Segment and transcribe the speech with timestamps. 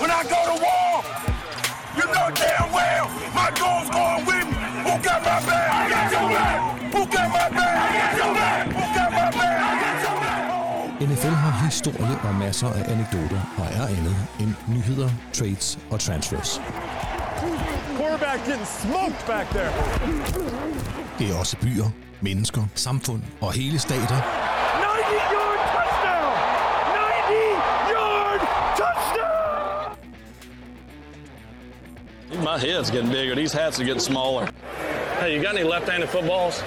[0.00, 0.92] when I go to war.
[1.98, 3.06] You know damn well
[3.40, 4.58] my goal's going with me.
[4.86, 5.68] Who got my back?
[5.78, 6.58] I got your back.
[6.94, 7.76] Who got my back?
[7.84, 8.62] I got your back.
[8.78, 9.58] Who got my back?
[9.68, 10.42] I got your back.
[11.00, 16.60] NFL har historie og masser af anekdoter og er andet end nyheder, trades og transfers.
[17.98, 19.72] Quarterback getting smoked back there.
[21.18, 21.90] Det er også byer,
[22.20, 26.34] mennesker, samfund og hele stater, 90-yard touchdown!
[26.94, 28.40] 90-yard
[28.76, 29.33] touchdown!
[32.32, 33.34] My head's getting bigger.
[33.34, 34.48] These hats are getting smaller.
[35.20, 36.62] Hey, you got any left-handed footballs?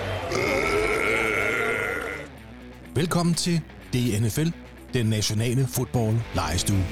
[2.96, 3.62] Velkommen til
[3.94, 4.50] DNFL,
[4.94, 6.84] den nationale fodbold lejestue.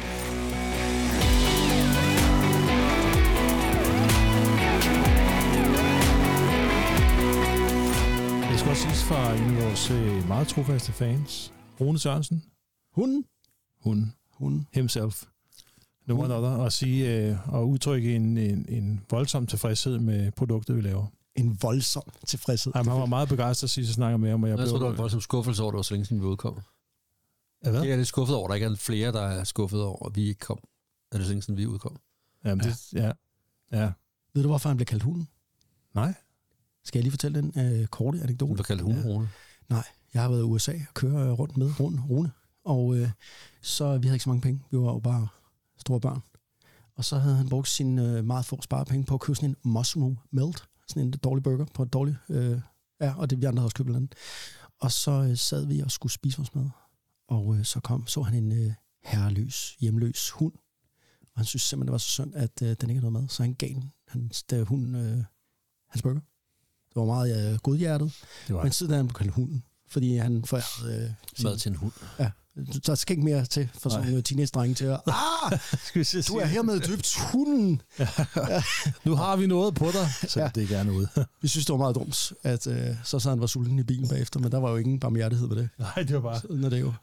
[8.51, 12.43] Det skal også siges fra en af vores øh, meget trofaste fans, Rune Sørensen.
[12.95, 13.25] Hunden?
[13.83, 14.67] Hun Hunden.
[14.73, 15.23] himself.
[16.07, 16.49] No one other.
[16.49, 21.05] Og sige øh, og udtrykke en, en, en voldsom tilfredshed med produktet, vi laver.
[21.35, 22.73] En voldsom tilfredshed.
[22.75, 24.77] Ej, men han var meget begejstret sidst, jeg snakker med ham, og jeg, Jeg tror,
[24.77, 24.87] blev...
[24.87, 26.59] du var voldsomt skuffelse over, at det var så længe siden, vi udkom.
[27.65, 27.81] Ja, hvad?
[27.83, 30.15] Jeg er lidt skuffet over, at der ikke er flere, der er skuffet over, at
[30.15, 30.59] vi ikke kom.
[31.11, 31.97] Er det så længe siden, vi udkom?
[32.45, 33.11] Jamen, det, ja.
[33.71, 33.91] ja.
[34.33, 35.27] Ved du, hvorfor han blev kaldt hunden?
[35.95, 36.13] Nej.
[36.83, 38.53] Skal jeg lige fortælle den øh, korte Du anekdote?
[38.53, 39.29] bliver kaldt hunderone.
[39.69, 42.01] Nej, jeg har været i USA og kører rundt med Rune.
[42.09, 42.31] Rune.
[42.65, 43.09] Og øh,
[43.61, 44.61] så vi havde ikke så mange penge.
[44.71, 45.27] Vi var jo bare
[45.77, 46.21] store børn.
[46.95, 49.55] Og så havde han brugt sine øh, meget få sparepenge på at købe sådan en
[49.63, 50.63] mushroom melt.
[50.87, 52.17] Sådan en dårlig burger på et dårligt...
[52.29, 52.59] Øh,
[53.01, 54.15] ja, og det vi andre havde også købt eller andet.
[54.79, 56.69] Og så øh, sad vi og skulle spise vores mad.
[57.27, 60.53] Og øh, så kom, så han en øh, herreløs, hjemløs hund.
[61.21, 63.29] Og han synes simpelthen, det var så synd, at øh, den ikke havde noget mad.
[63.29, 65.23] Så han gav den, hans, der hund, øh,
[65.89, 66.19] hans burger.
[66.89, 68.13] Det var meget øh, godhjertet.
[68.47, 71.03] Det var Men siden han blev kaldt hunden, fordi han forærede...
[71.03, 71.91] Øh, Mad til en hund.
[72.19, 72.31] Ja,
[72.85, 74.99] der skal ikke mere til for sådan nogle teenage-drenge til at...
[75.45, 77.81] Ah, Skal vi se, du er hermed døbt hunden!
[79.05, 80.45] Nu har vi noget på dig, så Ja.
[80.45, 80.51] ja.
[80.55, 81.07] det er gerne ud.
[81.41, 84.07] Vi synes, det var meget dumt, at øh, så sad han var sulten i bilen
[84.07, 85.69] bagefter, men der var jo ingen barmhjertighed ved det.
[85.79, 86.39] Nej, det var bare...
[86.39, 86.93] Sådan er det jo.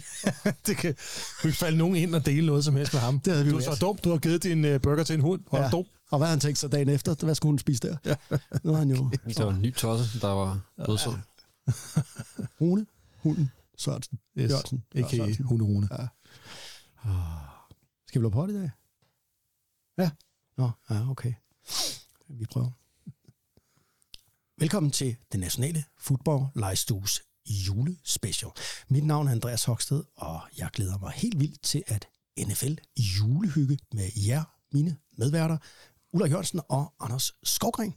[0.66, 0.94] det kan
[1.42, 3.20] du kan falde nogen ind og dele noget som helst med ham.
[3.20, 5.14] Det havde vi du jo er så dum, du har givet din uh, burger til
[5.14, 5.40] en hund.
[5.50, 5.68] Hvor ja.
[5.70, 5.84] dum.
[6.10, 7.14] Og hvad har han tænkt sig dagen efter?
[7.24, 7.96] Hvad skulle hun spise der?
[8.04, 8.14] Ja.
[8.62, 11.12] Nu er han jo Det var en ny tosse, der var dødsød.
[12.60, 12.86] Rune,
[13.22, 13.50] hunden,
[13.82, 14.50] Sørensen, Yes.
[14.50, 14.84] Jørgensen.
[14.94, 15.44] Ikke Sørensen.
[15.44, 15.88] hunderune.
[15.92, 16.06] Ja.
[18.06, 18.70] Skal vi lave på i dag?
[19.98, 20.10] Ja.
[20.56, 21.32] Nå, ja, okay.
[22.28, 22.70] Vi prøver.
[24.58, 28.50] Velkommen til den nationale fodbold legestues julespecial.
[28.88, 33.78] Mit navn er Andreas Hoksted, og jeg glæder mig helt vildt til at NFL julehygge
[33.92, 35.58] med jer, mine medværter,
[36.12, 37.94] Ulla Jørgensen og Anders Skovgren.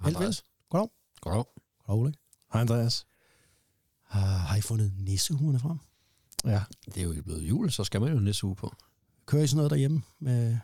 [0.00, 0.06] Vel.
[0.16, 0.44] Andreas.
[0.70, 0.88] Goddag.
[1.20, 1.44] Goddag.
[1.86, 2.12] Goddag, Ulla.
[2.52, 3.06] Hej, Andreas.
[4.10, 5.78] Har, har I fundet nissehuerne frem?
[6.44, 6.62] Ja.
[6.94, 8.74] Det er jo blevet jul, så skal man jo næste uge på.
[9.26, 10.02] Kører I sådan noget derhjemme?
[10.20, 10.58] Med...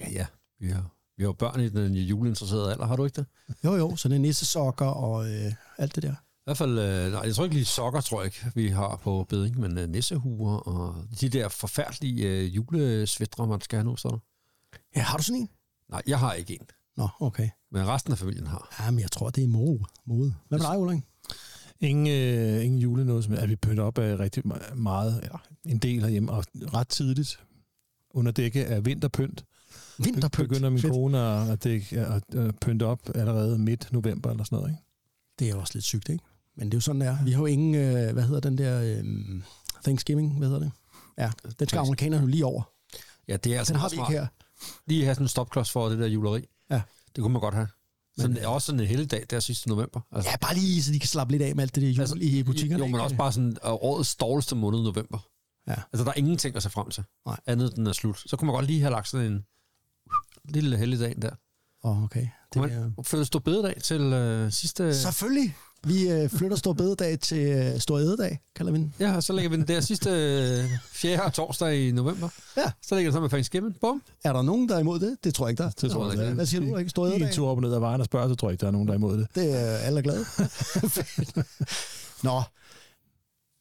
[0.00, 0.26] Ja, ja.
[0.58, 3.26] Vi har, vi har børn i den juleinteresserede alder, har du ikke det?
[3.64, 6.12] Jo, jo, så det er nissesokker og øh, alt det der.
[6.12, 8.96] I hvert fald, øh, nej, jeg tror ikke lige sokker, tror jeg ikke, vi har
[8.96, 13.96] på beding, men øh, nissehuer og de der forfærdelige øh, julesvætre, man skal have nu,
[13.96, 14.18] så der.
[14.96, 15.48] Ja, har du sådan en?
[15.88, 16.66] Nej, jeg har ikke en,
[16.96, 17.48] Nå, okay.
[17.70, 18.76] men resten af familien har.
[18.80, 19.84] Ja, men jeg tror, det er mode.
[20.04, 20.34] mode.
[20.48, 21.02] Hvad med dig, Ulrik?
[21.82, 25.78] Ingen, øh, ingen julenåde, som at vi pynter op af rigtig me- meget, eller en
[25.78, 27.40] del herhjemme, og ret tidligt
[28.10, 29.44] under dække af vinterpynt.
[29.98, 30.48] Vinterpynt.
[30.48, 30.92] Begynder min Fedt.
[30.92, 34.82] kone at, dække, at, at pynte op allerede midt november eller sådan noget, ikke?
[35.38, 36.24] Det er jo også lidt sygt, ikke?
[36.56, 37.24] Men det er jo sådan, det er.
[37.24, 39.04] Vi har jo ingen, øh, hvad hedder den der, øh,
[39.84, 40.72] Thanksgiving, hvad hedder det?
[41.18, 42.62] Ja, den skal amerikanerne jo lige over.
[43.28, 44.26] Ja, det er altså Den har vi ikke her.
[44.86, 46.44] Lige have sådan en stopklods for det der juleri.
[46.70, 46.82] Ja.
[47.16, 47.68] Det kunne man godt have.
[48.18, 50.00] Sådan, Men- også sådan en helligdag der sidste november.
[50.12, 52.00] Altså, Ja, bare lige, så de kan slappe lidt af med alt det der jul
[52.00, 52.78] altså, i butikkerne.
[52.84, 53.02] Jo, men ikke?
[53.02, 55.18] også bare sådan uh, årets dårligste måned november.
[55.68, 55.74] Ja.
[55.92, 57.04] Altså, der er ingenting at se frem til.
[57.26, 57.40] Nej.
[57.46, 58.22] Andet den er slut.
[58.26, 59.44] Så kunne man godt lige have lagt sådan en
[60.44, 61.30] lille helligdag der.
[61.84, 62.20] Åh, oh, okay.
[62.20, 64.00] Det Kunne er, man flytte stor bededag til
[64.44, 64.94] uh, sidste...
[64.94, 65.54] Selvfølgelig.
[65.86, 68.94] Vi øh, flytter Stor Bededag til øh, Stor Ededag, kalder vi den.
[69.00, 72.28] Ja, og så lægger vi den der sidste øh, fjerde torsdag i november.
[72.56, 72.72] Ja.
[72.82, 73.76] Så lægger den sammen med Thanksgiving.
[73.80, 74.02] Bum.
[74.24, 75.16] Er der nogen, der er imod det?
[75.24, 75.72] Det tror jeg ikke, der er.
[75.80, 76.34] Det tror jeg ikke.
[76.34, 76.90] Hvad siger du, ikke?
[76.90, 77.34] Stor I en Ededag?
[77.34, 78.88] tur op og ned ad vejen og spørger, så tror jeg ikke, der er nogen,
[78.88, 79.26] der er imod det.
[79.34, 80.24] Det er alle er glade.
[82.28, 82.42] Nå,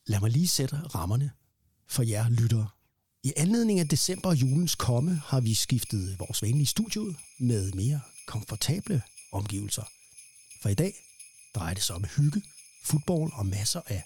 [0.08, 1.32] lad mig lige sætte rammerne
[1.90, 2.68] for jer lyttere.
[3.24, 7.72] I anledning af december og julens komme har vi skiftet vores vanlige studie ud med
[7.72, 9.02] mere komfortable
[9.32, 9.84] omgivelser.
[10.62, 10.94] For i dag
[11.56, 12.42] drejer det sig om hygge,
[12.84, 14.04] fodbold og masser af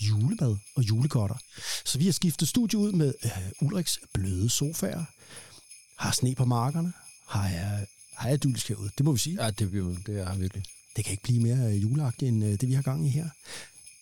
[0.00, 1.36] julemad og julegodter.
[1.84, 3.30] Så vi har skiftet studie ud med øh,
[3.60, 5.04] Ulriks bløde sofaer,
[5.96, 6.92] har sne på markerne,
[7.26, 9.44] har jeg, har jeg idyllisk herude, det må vi sige.
[9.44, 10.64] Ja, det, bliver, det er virkelig.
[10.96, 13.28] Det kan ikke blive mere øh, juleagtigt end øh, det, vi har gang i her.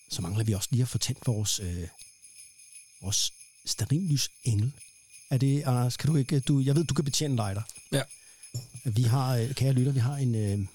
[0.08, 1.88] Så mangler vi også lige at få tændt vores, øh,
[3.02, 3.32] vores
[3.66, 4.72] sterillys engel.
[5.30, 6.40] Er det, Anders, kan du ikke...
[6.40, 7.62] Du, jeg ved, du kan betjene lighter.
[7.92, 8.02] Ja.
[8.84, 10.34] Vi har, øh, kære lytter, vi har en...
[10.34, 10.66] Øh,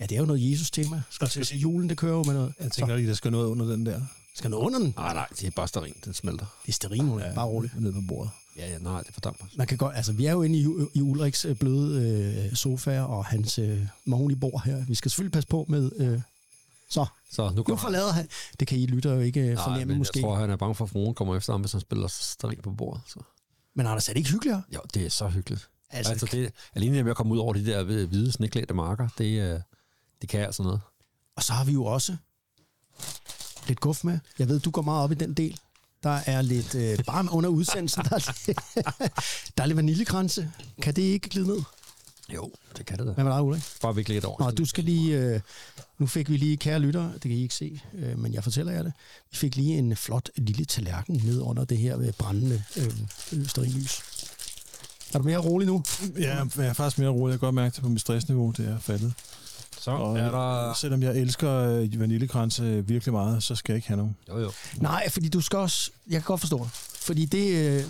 [0.00, 1.02] ja, det er jo noget Jesus-tema.
[1.10, 2.54] Skal jeg sige, julen, det kører jo med noget.
[2.60, 4.00] Jeg tænker lige, der skal noget under den der.
[4.34, 4.94] Skal noget under den?
[4.96, 6.46] Nej, nej, det er bare sterin, den smelter.
[6.62, 7.80] Det er sterin, ja, bare roligt.
[7.80, 8.30] Ned på bordet.
[8.56, 9.44] Ja, ja, nej, det fordamper.
[9.56, 13.00] Man kan godt, altså, vi er jo inde i, i Ulriks øh, bløde øh, sofa
[13.00, 14.84] og hans øh, mahonibord her.
[14.88, 15.90] Vi skal selvfølgelig passe på med...
[15.96, 16.20] Øh,
[16.90, 18.28] så, Så nu nu forlader han.
[18.60, 20.18] Det kan I lytter jo ikke øh, Nej, fornemme men måske.
[20.18, 22.58] jeg tror, han er bange for, at fruen kommer efter ham, hvis han spiller sterin
[22.62, 23.02] på bordet.
[23.06, 23.20] Så.
[23.74, 24.62] Men Anders, er det ikke hyggeligere?
[24.74, 25.68] Jo, det er så hyggeligt.
[25.90, 29.40] Altså, Altså, det, alene med at komme ud over de der hvide- sneklædte marker, det,
[29.54, 29.60] øh,
[30.20, 30.80] det kan altså noget.
[31.36, 32.16] Og så har vi jo også
[33.66, 34.18] lidt guf med.
[34.38, 35.60] Jeg ved, du går meget op i den del.
[36.02, 38.58] Der er lidt, øh, bare under udsendelsen, der er, lidt,
[39.56, 40.52] der er lidt vaniljekranse.
[40.82, 41.62] Kan det ikke glide ned?
[42.34, 43.12] Jo, det kan det da.
[43.12, 43.62] Hvad med dig, Ulrik?
[43.82, 44.44] Bare vikle lidt over.
[44.44, 45.18] Nå, du skal lige...
[45.18, 45.40] Øh,
[45.98, 48.72] nu fik vi lige, kære lytter, det kan I ikke se, øh, men jeg fortæller
[48.72, 48.92] jer det.
[49.30, 52.92] Vi fik lige en flot lille tallerken ned under det her øh, brændende øh,
[53.32, 54.02] øh, stearinlys.
[55.14, 55.82] Er du mere rolig nu?
[56.18, 57.32] Ja, jeg er faktisk mere rolig.
[57.32, 59.14] Jeg kan godt mærke det på mit stressniveau, det er faldet.
[59.80, 60.74] Så Og er der...
[60.74, 64.16] selvom jeg elsker øh, vaniljekranse virkelig meget, så skal jeg ikke have nogen.
[64.28, 64.52] Jo, jo.
[64.76, 65.90] Nej, fordi du skal også...
[66.06, 66.70] Jeg kan godt forstå det.
[66.72, 67.84] Fordi det, øh,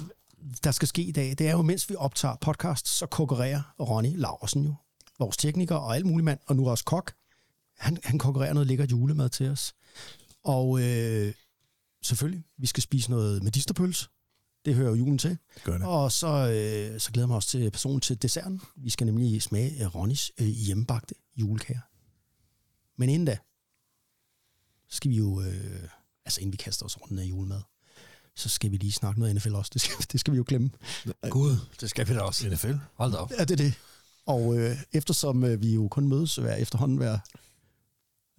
[0.65, 4.13] der skal ske i dag, det er jo, mens vi optager podcast, så konkurrerer Ronny
[4.17, 4.75] Laursen jo.
[5.19, 7.13] Vores tekniker og alt muligt mand, og nu også kok.
[7.79, 9.73] Han, han konkurrerer noget lækkert julemad til os.
[10.45, 11.33] Og øh,
[12.03, 14.07] selvfølgelig, vi skal spise noget medisterpølse.
[14.65, 15.31] Det hører jo julen til.
[15.55, 15.87] Det gør det.
[15.87, 18.61] Og så, øh, så glæder jeg mig også til personen til desserten.
[18.77, 21.81] Vi skal nemlig smage af Ronnys øh, hjemmebagte julekager.
[22.97, 23.39] Men inden da,
[24.89, 25.89] skal vi jo, øh,
[26.25, 27.61] altså inden vi kaster os den her julemad,
[28.37, 29.71] så skal vi lige snakke noget NFL også.
[29.75, 30.71] Det skal, det skal vi jo glemme.
[31.31, 32.49] Gud, det skal vi da også.
[32.49, 32.75] NFL?
[32.95, 33.31] Hold da op.
[33.31, 33.75] Ja, det er det.
[34.27, 37.19] Og øh, eftersom øh, vi jo kun mødes hver efterhånden hver,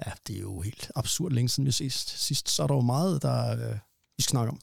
[0.06, 2.82] ja, det er jo helt absurd længe siden vi sidst, sidst så er der jo
[2.82, 3.78] meget, der øh,
[4.18, 4.60] vi skal snakke om.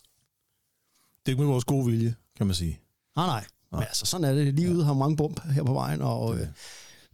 [1.28, 2.80] Det er ikke med vores gode vilje, kan man sige.
[3.16, 3.44] Nej, nej.
[3.72, 4.54] Men altså, sådan er det.
[4.54, 6.46] Livet har mange bump her på vejen, og øh,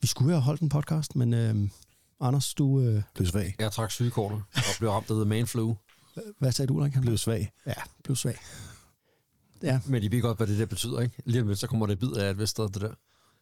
[0.00, 1.68] vi skulle jo have holdt en podcast, men øh,
[2.20, 3.54] Anders, du, øh, Blev svag.
[3.58, 5.74] Jeg trak sygekortet og blev ramt af the man flu.
[6.38, 6.92] hvad sagde du, Ulrik?
[6.92, 7.52] Han Blev svag.
[7.66, 7.74] Ja,
[8.04, 8.36] blev svag.
[9.62, 11.22] Ja, Men I ved godt, hvad det der betyder, ikke?
[11.24, 12.94] Lige om lidt, så kommer det bid af et vist sted, det der.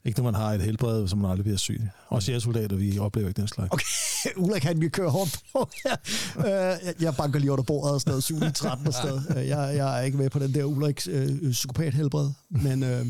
[0.04, 1.81] Ikke når man har et helbred, som man aldrig bliver syg.
[2.08, 3.70] Også jeres soldater, vi oplever ikke den slags.
[3.72, 3.84] okay.
[4.44, 5.70] Ulrik, han vi kører hårdt på.
[6.38, 6.93] Øh, ja.
[7.00, 9.20] Jeg- banker lige under bordet og sted 7 13 og sted.
[9.37, 12.31] Øh, jeg, jeg er ikke med på den der Ulrik øh, psykopat helbred.
[12.50, 13.06] Men, øh,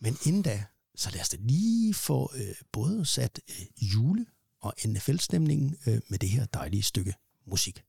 [0.00, 0.64] men inden da,
[0.96, 4.26] så lad os da lige få øh, både sat øh, jule-
[4.62, 7.14] og NFL-stemningen øh, med det her dejlige stykke
[7.46, 7.82] musik.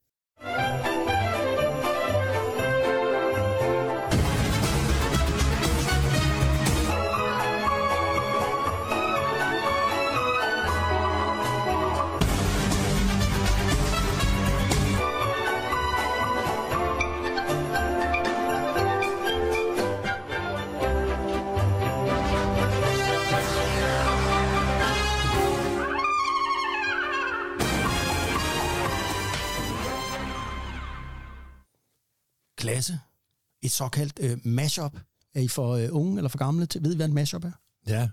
[32.67, 32.99] Klasse.
[33.61, 34.99] Et såkaldt øh, mashup.
[35.33, 36.83] Er I for øh, unge eller for gamle til?
[36.83, 37.51] Ved I, hvad en mashup er?
[37.87, 38.09] Ja, jeg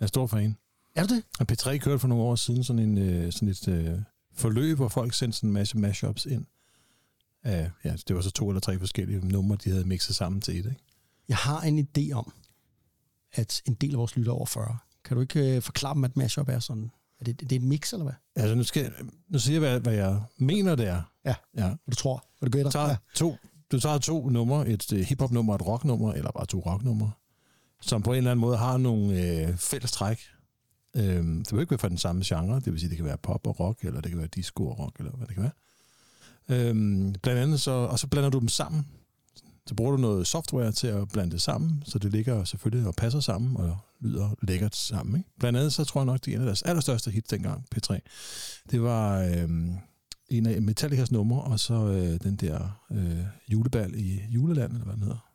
[0.00, 0.56] er stor fan.
[0.94, 1.24] Er du det?
[1.40, 3.98] Og P3 kørte for nogle år siden sådan, en, øh, sådan et øh,
[4.32, 6.46] forløb, hvor folk sendte sådan en masse mashups ind.
[7.44, 10.58] Uh, ja, det var så to eller tre forskellige numre, de havde mixet sammen til
[10.58, 10.66] et.
[10.66, 10.82] Ikke?
[11.28, 12.32] Jeg har en idé om,
[13.32, 14.78] at en del af vores lytter er over 40.
[15.04, 16.90] Kan du ikke øh, forklare dem, at mashup er sådan?
[17.20, 18.14] Er det, det er et mix, eller hvad?
[18.36, 18.92] Altså, nu, skal,
[19.28, 21.02] nu siger jeg, hvad, hvad jeg mener, det er.
[21.24, 21.34] Ja.
[21.56, 21.74] ja.
[21.90, 22.24] Du tror?
[22.38, 22.70] Hvad du gætter?
[22.70, 23.36] Du tager, to,
[23.74, 27.10] du tager to numre, et øh, hiphop-nummer og et rock-nummer, eller bare to rock-numre,
[27.80, 30.20] som på en eller anden måde har nogle øh, fælles træk.
[30.96, 33.18] Øhm, det vil ikke være fra den samme genre, det vil sige, det kan være
[33.18, 35.52] pop og rock, eller det kan være disco og rock, eller hvad det kan være.
[36.48, 38.86] Øhm, blandt andet så, og så blander du dem sammen.
[39.66, 42.94] Så bruger du noget software til at blande det sammen, så det ligger selvfølgelig og
[42.94, 45.16] passer sammen og lyder lækkert sammen.
[45.16, 45.30] Ikke?
[45.38, 47.98] Blandt andet så tror jeg nok, det er en af deres allerstørste hits dengang, P3.
[48.70, 49.76] Det var øhm,
[50.28, 54.94] en af Metallicas numre, og så øh, den der øh, julebal i Juleland, eller hvad
[54.94, 55.30] den hedder.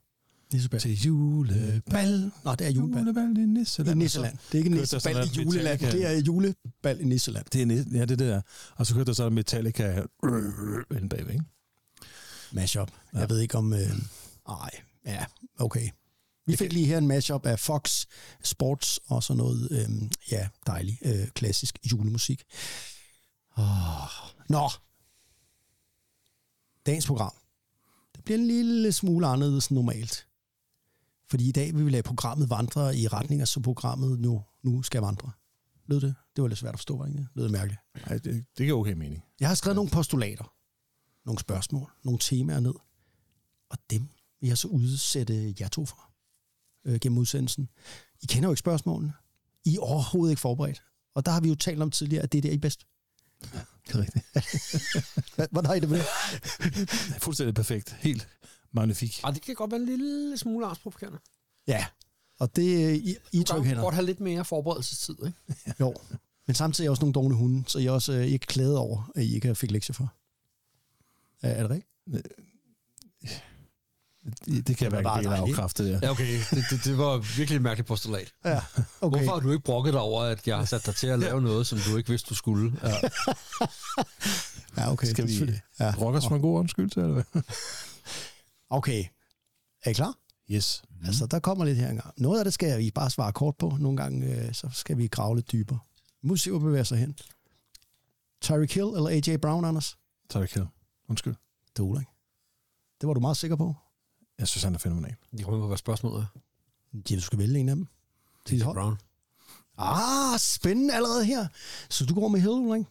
[0.53, 0.79] Nissebal.
[0.79, 1.81] Til julebal.
[1.91, 2.31] Bal.
[2.43, 2.99] Nå, det er julebal.
[2.99, 4.01] Julebal i Nisseland.
[4.01, 4.37] I Nisseland.
[4.51, 5.79] Det er ikke Nissebal sådan i juleland.
[5.79, 7.45] Det er julebal i Nisseland.
[7.53, 8.41] Det er, ja, det er det der.
[8.75, 10.03] Og så kørte der så Metallica
[10.91, 11.45] inde bagved, ikke?
[12.51, 12.91] Mashup.
[13.13, 13.19] Ja.
[13.19, 13.73] Jeg ved ikke om...
[13.73, 13.91] Øh,
[14.49, 14.69] ej,
[15.05, 15.25] ja,
[15.59, 15.89] okay.
[16.45, 18.05] Vi fik lige her en mashup af Fox
[18.43, 22.43] Sports og så noget, øh, ja, dejlig øh, klassisk julemusik.
[23.59, 24.09] Oh.
[24.49, 24.69] Nå.
[26.85, 27.33] Dagens program.
[28.15, 30.27] Det bliver en lille smule anderledes end normalt.
[31.29, 35.01] Fordi i dag vil vi lade programmet vandre i retninger, så programmet nu, nu skal
[35.01, 35.31] vandre.
[35.85, 36.15] Lød det?
[36.35, 37.27] Det var lidt svært at forstå, var det ikke?
[37.33, 37.81] Lød det mærkeligt.
[37.95, 39.23] Nej, det, det giver okay mening.
[39.39, 40.53] Jeg har skrevet nogle postulater,
[41.25, 42.73] nogle spørgsmål, nogle temaer ned,
[43.69, 44.09] og dem
[44.41, 46.11] vi har så udsætte jer to for
[46.85, 47.69] øh, gennem udsendelsen.
[48.21, 49.13] I kender jo ikke spørgsmålene.
[49.65, 50.83] I er overhovedet ikke forberedt.
[51.15, 52.75] Og der har vi jo talt om tidligere, at det er der, I er
[53.87, 54.25] Det er rigtigt.
[55.35, 56.89] Hvad- Hvordan er det med det?
[57.21, 57.95] Fuldstændig perfekt.
[57.99, 58.27] Helt
[58.71, 59.19] magnifik.
[59.23, 61.19] Og det kan godt være en lille smule angstprovokerende.
[61.67, 61.85] Ja,
[62.39, 63.81] og det er I, I tryk hænder.
[63.83, 65.73] godt have lidt mere forberedelsestid, ikke?
[65.79, 65.95] Jo.
[66.47, 68.77] Men samtidig er I også nogle dogne hunde, så I er også øh, ikke klædet
[68.77, 70.13] over, at I ikke fik lektier for.
[71.41, 72.27] Er, er det rigtigt?
[74.45, 75.55] Det, det kan jeg var hverken dele dejligt.
[75.57, 75.99] afkræfte der.
[76.03, 76.39] Ja, okay.
[76.51, 78.33] Det, det, det var virkelig et mærkeligt postulat.
[78.45, 78.61] Ja,
[79.01, 79.17] Okay.
[79.17, 81.41] Hvorfor har du ikke brokket dig over, at jeg har sat dig til at lave
[81.41, 82.79] noget, som du ikke vidste, du skulle?
[82.83, 82.95] Ja.
[84.77, 85.07] Ja, okay.
[85.07, 85.93] Skal det er vi Ja.
[86.01, 87.23] rokke os med en god undskyld til, eller?
[88.69, 89.03] Okay.
[89.83, 90.13] Er I klar?
[90.51, 90.83] Yes.
[90.89, 91.05] Mm.
[91.05, 92.13] Altså, der kommer lidt her engang.
[92.17, 93.77] Noget af det skal vi bare svare kort på.
[93.79, 95.79] Nogle gange, øh, så skal vi grave lidt dybere.
[96.23, 97.15] Musik bevæger sig hen.
[98.41, 99.37] Tyreek Hill eller A.J.
[99.41, 99.97] Brown, Anders?
[100.29, 100.67] Tak, Kjell.
[101.09, 101.35] Undskyld.
[101.77, 102.01] Det er.
[103.01, 103.75] Det var du meget sikker på.
[104.39, 105.15] Jeg synes, han er fænomenal.
[105.37, 106.39] Jeg kommer på, hvad spørgsmålet er.
[107.09, 107.87] Ja, du skal vælge en af dem.
[108.45, 108.75] Til dit hold.
[108.77, 108.97] Brown.
[109.77, 111.47] Ah, spændende allerede her.
[111.89, 112.89] Så du går med Hill, ikke?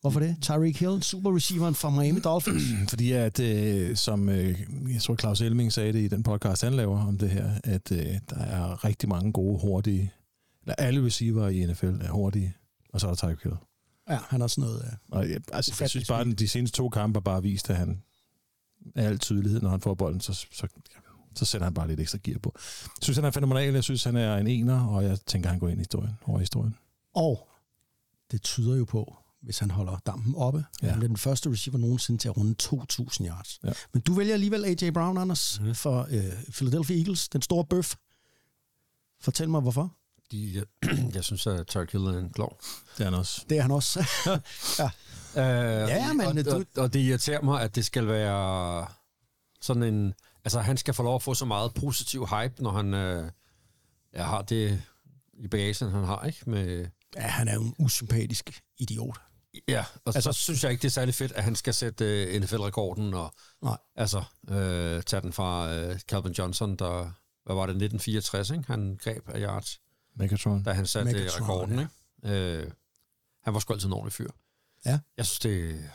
[0.00, 0.36] Hvorfor det?
[0.42, 2.62] Tyreek Hill, super receiveren fra Miami Dolphins.
[2.90, 4.60] Fordi at, øh, som øh,
[4.92, 7.92] jeg tror Claus Elming sagde det i den podcast, han laver om det her, at
[7.92, 10.12] øh, der er rigtig mange gode, hurtige,
[10.62, 12.54] eller alle receiver i NFL er hurtige,
[12.92, 13.56] og så er der Tyreek Hill.
[14.10, 14.84] Ja, han har sådan noget...
[14.84, 17.70] øh, Og jeg, altså, jeg synes bare, at de seneste to kampe har bare vist,
[17.70, 18.02] at han
[18.94, 20.66] er al tydelighed, når han får bolden, så, så,
[21.34, 22.52] så sætter han bare lidt ekstra gear på.
[22.84, 23.74] Jeg synes, han er fænomenal.
[23.74, 26.38] Jeg synes, han er en ener, og jeg tænker, han går ind i historien, over
[26.38, 26.76] i historien.
[27.14, 27.48] Og
[28.30, 30.86] det tyder jo på, hvis han holder dampen oppe, ja.
[30.86, 30.90] Ja.
[30.90, 33.60] han bliver den første receiver nogensinde til at runde 2.000 yards.
[33.64, 33.72] Ja.
[33.92, 34.90] Men du vælger alligevel A.J.
[34.90, 35.74] Brown, Anders, mm.
[35.74, 37.94] for øh, Philadelphia Eagles, den store bøf.
[39.20, 39.96] Fortæl mig, hvorfor.
[40.32, 42.58] De, jeg, jeg synes, at Tyreek Hill er en klog.
[42.98, 43.44] Det er han også.
[43.48, 44.04] Det er han også.
[45.36, 48.86] Uh, Ja, men og, du- og, og det irriterer mig, at det skal være
[49.60, 50.14] sådan en...
[50.44, 53.28] Altså, han skal få lov at få så meget positiv hype, når han uh,
[54.14, 54.82] ja, har det
[55.34, 56.50] i bagagen, han har, ikke?
[56.50, 56.86] Med,
[57.16, 59.16] ja, han er jo en usympatisk idiot.
[59.68, 61.74] ja, og altså, Altså- så synes jeg ikke, det er særlig fedt, at han skal
[61.74, 63.76] sætte uh, NFL-rekorden og Nej.
[63.96, 64.18] altså
[64.50, 67.10] uh, tage den fra uh, Calvin Johnson, der...
[67.44, 67.70] Hvad var det?
[67.82, 68.64] 1964, ikke?
[68.66, 69.80] Han greb af yards,
[70.16, 70.62] Megatron.
[70.62, 71.86] da han satte Megatron, rekorden, ja.
[72.30, 72.64] ikke?
[72.64, 72.70] Uh,
[73.44, 74.28] han var sgu altid en ordentlig fyr.
[74.86, 74.98] Ja.
[75.16, 75.90] Jeg synes, det,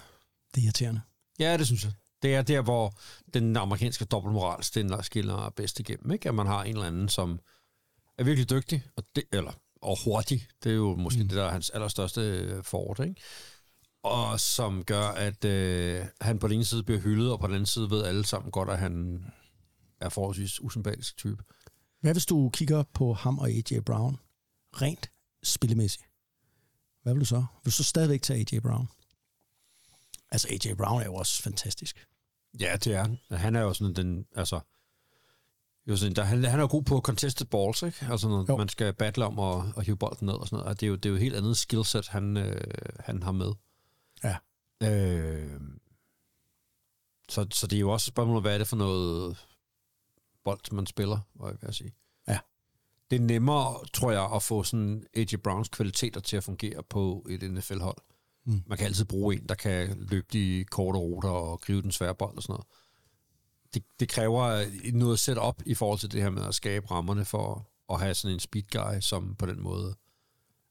[0.55, 1.01] Det er irriterende.
[1.39, 1.91] Ja, det synes jeg.
[2.21, 2.93] Det er der, hvor
[3.33, 6.11] den amerikanske dobbeltmoral skiller bedst igennem.
[6.11, 6.29] Ikke?
[6.29, 7.39] At man har en eller anden, som
[8.17, 10.47] er virkelig dygtig, og det, eller, og hurtig.
[10.63, 11.27] Det er jo måske mm.
[11.27, 12.63] det, der er hans allerstørste øh.
[13.07, 13.15] Ikke?
[14.03, 17.55] Og som gør, at øh, han på den ene side bliver hyldet, og på den
[17.55, 19.25] anden side ved alle sammen godt, at han
[20.01, 21.43] er forholdsvis usympatisk type.
[22.01, 23.79] Hvad hvis du kigger på ham og A.J.
[23.85, 24.19] Brown
[24.81, 25.11] rent
[25.43, 26.08] spillemæssigt?
[27.03, 27.35] Hvad vil du så?
[27.35, 28.59] Vil du så stadigvæk tage A.J.
[28.59, 28.87] Brown?
[30.31, 30.73] Altså, A.J.
[30.77, 32.07] Brown er jo også fantastisk.
[32.59, 33.17] Ja, det er han.
[33.31, 34.59] Han er jo sådan den, altså...
[35.87, 38.07] Jo, sådan, der, han, han er jo god på contested balls, ikke?
[38.11, 38.57] Altså, når Jo.
[38.57, 40.69] man skal battle om at, at hive bolden ned og sådan noget.
[40.69, 42.61] Og det er jo, det er jo et helt andet skillset, han, øh,
[42.99, 43.51] han har med.
[44.23, 44.37] Ja.
[44.83, 45.61] Øh,
[47.29, 49.45] så, så det er jo også et spørgsmål, hvad er det for noget
[50.43, 51.93] bold, man spiller, var jeg at sige.
[53.11, 55.35] Det er nemmere, tror jeg, at få sådan A.J.
[55.43, 57.97] Browns kvaliteter til at fungere på et NFL-hold.
[58.45, 58.63] Mm.
[58.67, 62.15] Man kan altid bruge en, der kan løbe de korte ruter og gribe den svære
[62.15, 62.67] bold og sådan noget.
[63.73, 67.69] Det, det kræver noget op i forhold til det her med at skabe rammerne for
[67.93, 69.95] at have sådan en speed guy, som på den måde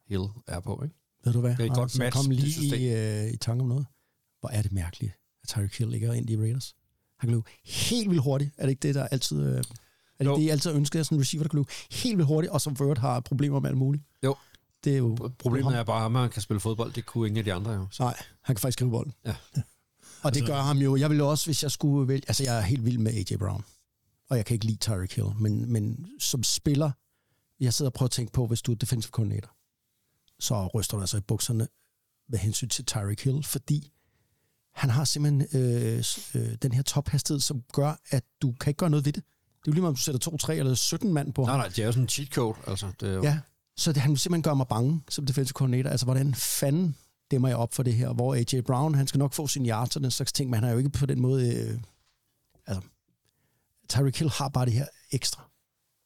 [0.08, 0.94] Hill er på, ikke?
[1.24, 1.50] Ved du hvad?
[1.50, 3.86] Det er et godt Altså, match, kom lige i, øh, i tanke om noget.
[4.40, 6.76] Hvor er det mærkeligt, at Tyreek Hill ligger ind i Raiders.
[7.18, 8.50] Han kan løbe helt vildt hurtigt.
[8.58, 9.56] Er det ikke det, der altid...
[9.56, 9.64] Øh,
[10.18, 10.36] er det Jo.
[10.36, 12.76] det, I altid ønsker, sådan en receiver, der kan løbe helt vildt hurtigt, og som
[12.80, 14.04] Word har problemer med alt muligt?
[14.24, 14.36] Jo.
[14.84, 15.16] Det er jo...
[15.38, 16.92] Problemet er bare, at man kan spille fodbold.
[16.92, 17.86] Det kunne ingen af de andre jo.
[17.90, 18.02] Så.
[18.02, 19.12] Nej, han kan faktisk skrive bolden.
[19.26, 19.34] Ja.
[20.22, 20.96] Og det gør ham jo...
[20.96, 22.22] Jeg ville jo også, hvis jeg skulle vælge...
[22.28, 23.36] Altså, jeg er helt vild med A.J.
[23.36, 23.64] Brown.
[24.30, 25.28] Og jeg kan ikke lide Tyreek Hill.
[25.38, 26.90] Men, men som spiller...
[27.60, 29.50] Jeg sidder og prøver at tænke på, hvis du er defensive coordinator,
[30.40, 31.68] så ryster du altså i bukserne
[32.28, 33.92] med hensyn til Tyreek Hill, fordi
[34.74, 38.90] han har simpelthen øh, øh, den her tophastighed, som gør, at du kan ikke gøre
[38.90, 39.24] noget ved det.
[39.60, 41.50] Det er jo lige meget, om du sætter 2, 3 eller 17 mand på ham.
[41.50, 42.56] Nej, nej, det er jo sådan en cheat code.
[42.66, 43.38] Altså, det er jo, Ja,
[43.76, 45.90] så det, han simpelthen gøre mig bange som defensive coordinator.
[45.90, 46.96] Altså, hvordan fanden
[47.30, 48.12] dæmmer jeg op for det her?
[48.12, 48.60] Hvor A.J.
[48.60, 50.78] Brown, han skal nok få sin yards og den slags ting, men han er jo
[50.78, 51.54] ikke på den måde...
[51.54, 51.80] Øh,
[52.66, 52.88] altså,
[53.88, 55.42] Tyreek Hill har bare det her ekstra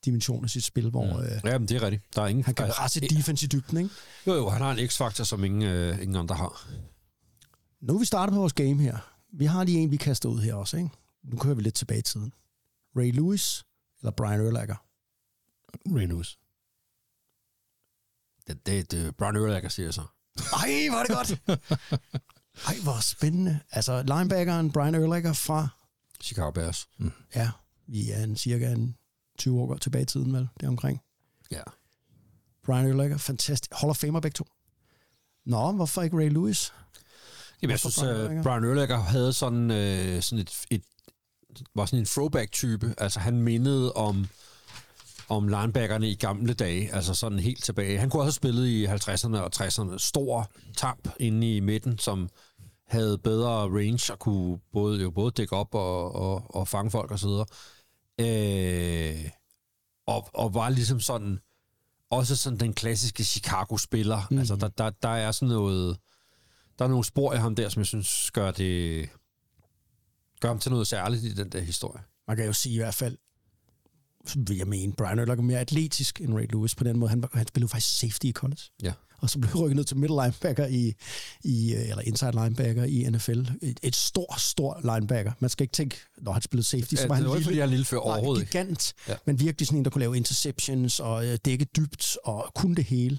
[0.04, 2.16] dimension af sit spil, hvor øh, ja men det er rigtigt.
[2.16, 3.90] Der er ingen, han kan altså, defense i dybden, ikke?
[4.26, 6.68] Jo, jo, han har en x-faktor, som ingen, øh, ingen andre har.
[7.80, 8.98] Nu er vi startet på vores game her.
[9.32, 10.90] Vi har lige en, vi kaster ud her også, ikke?
[11.24, 12.32] Nu kører vi lidt tilbage i tiden.
[12.96, 13.64] Ray Lewis
[14.00, 14.76] eller Brian Urlacher?
[15.96, 16.38] Ray Lewis.
[18.46, 20.02] Det, det, det Brian Urlacher siger så.
[20.52, 21.60] Ej, hvor er det godt!
[22.68, 23.60] Ej, hvor spændende.
[23.70, 25.68] Altså, linebackeren Brian Urlacher fra
[26.22, 26.88] Chicago Bears.
[27.34, 27.50] Ja,
[27.86, 28.96] Vi er en cirka en
[29.38, 30.48] 20 år tilbage i tiden, vel?
[30.60, 31.00] Det er omkring.
[31.50, 31.62] Ja.
[32.64, 33.72] Brian Urlacher, fantastisk.
[33.72, 34.46] Hall of Famer begge to.
[35.46, 36.72] Nå, hvorfor ikke Ray Lewis?
[37.62, 38.42] Jamen, jeg synes, at Urlacher?
[38.42, 40.84] Brian Urlacher havde sådan, øh, sådan et, et,
[41.74, 42.94] var sådan en throwback-type.
[42.98, 44.26] Altså, han mindede om,
[45.28, 47.98] om linebackerne i gamle dage, altså sådan helt tilbage.
[47.98, 49.98] Han kunne også have spillet i 50'erne og 60'erne.
[49.98, 52.28] Stor tamp inde i midten, som
[52.88, 57.10] havde bedre range og kunne både, jo både dække op og, og, og fange folk
[57.10, 57.46] og så videre.
[58.20, 59.30] Øh,
[60.06, 61.38] og, og var ligesom sådan,
[62.10, 64.26] også sådan den klassiske Chicago-spiller.
[64.30, 64.38] Mm.
[64.38, 65.98] Altså, der, der, der er sådan noget,
[66.78, 69.08] der er nogle spor i ham der, som jeg synes gør det,
[70.42, 72.02] gør ham til noget særligt i den der historie.
[72.28, 73.16] Man kan jo sige i hvert fald,
[74.36, 77.10] vil jeg mene, Brian Urlacher er mere atletisk end Ray Lewis på den måde.
[77.10, 78.62] Han, var- han spillede faktisk safety i college.
[78.82, 78.92] Ja.
[79.18, 80.92] Og så blev han rykket ned til middle linebacker i,
[81.44, 83.40] i øh, eller inside linebacker i NFL.
[83.62, 85.32] Et, et stor, stor linebacker.
[85.40, 87.44] Man skal ikke tænke, når han spillede safety, så Ja, var han det var ikke,
[87.44, 88.52] fordi han er lille før Nej, overhovedet ikke.
[88.52, 88.94] gigant.
[89.08, 89.12] Ja.
[89.12, 89.18] Ja.
[89.26, 92.84] Men virkelig sådan en, der kunne lave interceptions og øh, dække dybt og kunne det
[92.84, 93.18] hele.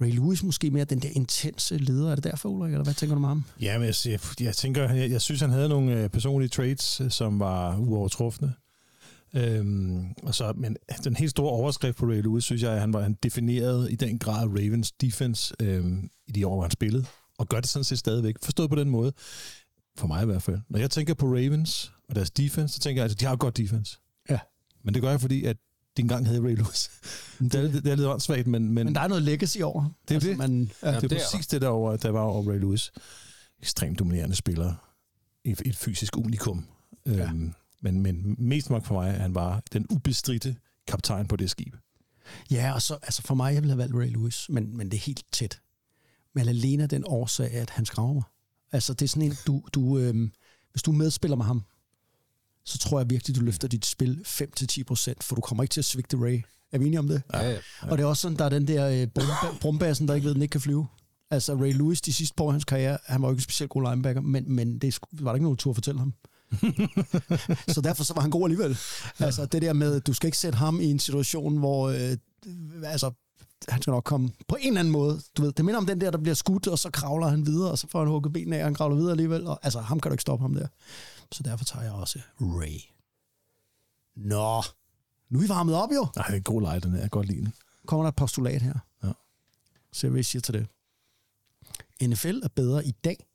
[0.00, 2.10] Ray Lewis måske mere den der intense leder.
[2.10, 3.44] Er det derfor, Ulrik, eller hvad tænker du med ham?
[3.60, 7.00] Ja, men jeg, jeg, jeg tænker, jeg, jeg synes, han havde nogle øh, personlige traits,
[7.00, 8.54] øh, som var uovertrufne.
[9.34, 12.92] Øhm, og så, men den helt store overskrift på Ray Lewis, synes jeg, at han
[12.92, 17.04] var han definerede i den grad Ravens defense øhm, i de år, hvor han spillede,
[17.38, 18.34] og gør det sådan set stadigvæk.
[18.42, 19.12] Forstået på den måde,
[19.96, 20.58] for mig i hvert fald.
[20.68, 23.56] Når jeg tænker på Ravens og deres defense, så tænker jeg, at de har godt
[23.56, 23.98] defense.
[24.30, 24.38] Ja.
[24.84, 25.56] Men det gør jeg, fordi at
[25.96, 26.90] de engang havde Ray Lewis.
[27.38, 29.90] det, er, lidt- det er lidt åndssvagt, men, men, Men der er noget legacy over.
[30.08, 30.36] Det er det.
[30.38, 30.88] Man, ja.
[30.88, 32.92] det er det præcis det, der, over, der var over Ray Lewis.
[33.60, 34.74] Ekstremt dominerende spiller.
[35.44, 36.66] Et, et fysisk unikum.
[37.06, 37.12] Ja.
[37.24, 40.56] Øhm, men, men mest nok for mig, at han var den ubestridte
[40.86, 41.74] kaptajn på det skib.
[42.50, 44.96] Ja, og så, altså for mig, jeg ville have valgt Ray Lewis, men, men det
[44.96, 45.60] er helt tæt.
[46.34, 48.22] Men alene af den årsag, at han skraver mig.
[48.72, 50.32] Altså, det er sådan en, du, du, øhm,
[50.72, 51.64] hvis du medspiller med ham,
[52.64, 55.80] så tror jeg virkelig, du løfter dit spil 5-10 procent, for du kommer ikke til
[55.80, 56.42] at svigte Ray.
[56.72, 57.22] Er vi enige om det?
[57.34, 57.56] Ja, ja.
[57.82, 60.30] Og det er også sådan, der er den der øh, brumba- brumbassen, der ikke ved,
[60.30, 60.86] at den ikke kan flyve.
[61.30, 63.42] Altså Ray Lewis, de sidste par år af hans karriere, han var jo ikke en
[63.42, 66.14] specielt god linebacker, men, men det var der ikke nogen tur at fortælle ham.
[67.74, 68.78] så derfor så var han god alligevel.
[69.18, 72.16] Altså det der med, du skal ikke sætte ham i en situation, hvor øh,
[72.84, 73.10] altså,
[73.68, 75.20] han skal nok komme på en eller anden måde.
[75.36, 77.70] Du ved, det minder om den der, der bliver skudt, og så kravler han videre,
[77.70, 79.46] og så får han hugget benene af, og han kravler videre alligevel.
[79.46, 80.66] Og, altså, ham kan du ikke stoppe ham der.
[81.32, 82.80] Så derfor tager jeg også Ray.
[84.14, 84.62] Nå,
[85.28, 86.98] nu er vi varmet op jo Nej, det er en god leg, den her.
[86.98, 87.54] Jeg kan godt lide den.
[87.86, 88.78] kommer der et postulat her.
[89.02, 89.12] Ja.
[89.92, 90.66] Så hvad jeg siger til det.
[92.08, 93.26] NFL er bedre i dag,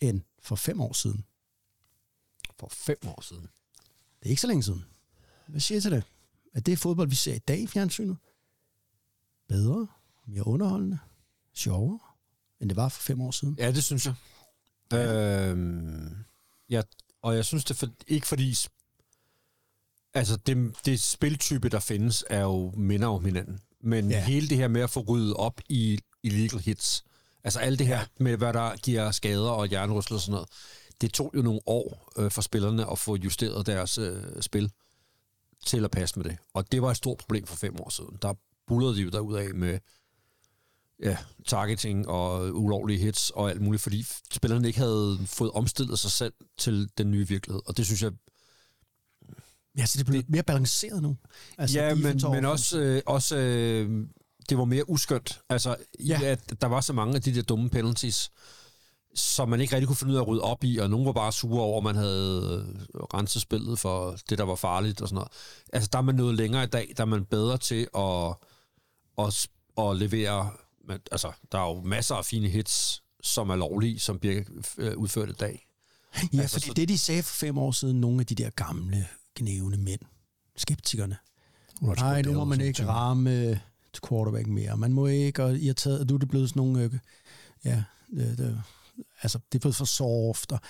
[0.00, 1.24] end for fem år siden.
[2.58, 3.42] For fem år siden.
[4.20, 4.84] Det er ikke så længe siden.
[5.46, 6.04] Hvad siger jeg til det?
[6.54, 8.16] Er det fodbold, vi ser i dag i fjernsynet?
[9.48, 9.86] Bedre,
[10.26, 10.98] mere underholdende,
[11.52, 11.98] sjovere,
[12.60, 13.56] end det var for fem år siden?
[13.58, 14.14] Ja, det synes jeg.
[14.92, 15.50] Ja.
[15.50, 16.16] Øhm,
[16.70, 16.82] ja,
[17.22, 18.56] og jeg synes det for, ikke fordi...
[20.14, 23.60] Altså, det, det spiltype, der findes, er jo minder om hinanden.
[23.80, 24.16] Men Ja.
[24.16, 24.24] ja.
[24.24, 27.04] hele det her med at få ryddet op i illegal hits,
[27.44, 30.48] altså alt det her med, hvad der giver skader og hjernerystelser og sådan noget,
[31.00, 34.70] det tog jo nogle år øh, for spillerne at få justeret deres øh, spil
[35.66, 36.36] til at passe med det.
[36.54, 38.18] Og det var et stort problem for fem år siden.
[38.22, 38.34] Der
[38.66, 39.78] bullerede de jo derudad med
[41.02, 46.10] ja, targeting og ulovlige hits og alt muligt, fordi spillerne ikke havde fået omstillet sig
[46.10, 47.62] selv til den nye virkelighed.
[47.66, 48.12] Og det synes jeg,
[49.78, 51.16] Ja, så det bliver mere balanceret nu.
[51.58, 54.06] altså, ja, men, men også, øh, også øh,
[54.48, 55.40] det var mere uskyndt.
[55.48, 56.20] Altså, ja.
[56.22, 58.30] At der var så mange af de der dumme penalties,
[59.14, 61.12] som man ikke rigtig kunne finde ud af at rydde op i, og nogen var
[61.12, 65.08] bare sure over, at man havde øh, renset spillet for det, der var farligt og
[65.08, 65.32] sådan noget.
[65.72, 68.34] Altså, der er man noget længere i dag, der er man bedre til at,
[69.26, 70.50] at, at levere...
[70.86, 74.42] Men, altså, der er jo masser af fine hits, som er lovlige, som bliver
[74.78, 75.66] øh, udført i dag.
[76.32, 78.50] Ja, altså, fordi så- det, de sagde for fem år siden, nogle af de der
[78.50, 79.06] gamle,
[79.38, 80.00] gnævende mænd,
[80.56, 81.16] skeptikerne,
[81.82, 82.88] Roger Nej, nu må man ikke ting.
[82.88, 83.50] ramme
[83.92, 84.76] til quarterback mere.
[84.76, 86.92] Man må ikke, og I har taget, nu er det blevet sådan nogle, øh,
[87.64, 87.82] ja,
[88.16, 88.62] det, det,
[89.22, 90.52] altså det er blevet for soft.
[90.52, 90.60] Og,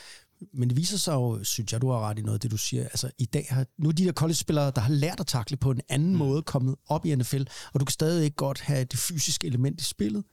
[0.52, 2.56] men det viser sig jo, synes jeg, du har ret i noget af det, du
[2.56, 2.82] siger.
[2.82, 5.70] Altså i dag har, nu er de der college-spillere, der har lært at takle på
[5.70, 6.18] en anden mm.
[6.18, 9.80] måde, kommet op i NFL, og du kan stadig ikke godt have det fysiske element
[9.80, 10.24] i spillet,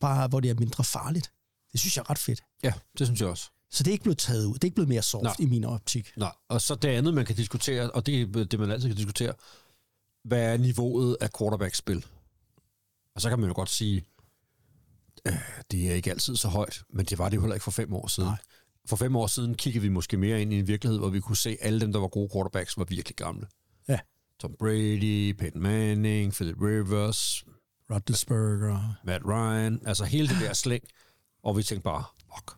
[0.00, 1.32] bare hvor det er mindre farligt.
[1.72, 2.42] Det synes jeg er ret fedt.
[2.62, 3.50] Ja, det synes jeg også.
[3.70, 4.54] Så det er ikke blevet taget ud.
[4.54, 5.36] Det er ikke blevet mere soft Nej.
[5.38, 6.12] i min optik.
[6.16, 8.96] Nej, og så det andet, man kan diskutere, og det er det, man altid kan
[8.96, 9.32] diskutere,
[10.24, 12.06] hvad er niveauet af quarterback-spil?
[13.14, 14.04] Og så kan man jo godt sige,
[15.26, 15.38] øh,
[15.70, 17.94] det er ikke altid så højt, men det var det jo heller ikke for fem
[17.94, 18.28] år siden.
[18.28, 18.38] Nej.
[18.86, 21.36] For fem år siden kiggede vi måske mere ind i en virkelighed, hvor vi kunne
[21.36, 23.46] se, at alle dem, der var gode quarterbacks, var virkelig gamle.
[23.88, 23.98] Ja.
[24.40, 27.44] Tom Brady, Peyton Manning, Philip Rivers,
[27.90, 28.94] Roethlisberger.
[29.04, 30.84] Matt Ryan, altså hele det der slæng.
[31.42, 32.56] Og vi tænkte bare, fuck,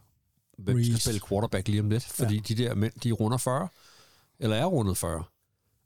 [0.59, 1.05] hvem skal Reese.
[1.05, 2.05] spille quarterback lige om lidt?
[2.05, 2.41] Fordi ja.
[2.49, 3.69] de der mænd, de runder 40.
[4.39, 5.25] eller er rundet 40.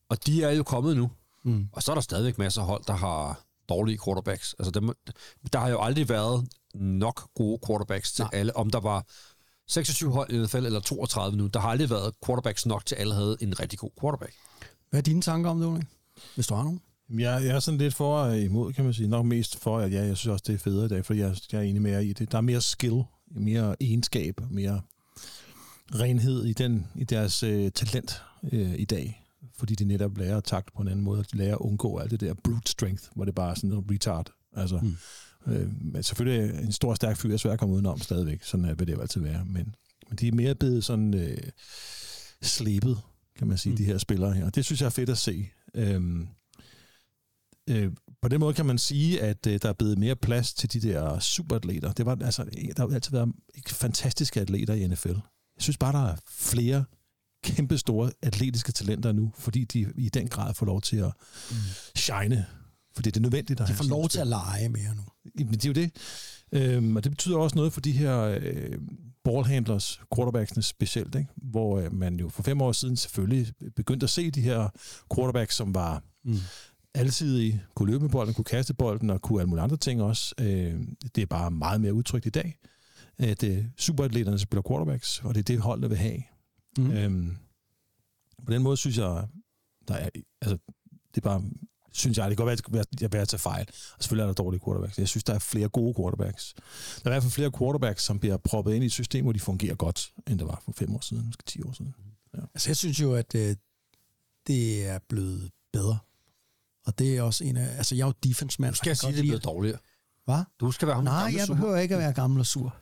[0.08, 1.10] Og de er jo kommet nu.
[1.44, 1.68] Mm.
[1.72, 4.54] Og så er der stadigvæk masser af hold, der har dårlige quarterbacks.
[4.58, 4.92] Altså, dem,
[5.52, 8.30] der har jo aldrig været nok gode quarterbacks til Nej.
[8.32, 8.56] alle.
[8.56, 9.06] Om der var
[9.70, 13.14] 26 hold i NFL eller 32 nu, der har aldrig været quarterbacks nok til, alle
[13.14, 14.32] havde en rigtig god quarterback.
[14.90, 15.82] Hvad er dine tanker om det, Ole?
[16.34, 16.80] Hvis du har nogen?
[17.10, 19.08] Jeg, jeg er sådan lidt for og imod, kan man sige.
[19.08, 21.36] Nok mest for, at ja, jeg synes også, det er federe i dag, for jeg,
[21.52, 22.32] jeg er enig med jer i det.
[22.32, 24.80] Der er mere skill, mere egenskab, mere
[25.94, 29.26] renhed i, den, i deres øh, talent øh, i dag.
[29.58, 31.98] Fordi de netop lærer at takle på en anden måde, og de lærer at undgå
[31.98, 34.32] alt det der brute strength, hvor det bare er sådan noget retard.
[34.56, 34.96] Altså, mm.
[35.46, 38.42] Øh, men selvfølgelig er en stor, stærk fyr er svær at komme udenom stadigvæk.
[38.42, 39.44] Sådan vil det jo altid være.
[39.44, 39.74] Men,
[40.08, 41.38] men de er mere blevet sådan øh,
[42.42, 42.98] slebet,
[43.38, 43.76] kan man sige, mm.
[43.76, 44.50] de her spillere her.
[44.50, 45.48] Det synes jeg er fedt at se.
[45.74, 46.28] Øhm,
[47.70, 50.72] øh, på den måde kan man sige, at øh, der er blevet mere plads til
[50.72, 51.92] de der superatleter.
[51.92, 52.44] Det var, altså,
[52.76, 53.32] der har altid været
[53.66, 55.08] fantastiske atleter i NFL.
[55.08, 56.84] Jeg synes bare, der er flere
[57.44, 61.12] kæmpe store atletiske talenter nu, fordi de i den grad får lov til at
[61.50, 61.56] mm.
[61.96, 62.46] shine.
[62.94, 63.60] Fordi det er nødvendigt.
[63.60, 65.02] At De får lov til at lege mere nu.
[65.38, 65.92] Jamen, det er jo det.
[66.52, 68.78] Øhm, og det betyder også noget for de her øh,
[69.24, 71.28] ballhandlers, quarterbacksene specielt, ikke?
[71.36, 74.68] hvor øh, man jo for fem år siden selvfølgelig begyndte at se de her
[75.14, 76.36] quarterbacks, som var mm.
[76.94, 80.34] alsidige, kunne løbe med bolden, kunne kaste bolden og kunne alle mulige andre ting også.
[80.38, 80.80] Øh,
[81.14, 82.58] det er bare meget mere udtrykt i dag,
[83.18, 86.22] at øh, superatleterne spiller quarterbacks, og det er det holdene vil have.
[86.78, 86.90] Mm.
[86.90, 87.36] Øhm,
[88.46, 89.26] på den måde synes jeg,
[89.88, 90.08] der er,
[90.40, 90.58] altså,
[91.14, 91.42] det er bare
[91.92, 93.66] synes jeg, det kan godt være, at jeg vil tage fejl.
[93.68, 94.98] Og selvfølgelig er der dårlige quarterbacks.
[94.98, 96.54] Jeg synes, der er flere gode quarterbacks.
[96.54, 96.62] Der
[97.04, 99.40] er i hvert fald flere quarterbacks, som bliver proppet ind i et system, hvor de
[99.40, 101.94] fungerer godt, end der var for fem år siden, måske ti år siden.
[102.34, 102.40] Ja.
[102.54, 103.56] Altså, jeg synes jo, at øh,
[104.46, 105.98] det er blevet bedre.
[106.86, 107.76] Og det er også en af...
[107.76, 108.74] Altså, jeg er jo defense-mand.
[108.74, 109.78] Skal jeg sige, det er blevet dårligere?
[110.24, 110.42] Hvad?
[110.60, 111.54] Du skal være ham Nej, jeg sur.
[111.54, 112.76] behøver ikke at være gammel og sur.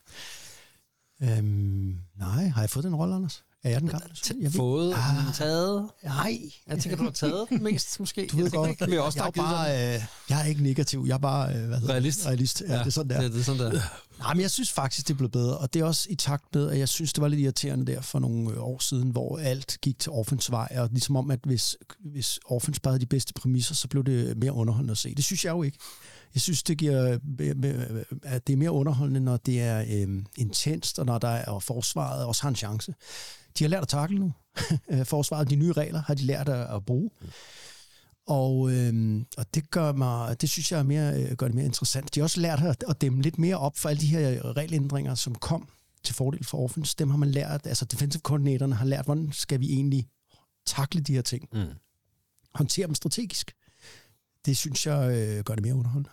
[1.23, 3.45] Øhm, nej, har jeg fået den rolle, Anders?
[3.65, 4.07] Er jeg den gamle?
[4.41, 5.35] Jeg Fået, Ah.
[5.35, 5.89] taget.
[6.05, 6.39] Nej.
[6.67, 8.29] Jeg tænker, du har taget den mest, måske.
[8.33, 11.05] Du ved jeg tænker godt, ikke, også jeg, er bare, øh, jeg er ikke negativ,
[11.09, 12.19] jeg er bare øh, hvad hedder Realist.
[12.19, 12.27] Det?
[12.27, 12.63] realist.
[12.69, 13.21] Ja, ja, det er sådan der.
[13.21, 13.81] Det, det er sådan der.
[14.19, 16.71] Nej, men jeg synes faktisk, det blev bedre, og det er også i takt med,
[16.71, 19.79] at jeg synes, det var lidt irriterende der for nogle øh, år siden, hvor alt
[19.83, 21.77] gik til offense vej, og ligesom om, at hvis,
[22.13, 25.15] hvis offense bare havde de bedste præmisser, så blev det mere underholdende at se.
[25.15, 25.79] Det synes jeg jo ikke.
[26.35, 30.99] Jeg synes, det giver, øh, at det er mere underholdende, når det er øh, intenst,
[30.99, 32.95] og når der er, og forsvaret også har en chance.
[33.59, 34.33] De har lært at takle nu.
[35.05, 37.11] forsvaret, de nye regler, har de lært at, at bruge.
[38.27, 41.65] Og, øhm, og det gør mig, det synes jeg er mere, øh, gør det mere
[41.65, 42.15] interessant.
[42.15, 45.15] De har også lært at, at dæmme lidt mere op for alle de her regelændringer,
[45.15, 45.69] som kom
[46.05, 46.95] til fordel for offense.
[46.99, 50.09] Dem har man lært, altså defensive koordinatorerne har lært, hvordan skal vi egentlig
[50.67, 51.49] takle de her ting.
[51.53, 51.67] Mm.
[52.55, 53.53] Håndtere dem strategisk.
[54.47, 56.11] Det synes jeg øh, gør det mere underholdende.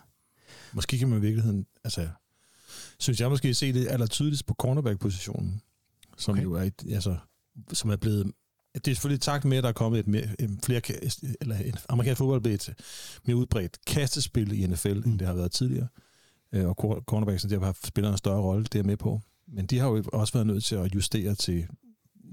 [0.76, 2.08] Måske kan man i virkeligheden, altså,
[2.98, 5.62] synes jeg måske se det aller tydeligst på cornerback-positionen,
[6.16, 6.42] som okay.
[6.42, 7.16] jo er, et, altså,
[7.72, 8.32] som er blevet
[8.84, 10.80] det er selvfølgelig takt med, at der er kommet et, mere, et flere,
[11.40, 12.74] eller et amerikansk fodbold blevet et
[13.24, 15.10] mere udbredt kastespil i NFL, mm.
[15.10, 15.88] end det har været tidligere.
[16.52, 16.74] Øh, Og
[17.06, 19.20] cornerbacksene der har spillet en større rolle, det er med på.
[19.46, 21.66] Men de har jo også været nødt til at justere til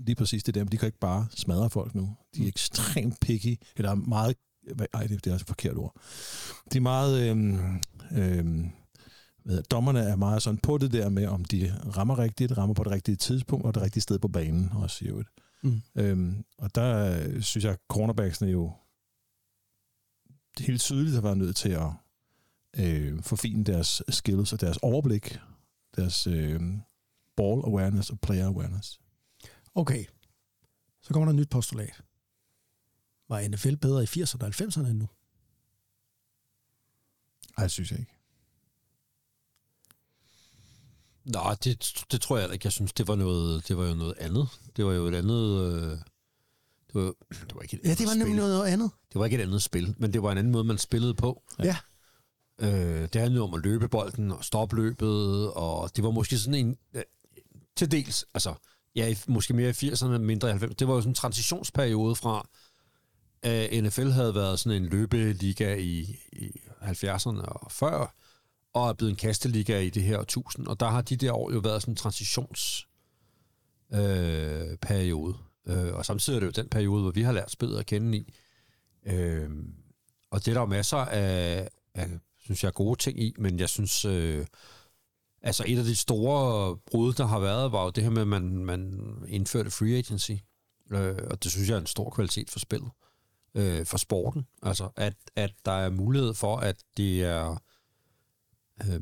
[0.05, 2.15] lige præcis det der, men de kan ikke bare smadre folk nu.
[2.35, 4.35] De er ekstremt picky, eller meget,
[4.93, 5.95] nej, det, det er også et forkert ord.
[6.73, 8.69] De er meget, øhm, øhm,
[9.43, 12.83] hvad, dommerne er meget sådan på det der med, om de rammer rigtigt, rammer på
[12.83, 15.29] det rigtige tidspunkt, og det rigtige sted på banen også i øvrigt.
[15.63, 15.81] Mm.
[15.95, 18.71] Øhm, og der øh, synes jeg, at cornerbacksene jo
[20.59, 21.89] helt tydeligt har været nødt til at
[22.77, 25.39] øh, forfine deres skills og deres overblik,
[25.95, 26.61] deres øh,
[27.37, 28.99] ball awareness og player awareness.
[29.75, 30.05] Okay,
[31.01, 32.01] så kommer der et nyt postulat.
[33.29, 35.07] Var NFL bedre i 80'erne og 90'erne end nu?
[37.57, 38.11] Ej, det synes jeg ikke.
[41.25, 42.65] Nej, det, det tror jeg ikke.
[42.65, 44.49] Jeg synes, det var, noget, det var jo noget andet.
[44.77, 45.73] Det var jo et andet...
[45.73, 45.89] Øh,
[46.87, 48.49] det, var, det var ikke et Ja, det var andet nemlig spil.
[48.49, 48.91] noget andet.
[49.13, 51.43] Det var ikke et andet spil, men det var en anden måde, man spillede på.
[51.59, 51.77] Ja.
[52.59, 56.53] Øh, det handlede om at løbe bolden og stoppe løbet, og det var måske sådan
[56.67, 56.77] en...
[56.93, 57.03] Øh,
[57.75, 58.53] til dels, altså,
[58.95, 60.73] ja, i- måske mere i 80'erne, mindre i 90'erne.
[60.73, 62.47] Det var jo sådan en transitionsperiode fra,
[63.43, 66.51] at NFL havde været sådan en løbeliga i, i
[66.81, 68.15] 70'erne og før,
[68.73, 71.53] og er blevet en kasteliga i det her årtusind, og der har de der år
[71.53, 72.87] jo været sådan en transitions
[73.93, 75.37] øh, periode.
[75.67, 78.17] Øh, og samtidig er det jo den periode, hvor vi har lært spillet at kende
[78.17, 78.33] i.
[79.05, 79.49] Øh,
[80.31, 83.69] og det er der jo masser af, af, synes jeg, gode ting i, men jeg
[83.69, 84.45] synes, øh,
[85.41, 88.27] altså et af de store brud, der har været, var jo det her med, at
[88.27, 90.31] man, man indførte free agency.
[90.91, 92.91] Øh, og det synes jeg er en stor kvalitet for spillet.
[93.55, 94.45] Øh, for sporten.
[94.63, 97.57] Altså, at, at der er mulighed for, at det er
[98.81, 99.01] Øh,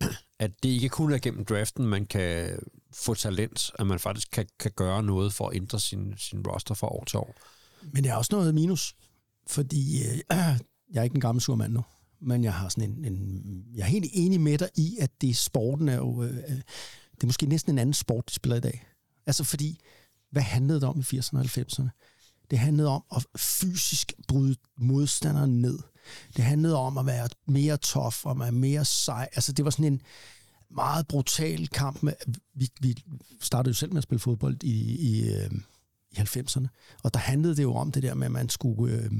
[0.38, 2.58] at det ikke kun er gennem draften, man kan
[2.92, 6.74] få talent, at man faktisk kan, kan gøre noget for at ændre sin, sin roster
[6.74, 7.34] fra år til år.
[7.92, 8.94] Men der er også noget minus,
[9.46, 10.18] fordi øh,
[10.92, 11.84] jeg er ikke en gammel surmand nu,
[12.20, 15.36] men jeg har sådan en, en jeg er helt enig med dig i, at det
[15.36, 16.56] sporten er jo, øh, øh,
[17.14, 18.86] det er måske næsten en anden sport, de spiller i dag.
[19.26, 19.80] Altså fordi,
[20.30, 21.88] hvad handlede det om i 80'erne og 90'erne?
[22.50, 25.78] Det handlede om at fysisk bryde modstanderen ned.
[26.36, 29.28] Det handlede om at være mere tof og være mere sej.
[29.34, 30.02] Altså det var sådan en
[30.70, 32.02] meget brutal kamp.
[32.02, 32.12] Med,
[32.54, 32.96] vi, vi
[33.40, 35.50] startede jo selv med at spille fodbold i, i, øh,
[36.10, 36.66] i 90'erne,
[37.02, 38.94] og der handlede det jo om det der med, at man skulle...
[38.94, 39.10] Øh,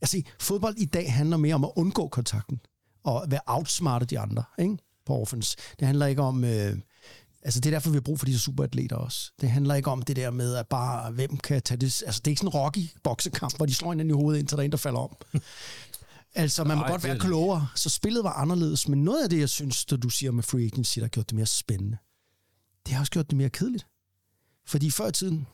[0.00, 2.60] altså fodbold i dag handler mere om at undgå kontakten,
[3.04, 4.78] og være outsmarte de andre, ikke?
[5.06, 5.56] På offense.
[5.78, 6.44] Det handler ikke om...
[6.44, 6.78] Øh,
[7.44, 9.32] Altså, det er derfor, vi har brug for de superatleter også.
[9.40, 12.02] Det handler ikke om det der med, at bare hvem kan tage det...
[12.06, 14.56] Altså, det er ikke sådan en rocky boksekamp, hvor de slår hinanden i hovedet, indtil
[14.56, 15.16] der er en, der falder om.
[16.34, 17.68] altså, man må Nej, godt være klogere.
[17.74, 18.88] Så spillet var anderledes.
[18.88, 21.36] Men noget af det, jeg synes, du siger med free agency, der har gjort det
[21.36, 21.96] mere spændende,
[22.86, 23.86] det har også gjort det mere kedeligt.
[24.66, 25.46] Fordi før i tiden,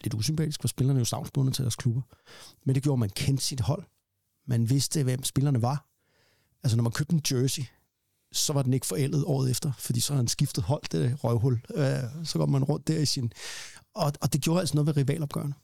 [0.00, 2.02] lidt usympatisk, var spillerne jo stavnsbundet til deres klubber.
[2.64, 3.84] Men det gjorde, at man kendte sit hold.
[4.46, 5.86] Man vidste, hvem spillerne var.
[6.62, 7.62] Altså, når man købte en jersey,
[8.32, 11.60] så var den ikke forældet året efter, fordi så har han skiftet hold, det røvhul.
[11.74, 13.32] Øh, så går man rundt der i sin...
[13.94, 15.54] Og, og det gjorde altså noget ved rivalopgørende.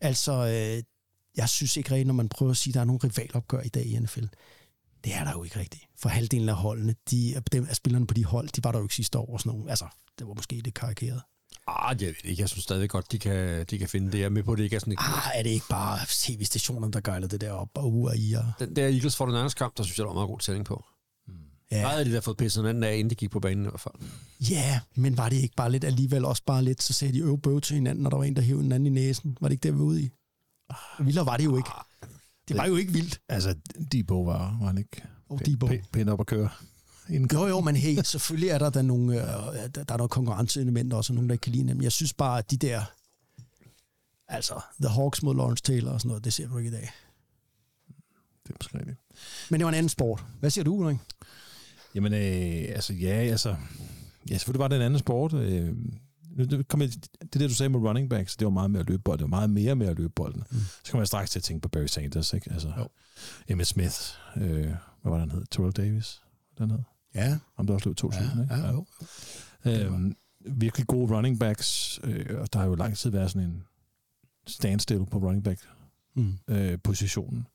[0.00, 0.82] Altså, øh,
[1.36, 3.68] jeg synes ikke rigtigt, når man prøver at sige, at der er nogle rivalopgør i
[3.68, 4.24] dag i NFL.
[5.04, 5.82] Det er der jo ikke rigtigt.
[5.98, 8.84] For halvdelen af holdene, de, dem, af spillerne på de hold, de var der jo
[8.84, 9.70] ikke sidste år og sådan nogle.
[9.70, 9.86] Altså,
[10.18, 11.22] det var måske lidt karikeret.
[11.66, 12.42] Ah, jeg ved ikke.
[12.42, 14.18] Jeg synes stadig godt, de kan, de kan finde det.
[14.18, 14.98] Jeg er med på, at det ikke er sådan et...
[15.00, 18.52] Ah, er det ikke bare tv-stationerne, der gejler det der op og UAI og...
[18.58, 20.84] Den der Eagles 49ers kamp, der synes jeg, der var meget god tænding på.
[21.70, 21.76] Ja.
[21.76, 21.82] Ja.
[21.82, 23.80] Nej, de der fået pisset den anden af, inden de gik på banen i hvert
[23.80, 23.94] fald.
[24.50, 27.38] Ja, men var det ikke bare lidt alligevel også bare lidt, så sagde de øv
[27.40, 29.38] bøv til hinanden, når der var en, der hævde den anden i næsen.
[29.40, 30.10] Var det ikke det, vi var ude i?
[31.00, 31.70] Vildere var det jo ikke.
[32.48, 33.20] Det var jo ikke vildt.
[33.28, 33.54] Altså,
[33.92, 35.66] Debo var, var han ikke Og Debo.
[35.66, 36.48] pæ- pænt op at køre.
[37.08, 39.28] Inden Jo, jo, men hey, selvfølgelig er der, der, nogle, øh,
[39.74, 41.82] der, der er noget konkurrenceelementer også, og nogen, der ikke kan lide dem.
[41.82, 42.82] Jeg synes bare, at de der,
[44.28, 46.90] altså, The Hawks mod Lawrence Taylor og sådan noget, det ser du ikke i dag.
[48.46, 48.98] Det er måske rigtigt.
[49.50, 50.24] Men det var en anden sport.
[50.40, 50.96] Hvad siger du, Ulrik?
[51.96, 53.56] Jamen, øh, altså, ja, altså...
[54.30, 55.32] Ja, selvfølgelig var det en anden sport.
[55.34, 55.76] Øh,
[56.30, 56.90] nu- kom jeg,
[57.32, 59.18] det der, du sagde med running backs, det var meget med at løbe bolden.
[59.18, 60.42] Det var meget mere med at løbe bolden.
[60.50, 60.58] Mm.
[60.84, 62.52] Så kommer jeg straks til at tænke på Barry Sanders, ikke?
[62.52, 62.88] Altså, Jo.
[63.48, 63.96] Emmitt Smith,
[64.36, 65.44] øh, hvad var det, han hed?
[65.50, 66.22] Terrell Davis,
[66.58, 66.78] den hed.
[67.14, 68.54] Ja, Ham, der også løb 2000, ikke?
[68.54, 68.86] ja, jo.
[69.64, 73.62] Øhm, virkelig gode running backs, øh, og der har jo lang tid været sådan en
[74.46, 75.60] standstill på running back
[76.14, 76.32] Mm.
[76.48, 77.46] øh, positionen.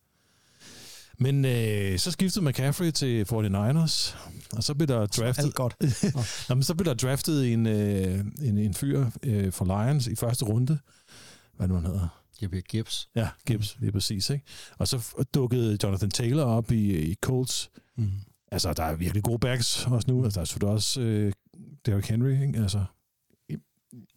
[1.22, 4.16] Men øh, så skiftede McCaffrey til 49ers,
[4.58, 5.76] og så blev der draftet, Alt godt.
[6.50, 10.16] Nå, men så blev der draftet en, øh, en, en fyr øh, for Lions i
[10.16, 10.80] første runde.
[11.58, 12.08] Hvad det, han hedder?
[12.50, 13.10] Bliver Gibbs.
[13.16, 14.30] Ja, Gibbs, lige præcis.
[14.30, 14.46] Ikke?
[14.78, 17.70] Og så dukkede Jonathan Taylor op i, i Colts.
[17.98, 18.12] Mm.
[18.52, 20.24] Altså, der er virkelig gode backs også nu.
[20.24, 21.34] Altså, der er selvfølgelig også øh,
[21.86, 22.32] Derrick Henry.
[22.32, 22.60] Ikke?
[22.60, 22.84] Altså,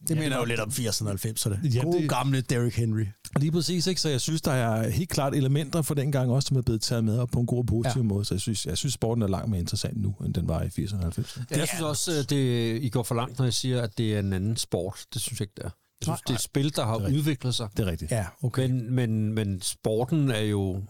[0.09, 1.69] Det minder jo lidt om 80'erne og 90'erne.
[1.75, 3.05] Ja, Gode det- gamle Derrick Henry.
[3.41, 4.01] Lige præcis, ikke?
[4.01, 6.83] Så jeg synes, der er helt klart elementer for den gang også, som er blevet
[6.83, 8.07] taget med op på en god og positiv ja.
[8.07, 8.25] måde.
[8.25, 10.67] Så jeg synes, jeg synes, sporten er langt mere interessant nu, end den var i
[10.67, 11.45] 80'erne og 90'erne.
[11.51, 14.15] Ja, jeg synes også, at det, I går for langt, når jeg siger, at det
[14.15, 15.05] er en anden sport.
[15.15, 15.71] Det synes jeg ikke, det er.
[16.01, 17.69] Jeg synes, Nej, det er et spil, der har udviklet sig.
[17.77, 18.11] Det er rigtigt.
[18.11, 18.69] Ja, okay.
[18.71, 20.83] Men, men, men sporten er jo...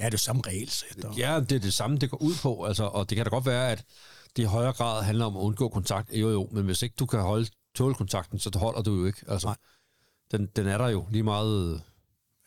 [0.00, 1.04] Ja, det er jo samme regelsæt.
[1.04, 2.64] og- Ja, det er det samme, det går ud på.
[2.64, 3.84] Altså, og det kan da godt være, at
[4.36, 6.10] det i højere grad handler om at undgå kontakt.
[6.12, 9.24] Jo, jo, men hvis ikke du kan holde tåle kontakten, så holder du jo ikke.
[9.28, 9.56] Altså, Nej.
[10.30, 11.82] den, den er der jo lige meget,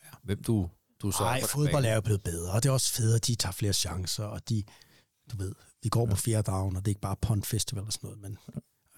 [0.04, 0.08] ja.
[0.22, 0.70] hvem du,
[1.02, 3.52] du så Nej, fodbold er jo blevet bedre, og det er også federe, de tager
[3.52, 4.62] flere chancer, og de,
[5.32, 7.92] du ved, vi går på fjerde down, og det er ikke bare punt festival og
[7.92, 8.38] sådan noget, men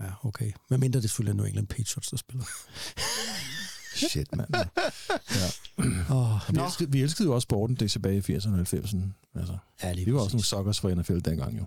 [0.00, 0.52] ja, okay.
[0.70, 2.44] Men mindre det selvfølgelig er New England Patriots, der spiller.
[4.10, 4.54] Shit, mand.
[6.10, 9.00] Oh, Vi elskede, vi elskede jo også sporten det tilbage i 80'erne og 90'erne.
[9.34, 11.64] Altså, ja, lige vi var også nogle suckers for NFL dengang jo.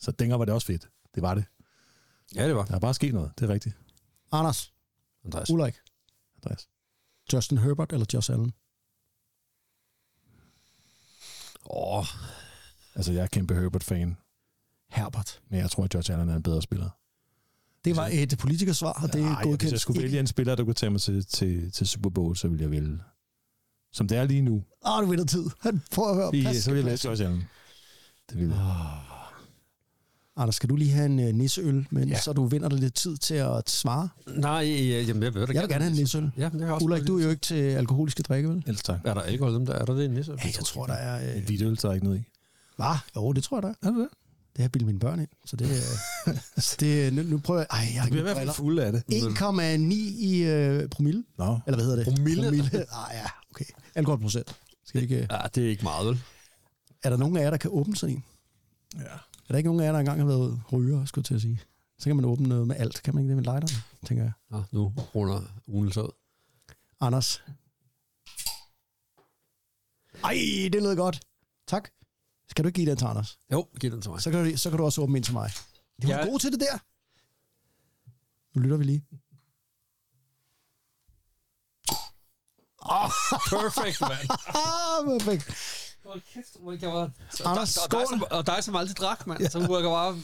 [0.00, 0.88] Så dengang var det også fedt.
[1.14, 1.44] Det var det.
[2.34, 2.64] Ja, det var.
[2.64, 3.32] Der er bare sket noget.
[3.38, 3.76] Det er rigtigt,
[4.32, 4.72] Anders,
[5.24, 5.50] Andreas.
[5.50, 5.74] Ulrik,
[6.36, 6.68] Andreas.
[7.32, 8.52] Justin Herbert eller Josh Allen?
[11.70, 12.06] Åh, oh,
[12.94, 14.16] Altså, jeg er kæmpe Herbert-fan,
[14.90, 15.40] Herbert.
[15.48, 16.90] men jeg tror, at George Allen er en bedre spiller.
[17.84, 19.62] Det var et politikersvar, og det er godkendt.
[19.62, 22.36] hvis jeg skulle vælge en spiller, der kunne tage mig til, til, til Super Bowl,
[22.36, 22.98] så ville jeg vælge...
[23.92, 25.44] Som det er lige nu, Åh, du vinder tid.
[25.60, 26.44] Han prøver at høre.
[26.44, 26.98] Pas, så ville jeg vælge.
[27.02, 27.44] George Allen.
[28.30, 29.11] Det ville jeg.
[30.36, 32.20] Anders, skal du lige have en uh, nisseøl, men Ja.
[32.20, 34.08] så du vinder dig lidt tid til at svare?
[34.26, 36.30] nej, øh, jamen, jeg vil da Jeg vil gerne have en nisseøl.
[36.36, 38.62] Ja, det har også Ulrik, du er jo ikke til alkoholiske drikke, vel?
[38.66, 38.98] Ellers tak.
[39.04, 39.72] Er der alkohol dem der?
[39.74, 40.32] Er der det i nisse?
[40.32, 41.30] Ja, jeg tror, der er...
[41.30, 42.22] Et Øh, hvidt øl, der er ikke noget i.
[42.76, 42.86] hvad?
[43.16, 43.74] Jo, det tror jeg, der er.
[43.82, 44.08] Er det det?
[44.52, 45.66] Det har jeg bildet mine børn ind, så det,
[46.26, 47.66] øh, så det nu, nu prøver jeg...
[47.70, 48.52] Ej, jeg har er ikke hvert fald briller.
[48.52, 49.02] fulde af det.
[49.12, 51.24] 1,9 i øh, promille.
[51.38, 52.14] Nå, Eller hvad hedder det?
[52.14, 52.42] Promille?
[52.42, 52.70] Promille.
[52.92, 53.64] Ah, ja, okay.
[53.94, 54.56] Alkoholprocent.
[54.86, 56.20] Skal vi ikke, øh, Ja, det er ikke meget, vel?
[57.04, 58.24] er der nogen af jer, der kan åbne sådan en?
[58.98, 59.04] ja.
[59.52, 61.40] Er der ikke nogen af jer, der engang har været ryger, skulle jeg til at
[61.40, 61.60] sige?
[61.98, 63.02] Så kan man åbne noget med alt.
[63.02, 64.32] Kan man ikke det med lighteren, tænker jeg.
[64.52, 66.10] Ja, nu runder ugen så.
[67.00, 67.42] Anders,
[70.24, 70.34] Ej,
[70.72, 71.20] det lød godt.
[71.66, 71.88] Tak.
[72.48, 73.38] Skal du ikke give den til Anders?
[73.52, 74.20] Jo, giv den til mig.
[74.22, 75.50] Så kan du, så kan du også åbne ind til mig.
[76.02, 76.24] Det var Ja.
[76.26, 76.78] god til det der.
[78.54, 79.04] Nu lytter vi lige.
[83.50, 84.30] Perfect, mand.
[84.64, 85.44] Ah, perfekt.
[86.06, 87.10] Hold kæft, jeg var...
[87.44, 88.18] Anders, og, dig, skål.
[88.18, 89.50] som, og dig, som aldrig drak, mand.
[89.50, 90.16] Så virker bare...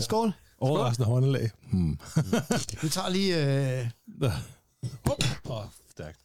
[0.00, 0.32] Skål.
[0.60, 1.50] Overraskende håndelag.
[1.70, 1.98] Hmm.
[2.82, 3.44] Vi tager lige...
[3.80, 3.86] Øh,
[4.22, 5.12] Åh,
[5.44, 6.18] oh, stærkt.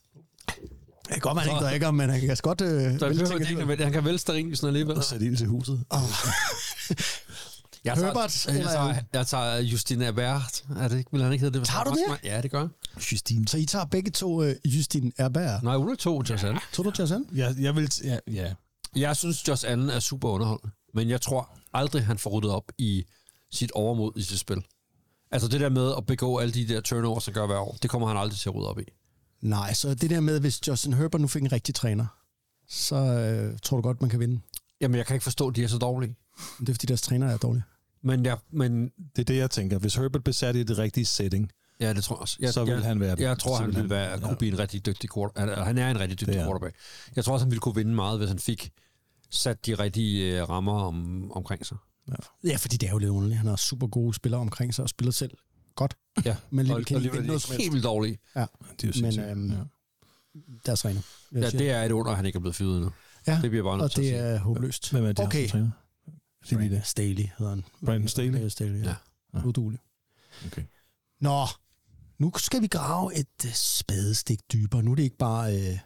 [0.48, 2.62] det kan godt, man ikke drikker, men han kan godt...
[2.62, 3.56] Øh, Der alligevel.
[3.56, 3.84] nødvendigt.
[3.84, 4.98] Han kan vælge stearinlysen alligevel.
[4.98, 5.84] Og sætte ild til huset.
[7.86, 10.64] Jeg Herbert, jeg, tager, jeg tager Justina Bert.
[10.80, 11.68] Er det ikke, vil han ikke hedde det?
[11.68, 12.20] Tager du det?
[12.24, 12.68] Ja, det gør.
[13.12, 13.48] Justine.
[13.48, 15.64] Så I tager begge to øh, Justin Erberg.
[15.64, 16.60] Nej, hun er to, Josh Allen.
[16.74, 17.26] Tog du Jason?
[17.36, 17.92] Jeg, jeg vil...
[18.04, 18.54] Ja, ja.
[18.96, 20.74] Jeg synes, Josh Allen er super underholdende.
[20.94, 23.06] Men jeg tror aldrig, han får ryddet op i
[23.52, 24.64] sit overmod i sit spil.
[25.32, 27.90] Altså det der med at begå alle de der turnovers, der gør hver år, det
[27.90, 28.84] kommer han aldrig til at rydde op i.
[29.42, 32.06] Nej, så det der med, hvis Justin Herbert nu fik en rigtig træner,
[32.70, 34.42] så øh, tror du godt, man kan vinde.
[34.82, 36.16] Jamen, jeg kan ikke forstå, at de er så dårlige.
[36.60, 37.64] Det er, fordi deres træner er dårlige.
[38.04, 38.84] Men, jeg, men
[39.16, 39.80] Det er det, jeg tænker.
[39.80, 42.38] Hvis Herbert besat i det rigtige setting, ja, det tror jeg også.
[42.40, 43.24] Jeg, Så vil jeg, han være det.
[43.24, 44.20] Jeg tror, han vil være, ja.
[44.20, 45.58] kunne blive en rigtig dygtig quarterback.
[45.66, 46.76] Han er en rigtig dygtig er quarterback.
[47.16, 48.72] Jeg tror også, han ville kunne vinde meget, hvis han fik
[49.34, 51.78] sat de rigtige øh, rammer om, omkring sig.
[52.44, 53.38] Ja, fordi det er jo lidt underligt.
[53.38, 55.38] Han har super gode spillere omkring sig og spiller selv
[55.76, 55.96] godt.
[56.26, 58.18] Ja, Men alligevel og, kan og alligevel noget helt dårlige.
[58.36, 58.48] Ja, det er
[58.84, 59.26] jo men sindssygt.
[59.28, 59.58] øhm, ja.
[60.66, 61.02] deres træner.
[61.32, 62.92] Ja, det er et under, at han ikke er blevet fyret endnu.
[63.28, 64.92] ja, det bliver bare og det er håbløst.
[64.92, 65.50] Hvem er det, Okay.
[65.50, 65.72] træner?
[66.46, 66.86] Sig lige det.
[66.86, 67.64] Staley hedder han.
[67.86, 68.40] Brandon Staley?
[68.42, 68.90] Ja, Staley, ja.
[68.90, 68.96] Ja.
[69.34, 69.44] ja.
[69.46, 69.80] Udulig.
[70.46, 70.64] Okay.
[71.22, 71.46] Nå,
[72.20, 74.84] nu skal vi grave et øh, spadestik dybere.
[74.84, 75.78] Nu er det ikke bare øh,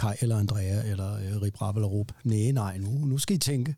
[0.00, 2.12] Kai eller Andrea eller øh, Rip Rapp eller Rup.
[2.24, 3.76] Nej, nej, nu, nu skal I tænke.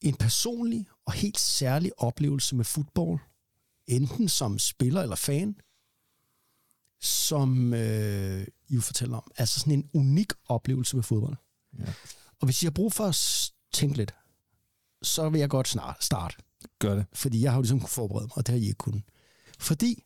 [0.00, 3.18] En personlig og helt særlig oplevelse med fodbold,
[3.86, 5.56] enten som spiller eller fan,
[7.00, 9.32] som øh, I vil fortælle om.
[9.36, 11.36] Altså sådan en unik oplevelse med fodbold.
[11.78, 11.92] Ja.
[12.40, 14.14] Og hvis I har brug for at tænke lidt,
[15.02, 16.36] så vil jeg godt snart starte.
[16.78, 17.06] Gør det.
[17.12, 19.02] Fordi jeg har jo ligesom forberede mig, og det har I ikke kunnet.
[19.58, 20.04] Fordi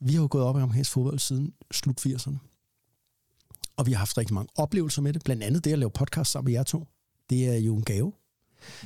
[0.00, 2.55] vi har jo gået op i amerikansk fodbold siden slut 80'erne.
[3.76, 5.24] Og vi har haft rigtig mange oplevelser med det.
[5.24, 6.86] Blandt andet det at lave podcast sammen med jer to.
[7.30, 8.12] Det er jo en gave.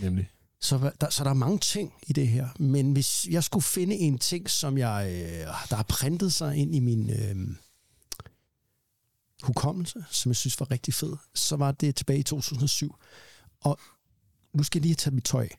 [0.03, 0.31] Nemlig.
[0.61, 2.48] Så der, så der er mange ting i det her.
[2.59, 6.74] Men hvis jeg skulle finde en ting, som jeg, øh, der har printet sig ind
[6.74, 7.57] i min øh,
[9.42, 12.94] hukommelse, som jeg synes var rigtig fed, så var det tilbage i 2007.
[13.61, 13.79] Og
[14.55, 15.59] nu skal jeg lige tage mit tøj af.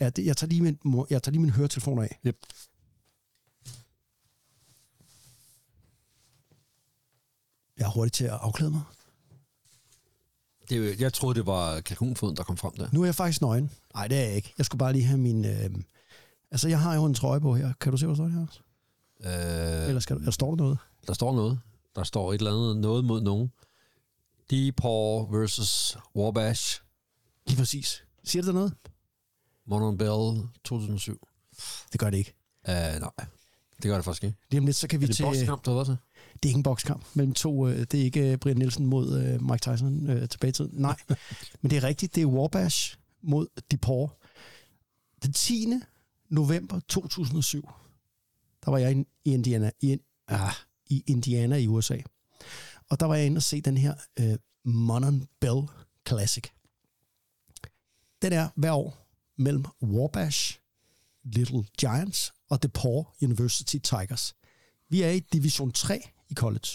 [0.00, 0.78] Ja, det, jeg, tager lige min,
[1.10, 2.20] jeg tager lige mine høretelefoner af.
[2.26, 2.36] Yep.
[7.82, 8.82] Jeg er hurtig til at afklæde mig.
[10.68, 12.88] Det, jeg troede, det var kalkunfoden, der kom frem der.
[12.92, 13.70] Nu er jeg faktisk nøgen.
[13.94, 14.54] Nej, det er jeg ikke.
[14.58, 15.44] Jeg skulle bare lige have min...
[15.44, 15.70] Øh,
[16.50, 17.72] altså, jeg har jo en trøje på her.
[17.80, 19.82] Kan du se, hvad der står her?
[19.82, 20.78] Øh, Eller, skal, eller står der noget?
[21.06, 21.60] der står noget.
[21.94, 23.52] Der står et eller andet, noget mod nogen.
[24.50, 26.80] DePaul versus Warbash.
[27.46, 28.04] Lige præcis.
[28.24, 28.72] Siger det der noget?
[29.66, 31.28] Monon Bell 2007.
[31.92, 32.34] Det gør det ikke.
[32.68, 33.10] Uh, nej,
[33.76, 34.36] det gør det faktisk ikke.
[34.50, 35.22] Lige om lidt, så kan vi Er det til...
[35.22, 35.96] bokskamp, du har været til?
[36.42, 37.68] Det er ikke en bokskamp mellem to.
[37.68, 40.70] Øh, det er ikke øh, Brian Nielsen mod øh, Mike Tyson øh, tilbage i tiden.
[40.72, 40.96] Nej,
[41.60, 42.14] men det er rigtigt.
[42.14, 44.08] Det er Warbash mod DePaul.
[45.22, 45.72] Den 10.
[46.28, 47.70] november 2007,
[48.64, 50.52] der var jeg i i Indiana, i, ah,
[50.86, 51.98] i Indiana i USA.
[52.90, 55.62] Og der var jeg inde og se den her øh, Monon Bell
[56.08, 56.44] Classic.
[58.22, 60.60] Den er hver år mellem Warbash,
[61.24, 64.34] Little Giants og DePaul University Tigers.
[64.88, 66.68] Vi er i Division 3 i college.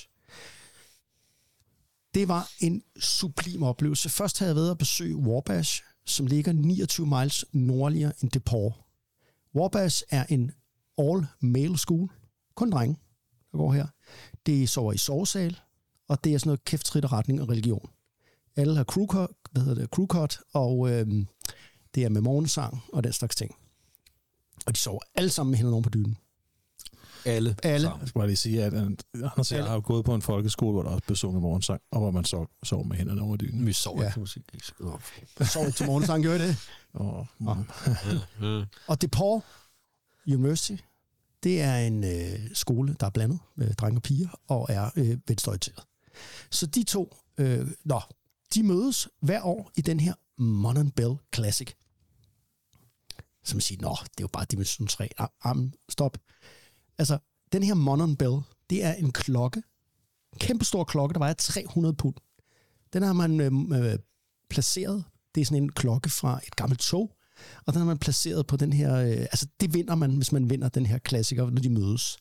[2.13, 4.09] Det var en sublim oplevelse.
[4.09, 8.71] Først havde jeg været at besøge Warbash, som ligger 29 miles nordligere end DePaul.
[9.55, 10.51] Warbash er en
[10.97, 12.11] all-male school.
[12.55, 12.97] Kun drenge,
[13.51, 13.87] der går her.
[14.45, 15.59] Det sover i sovesal,
[16.07, 17.89] og det er sådan noget kæft, retning og religion.
[18.55, 21.27] Alle har crewcut, hvad hedder det, crew cut og øhm,
[21.95, 23.55] det er med morgensang og den slags ting.
[24.65, 26.17] Og de sover alle sammen med hænderne oven på dynen.
[27.25, 27.55] Alle.
[27.63, 27.81] Alle.
[27.87, 27.99] sammen.
[28.01, 30.83] Jeg skal bare lige sige, at Anders jeg har jo gået på en folkeskole, hvor
[30.83, 33.65] der også blev sunget morgensang, og hvor man så sov med hænderne over dynen.
[33.65, 34.09] Vi sover Ja.
[34.11, 34.41] til musik.
[35.41, 36.57] Sov til morgensang, gjorde I det?
[36.93, 39.41] Og, mm, Og DePaul
[40.27, 40.75] University,
[41.43, 45.17] det er en øh, skole, der er blandet med drenge og piger, og er øh,
[45.27, 45.83] venstreorienteret.
[46.51, 48.01] Så de to, øh, nå,
[48.53, 51.67] de mødes hver år i den her Modern Bell Classic.
[53.43, 55.09] Som siger, nå, det er jo bare Dimension 3.
[55.17, 55.55] Ah, ah,
[55.89, 56.17] stop.
[56.97, 57.17] Altså,
[57.51, 58.39] den her Monon Bell,
[58.69, 59.63] det er en klokke,
[60.33, 62.15] en kæmpe stor klokke, der vejer 300 pund.
[62.93, 63.51] Den har man øh,
[63.83, 63.99] øh,
[64.49, 65.03] placeret,
[65.35, 67.17] det er sådan en klokke fra et gammelt tog,
[67.65, 70.49] og den har man placeret på den her, øh, altså det vinder man, hvis man
[70.49, 72.17] vinder den her klassiker, når de mødes.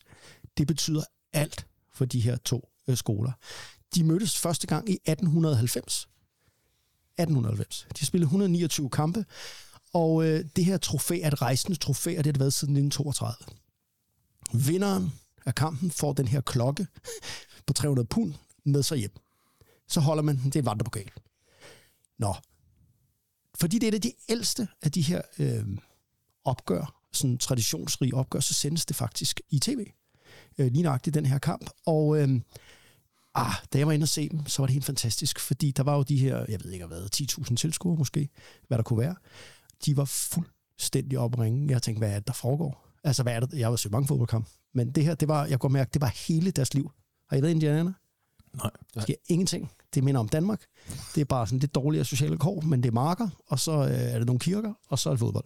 [0.57, 1.03] Det betyder
[1.33, 3.31] alt for de her to øh, skoler.
[3.95, 6.07] De mødtes første gang i 1890.
[7.19, 7.87] 1890.
[7.99, 9.25] De spillede 129 kampe,
[9.93, 12.77] og øh, det her trofæ er et rejsende trofæ, og det har det været siden
[12.77, 13.57] 1932.
[14.53, 15.13] Vinderen
[15.45, 16.87] af kampen får den her klokke
[17.65, 18.33] på 300 pund
[18.63, 19.11] med sig hjem.
[19.87, 21.11] Så holder man den, det er en vandrepokal.
[22.19, 22.35] Nå,
[23.59, 25.65] fordi det er et af de ældste af de her øh,
[26.43, 29.85] opgør, sådan traditionsrige opgør, så sendes det faktisk i tv.
[30.57, 31.69] Øh, lige nøjagtigt den her kamp.
[31.85, 32.41] Og øh,
[33.35, 35.83] ah, da jeg var inde og se dem, så var det helt fantastisk, fordi der
[35.83, 38.29] var jo de her, jeg ved ikke hvad, 10.000 tilskuere måske,
[38.67, 39.15] hvad der kunne være.
[39.85, 41.37] De var fuldstændig op.
[41.39, 42.86] Jeg tænkte, hvad er det, der foregår?
[43.03, 43.59] Altså, hvad er det?
[43.59, 46.27] Jeg har set mange fodboldkampe, men det her, det var, jeg kunne mærke, det var
[46.27, 46.91] hele deres liv.
[47.29, 47.93] Har I været Indiana?
[48.53, 48.71] Nej.
[48.93, 49.71] Der sker ingenting.
[49.93, 50.65] Det minder om Danmark.
[51.15, 53.89] Det er bare sådan lidt dårligere sociale kår, men det er marker, og så øh,
[53.89, 55.45] er det nogle kirker, og så er det fodbold.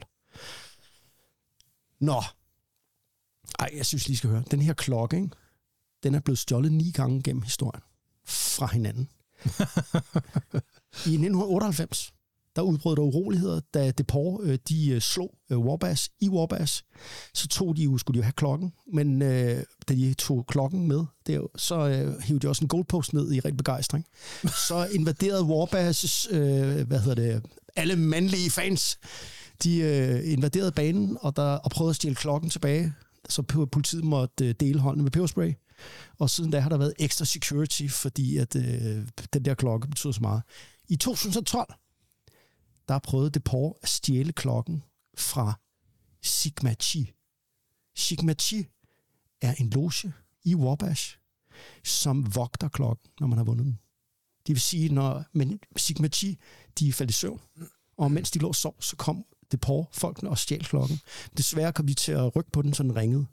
[2.00, 2.22] Nå.
[3.60, 4.44] Ej, jeg synes lige, skal høre.
[4.52, 5.30] Den her klokke, ikke?
[6.04, 7.84] den er blevet stjålet ni gange gennem historien
[8.26, 9.10] fra hinanden.
[11.06, 12.14] I 1998,
[12.56, 16.84] der udbrød der uroligheder, da Depor, øh, de øh, slog øh, Wabash i Wabash.
[17.34, 20.88] Så tog de jo, skulle de jo have klokken, men øh, da de tog klokken
[20.88, 24.06] med, der, så øh, hævde de også en goalpost ned i ren begejstring.
[24.68, 27.44] Så invaderede Wabash's, øh, hvad hedder det,
[27.76, 29.00] alle mandlige fans,
[29.64, 32.94] de øh, invaderede banen og, der, og prøvede at stjæle klokken tilbage.
[33.30, 33.42] Så
[33.72, 35.54] politiet måtte øh, dele hånden med peberspray.
[36.20, 40.14] Og siden da har der været ekstra security, fordi at øh, den der klokke betyder
[40.14, 40.42] så meget.
[40.90, 41.74] I 2012,
[42.92, 44.84] der prøvede Depor at stjæle klokken
[45.18, 45.60] fra
[46.24, 47.14] Sigma Chi.
[47.96, 48.68] Sigma Chi
[49.42, 50.14] er en loge
[50.44, 51.18] i Wabash,
[51.84, 53.80] som vogter klokken, når man har vundet den.
[54.48, 56.38] Det vil sige, når men Sigma Chi,
[56.80, 57.42] de er faldet i søvn,
[57.98, 61.00] og mens de lå og sov, så kom Depor folkene og stjal klokken.
[61.38, 63.26] Desværre kom de til at rykke på den, så den ringede.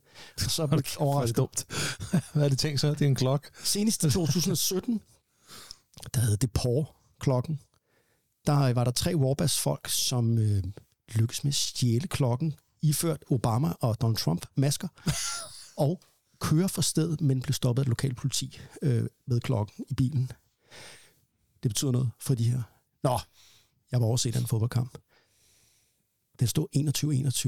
[0.44, 1.36] Og så blev jeg overrasket.
[1.36, 1.66] dumt.
[2.34, 2.90] Hvad er det tænkt så?
[2.90, 3.50] Det er en klok.
[3.64, 5.00] Senest i 2017,
[6.14, 7.60] der havde Depor klokken.
[8.48, 10.62] Der var der tre Warbas-folk, som øh,
[11.08, 14.88] lykkedes med at stjæle klokken, iført Obama og Donald Trump masker,
[15.86, 16.00] og
[16.40, 20.32] køre fra stedet, men blev stoppet af et lokalt politi øh, med klokken i bilen.
[21.62, 22.62] Det betyder noget for de her.
[23.02, 23.18] Nå,
[23.92, 24.98] jeg var overset den fodboldkamp.
[26.40, 26.66] Den stod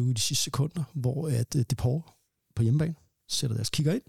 [0.07, 2.16] 21-21 i de sidste sekunder, hvor at uh, Depor
[2.55, 2.94] på hjemmebane
[3.28, 4.03] sætter deres kigger ind,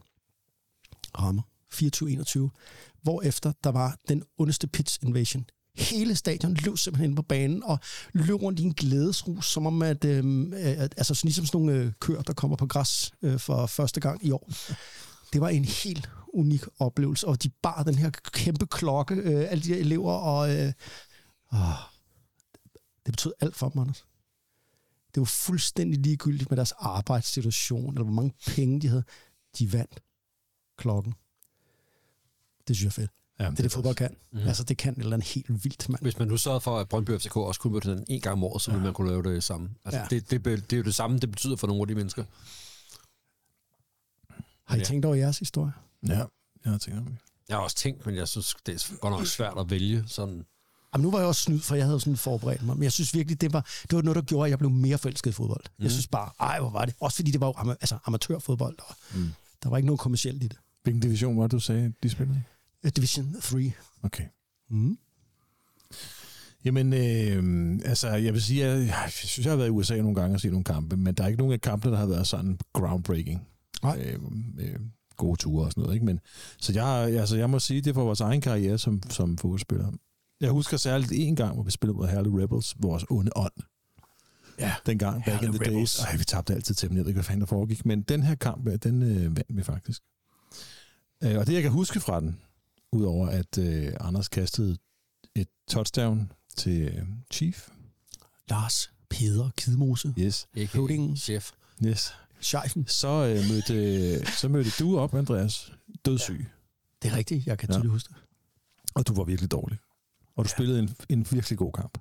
[1.20, 5.46] rammer 24-21, hvorefter der var den ondeste pitch invasion.
[5.76, 7.80] Hele stadion løb simpelthen på banen og
[8.14, 11.82] løb rundt i en glædesrus, som om at, øh, at altså sådan ligesom sådan nogle
[11.82, 14.52] øh, køer, der kommer på græs øh, for første gang i år.
[15.34, 19.64] Det var en helt unik oplevelse, og de bar den her kæmpe klokke, øh, alle
[19.64, 20.74] de her elever, og øh,
[21.54, 21.60] åh,
[23.06, 24.06] det betød alt for dem, Anders.
[25.16, 29.04] Det var fuldstændig ligegyldigt med deres arbejdssituation, eller hvor mange penge de havde.
[29.60, 30.00] De vandt
[30.78, 31.14] klokken.
[32.68, 33.12] Det synes jeg er fedt.
[33.44, 34.16] Ja, Det er det, fodbold kan.
[34.32, 34.40] Mm.
[34.40, 36.02] Altså, det kan et eller andet helt vildt, mand.
[36.02, 38.44] Hvis man nu sørgede for, at Brøndby FCK også kunne møde den en gang om
[38.44, 39.70] året, så ville man kunne lave det samme.
[39.86, 40.04] Altså, Ja.
[40.12, 40.20] ja.
[40.20, 42.24] det, det, det, er jo det samme, det betyder for nogle af de mennesker.
[44.68, 44.84] Har I Ja.
[44.86, 45.72] tænkt over jeres historie?
[46.08, 46.14] Ja,
[46.66, 47.16] jeg har tænkt om det.
[47.50, 50.46] Jeg har også tænkt, men jeg synes, det er godt nok svært at vælge sådan.
[50.94, 52.76] Jamen, nu var jeg også snydt, for jeg havde sådan forberedt mig.
[52.76, 54.98] Men jeg synes virkelig, det var, det var noget, der gjorde, at jeg blev mere
[54.98, 55.64] forelsket i fodbold.
[55.78, 55.84] Mm.
[55.84, 56.96] Jeg synes bare, ej, hvor var det.
[57.00, 59.30] Også fordi det var jo ama- altså, amatørfodbold, og mm.
[59.64, 60.58] der var ikke noget kommercielt i det.
[60.84, 62.44] Hvilken division var det, du sagde, de spillede?
[62.86, 63.72] Øh, Division 3.
[64.04, 64.24] Okay.
[64.70, 64.98] Mm.
[66.66, 70.16] Jamen, øh, altså, jeg vil sige, at jeg synes, jeg har været i USA nogle
[70.16, 72.28] gange og set nogle kampe, men der er ikke nogen af kampene, der har været
[72.28, 73.48] sådan groundbreaking.
[73.84, 74.00] Nej.
[74.06, 74.20] Øh,
[74.60, 74.80] øh,
[75.18, 76.06] gode ture og sådan noget, ikke?
[76.06, 76.20] Men,
[76.60, 79.92] så jeg, altså, jeg må sige, det er for vores egen karriere som, som fodboldspiller.
[80.42, 83.54] Jeg husker særligt en gang, hvor vi spillede mod Herlev Rebels, vores onde ånd.
[84.60, 85.98] Ja, Dengang, back in the Rebels.
[85.98, 86.00] days.
[86.00, 87.86] Ej, vi tabte altid til dem, jeg ved ikke, hvad fanden der foregik.
[87.86, 90.02] Men den her kamp, ja, den øh, vandt vi faktisk.
[91.24, 92.38] Øh, og det, jeg kan huske fra den,
[92.92, 94.78] udover at øh, Anders kastede
[95.36, 97.70] et touchdown til øh, Chief.
[98.50, 100.14] Lars Peder Kidmose.
[100.20, 100.48] Yes.
[100.56, 101.18] Ikke Høvdingen.
[101.18, 101.52] chef.
[101.86, 102.14] yes.
[102.40, 102.88] Scheifen.
[102.88, 105.72] Så, øh, mødte, så mødte du op, Andreas,
[106.06, 106.46] dødssyg.
[107.02, 107.74] Det er rigtigt, jeg kan Ja.
[107.76, 108.18] tydeligt huske det.
[108.96, 109.78] Og du var virkelig dårlig.
[110.36, 110.56] Og du ja.
[110.56, 111.98] spillede en, en virkelig god kamp.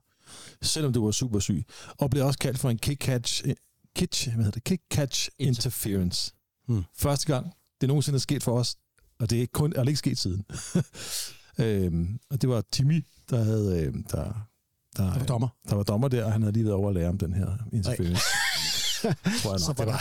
[0.62, 1.64] Selvom du var super syg.
[1.98, 3.52] Og blev også kaldt for en kick-catch,
[3.96, 4.70] kitch, hvad hedder det?
[4.70, 6.32] kick-catch interference.
[6.66, 6.84] Hmm.
[6.94, 8.76] Første gang, det nogensinde er sket for os.
[9.20, 10.44] Og det er ikke kun, er det ikke sket siden.
[11.64, 14.24] øhm, og det var Timmy, der havde, øh, der,
[14.96, 15.48] der, Der var dommer.
[15.68, 17.46] der var dommer der, og han havde lige været over at lære om den her
[17.72, 18.22] interference.
[19.42, 19.92] Tror jeg Så nok, var det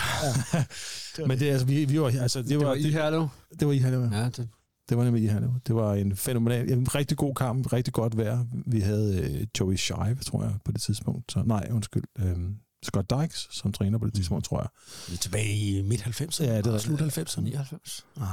[1.21, 1.27] var.
[1.27, 3.27] Men det, er altså, vi, vi var, altså, det, Det var, var i Herlev.
[3.59, 4.09] det var i Herlev.
[4.11, 4.49] Ja, det,
[4.89, 5.53] Det var nemlig i Herlev.
[5.67, 8.45] Det var en fænomenal, en rigtig god kamp, rigtig godt vejr.
[8.65, 11.31] Vi havde øh, Joey Shive, tror jeg, på det tidspunkt.
[11.31, 12.03] Så, nej, undskyld.
[12.19, 14.67] Øhm, Scott Dykes som træner på det tidspunkt, tror jeg.
[15.07, 16.43] Vi er tilbage i midt-90'erne.
[16.43, 17.41] Ja, det er Slut 90'erne.
[17.41, 18.05] 99.
[18.17, 18.23] Ah,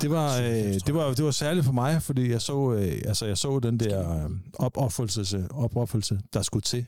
[0.00, 0.46] Det var, øh,
[0.86, 3.80] det var, det var særligt for mig, fordi jeg så, øh, altså jeg så den
[3.80, 6.86] der øh, opoffrelse, opoffrelse, der skulle til,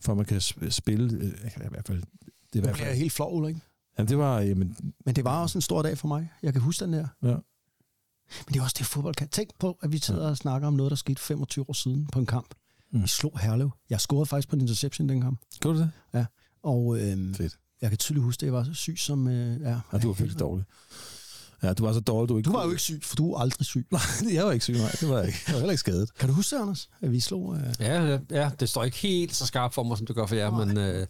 [0.00, 1.32] for man kan sp- spille, øh,
[1.64, 2.02] i hvert fald,
[2.52, 3.60] det hvert bliver helt flov, ikke?
[3.98, 4.76] jamen, det var, jamen,
[5.06, 6.28] Men det var også en stor dag for mig.
[6.42, 7.06] Jeg kan huske den der.
[7.22, 7.36] ja.
[8.46, 9.28] Men det er også det, fodbold kan.
[9.28, 12.18] Tænk på, at vi sidder og snakker om noget, der skete 25 år siden på
[12.18, 12.54] en kamp.
[12.92, 13.02] Mm.
[13.02, 13.70] Vi slog Herlev.
[13.90, 15.40] Jeg scorede faktisk på en interception den kamp.
[15.60, 15.82] Gjorde du
[16.12, 16.26] det?
[16.62, 17.58] Og øhm, Fedt.
[17.82, 19.28] jeg kan tydeligt huske, at jeg var så syg som...
[19.28, 20.64] Øh, ja, Ja, du var virkelig dårlig.
[21.62, 23.38] Ja, du var så dårlig, du ikke Du var jo ikke syg, for du er
[23.40, 23.86] aldrig syg.
[24.32, 24.90] jeg var ikke syg, nej.
[25.00, 25.38] Det var jeg ikke.
[25.46, 26.14] Jeg var heller ikke skadet.
[26.14, 26.88] Kan du huske det, Anders?
[27.00, 27.56] At vi slog...
[27.56, 30.26] Øh, Ja, ja, ja, det står ikke helt så skarpt for mig, som det gør
[30.26, 30.76] for jer, men...
[30.78, 31.06] Øh,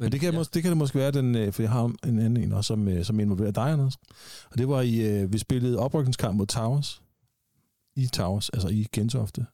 [0.00, 0.36] Men det kan, ja.
[0.36, 0.42] ja.
[0.42, 2.68] mås- det kan det måske være, den, øh, for jeg har en anden en også,
[2.68, 3.96] som, øh, som involverer dig, Anders.
[4.50, 7.02] Og det var i, øh, vi spillede oprykningskamp mod Towers.
[7.96, 9.46] I Towers, altså i Gentofte.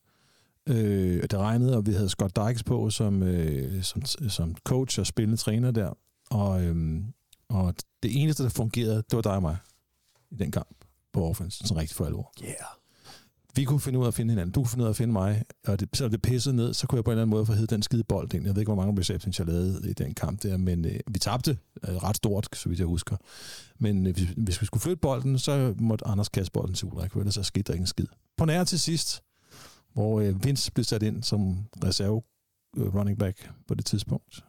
[0.68, 5.06] Øh, det regnede, og vi havde Scott Dykes på som, øh, som, som coach og
[5.06, 5.90] spillende træner der.
[6.30, 7.02] Og, øh,
[7.48, 9.56] og det eneste, der fungerede, det var dig og mig
[10.30, 10.76] i den kamp
[11.12, 12.32] på offense, sådan rigtig for alvor.
[12.42, 12.54] yeah.
[13.56, 14.52] Vi kunne finde ud af at finde hinanden.
[14.52, 15.42] Du kunne finde ud af at finde mig.
[15.66, 17.52] Og det, selvom det pissede ned, så kunne jeg på en eller anden måde få
[17.52, 18.44] heddet den skide bold ind.
[18.44, 21.18] Jeg ved ikke, hvor mange receptions jeg lavede i den kamp der, men øh, vi
[21.18, 21.58] tabte
[21.88, 23.16] øh, ret stort, så vidt jeg husker.
[23.78, 27.12] Men øh, hvis, hvis vi skulle flytte bolden, så måtte Anders kaste bolden til Ulrik,
[27.12, 28.06] ellers så skete der ikke en skid.
[28.36, 29.22] På nær til sidst,
[29.96, 32.22] hvor øh, Vince blev sat ind som reserve
[32.76, 34.44] øh, running back på det tidspunkt.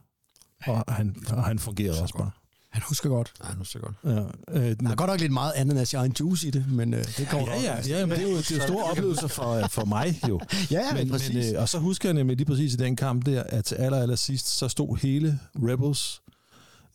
[0.67, 2.31] Og han, og han fungerede også bare.
[2.69, 3.33] Han husker godt.
[3.43, 3.95] Ja, nu så godt.
[4.03, 4.19] Ja,
[4.59, 7.05] øh, Der er godt nok lidt meget ananas i egen juice i det, men øh,
[7.17, 9.85] det går Ja, ja, ja, men det er jo, det er store oplevelser for, for
[9.85, 10.39] mig jo.
[10.71, 11.33] Ja, ja, men, præcis.
[11.35, 13.75] men, øh, og så husker jeg nemlig lige præcis i den kamp der, at til
[13.75, 16.21] aller, aller sidst, så stod hele Rebels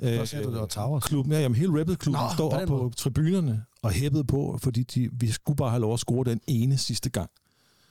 [0.00, 1.04] øh, Towers.
[1.04, 2.94] klubben, ja, jamen hele Rebels-klubben Nå, på op på måde.
[2.94, 6.78] tribunerne og hæppede på, fordi de, vi skulle bare have lov at score den ene
[6.78, 7.30] sidste gang.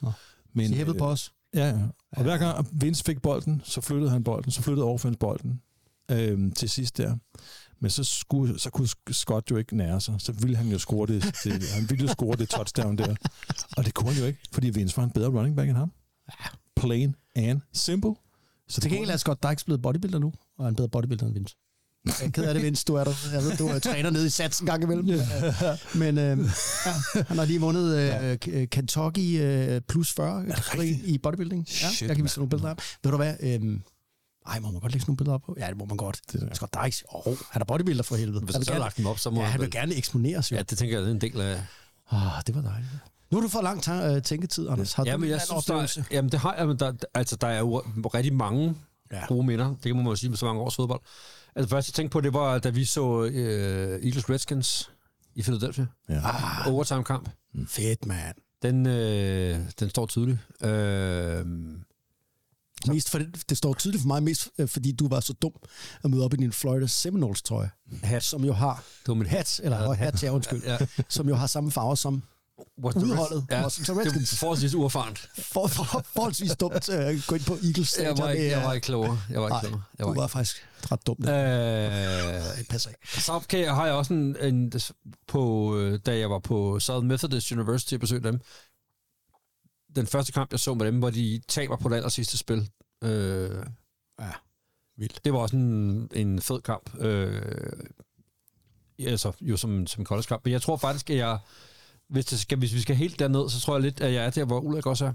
[0.00, 0.12] Nå.
[0.54, 1.32] Men, De hæppede på os.
[1.54, 1.78] Ja, ja.
[2.12, 5.62] Og hver gang Vince fik bolden, så flyttede han bolden, så flyttede Orphans bolden
[6.10, 7.16] øhm, til sidst der.
[7.80, 10.14] Men så, skulle, så kunne Scott jo ikke nære sig.
[10.18, 13.14] Så ville han jo score det, det, han ville jo score det touchdown der.
[13.76, 15.92] Og det kunne han jo ikke, fordi Vince var en bedre running back end ham.
[16.76, 18.14] Plain and simple.
[18.68, 21.34] Så Til gengæld er Scott Dykes blevet bodybuilder nu, og er en bedre bodybuilder end
[21.34, 21.56] Vince.
[22.06, 22.84] Jeg er ked af det, Vince.
[22.88, 23.12] Du er der.
[23.32, 25.06] Jeg ved, du er træner nede i sats en gang imellem.
[25.94, 26.38] Men øh,
[26.86, 31.66] ja, han har lige vundet øh, K- Kentucky øh, plus 40 kategori i bodybuilding.
[31.82, 32.74] Ja, Shit, jeg kan vise nogle billeder af.
[32.74, 32.78] ham.
[33.04, 33.34] Ved du hvad?
[33.40, 33.80] Øh,
[34.46, 35.56] ej, må man godt lægge nogle billeder op på?
[35.58, 36.20] Ja, det må man godt.
[36.32, 37.04] Det er- Scott Dykes.
[37.14, 38.44] Åh, oh, han er bodybuilder for helvede.
[38.44, 40.56] Hvis Han så gerne, lagt dem op, så må ja, han vil gerne eksponeres jo.
[40.56, 41.60] Ja, det tænker jeg, det er en del af...
[42.12, 42.90] Oh, det var dejligt.
[43.30, 44.92] Nu har du fået lang øh, tænketid, Anders.
[44.92, 47.46] Har Ja, du jeg synes, der, er- jamen det har jeg, men der, altså, der
[47.46, 47.78] er jo
[48.14, 48.74] rigtig mange
[49.12, 49.26] Ja.
[49.26, 49.74] gode minder.
[49.84, 51.00] Det må man jo sige med så mange års fodbold.
[51.56, 54.90] Altså først jeg tænkte på, det var, da vi så øh, Eagles Redskins
[55.34, 55.86] i Philadelphia.
[56.08, 56.20] Ja.
[56.24, 57.28] Ah, Overtime-kamp.
[57.68, 58.36] fedt, mand.
[58.62, 60.38] Den, øh, den står tydeligt.
[60.64, 61.46] Øh,
[62.88, 65.52] Mest for det, det står tydeligt for mig, mest øh, fordi du var så dum
[66.04, 67.70] at møde op i din Florida Seminoles trøje,
[68.02, 68.22] hat.
[68.22, 70.78] som jo har Det var mit hat, eller hat, ja, undskyld, Ja.
[71.08, 72.22] som jo har samme farve som
[72.84, 73.46] What the Udholdet.
[73.50, 74.32] Ja, Washington det Redskins.
[74.32, 75.18] var forholdsvis uerfarent.
[75.18, 75.84] for, for,
[76.14, 78.72] forholdsvis dumt øh, at gå ind på Eagles Jeg var, ikke, Det er- jeg var
[78.72, 79.18] ikke klogere.
[79.30, 79.82] Jeg var ikke Nej, klogere.
[79.98, 80.32] Jeg du var var ikke.
[80.32, 81.16] faktisk ret dum.
[81.20, 83.20] Øh, det passer ikke.
[83.20, 84.72] Så kan jeg, har jeg også en, en
[85.26, 88.40] på, øh, da jeg var på Southern Methodist University og besøgte dem.
[89.96, 92.70] Den første kamp, jeg så med dem, hvor de taber på det aller sidste spil.
[93.04, 93.50] Øh,
[94.20, 94.30] Ja,
[94.98, 95.20] vildt.
[95.24, 96.98] det var også en, en fed kamp.
[96.98, 97.42] Øh,
[98.98, 100.44] altså, jo som, som college-kamp.
[100.44, 101.38] Men jeg tror faktisk, at jeg,
[102.08, 104.30] hvis, det skal, hvis vi skal helt derned, så tror jeg lidt, at jeg er
[104.30, 105.12] der, hvor Ulrik også er.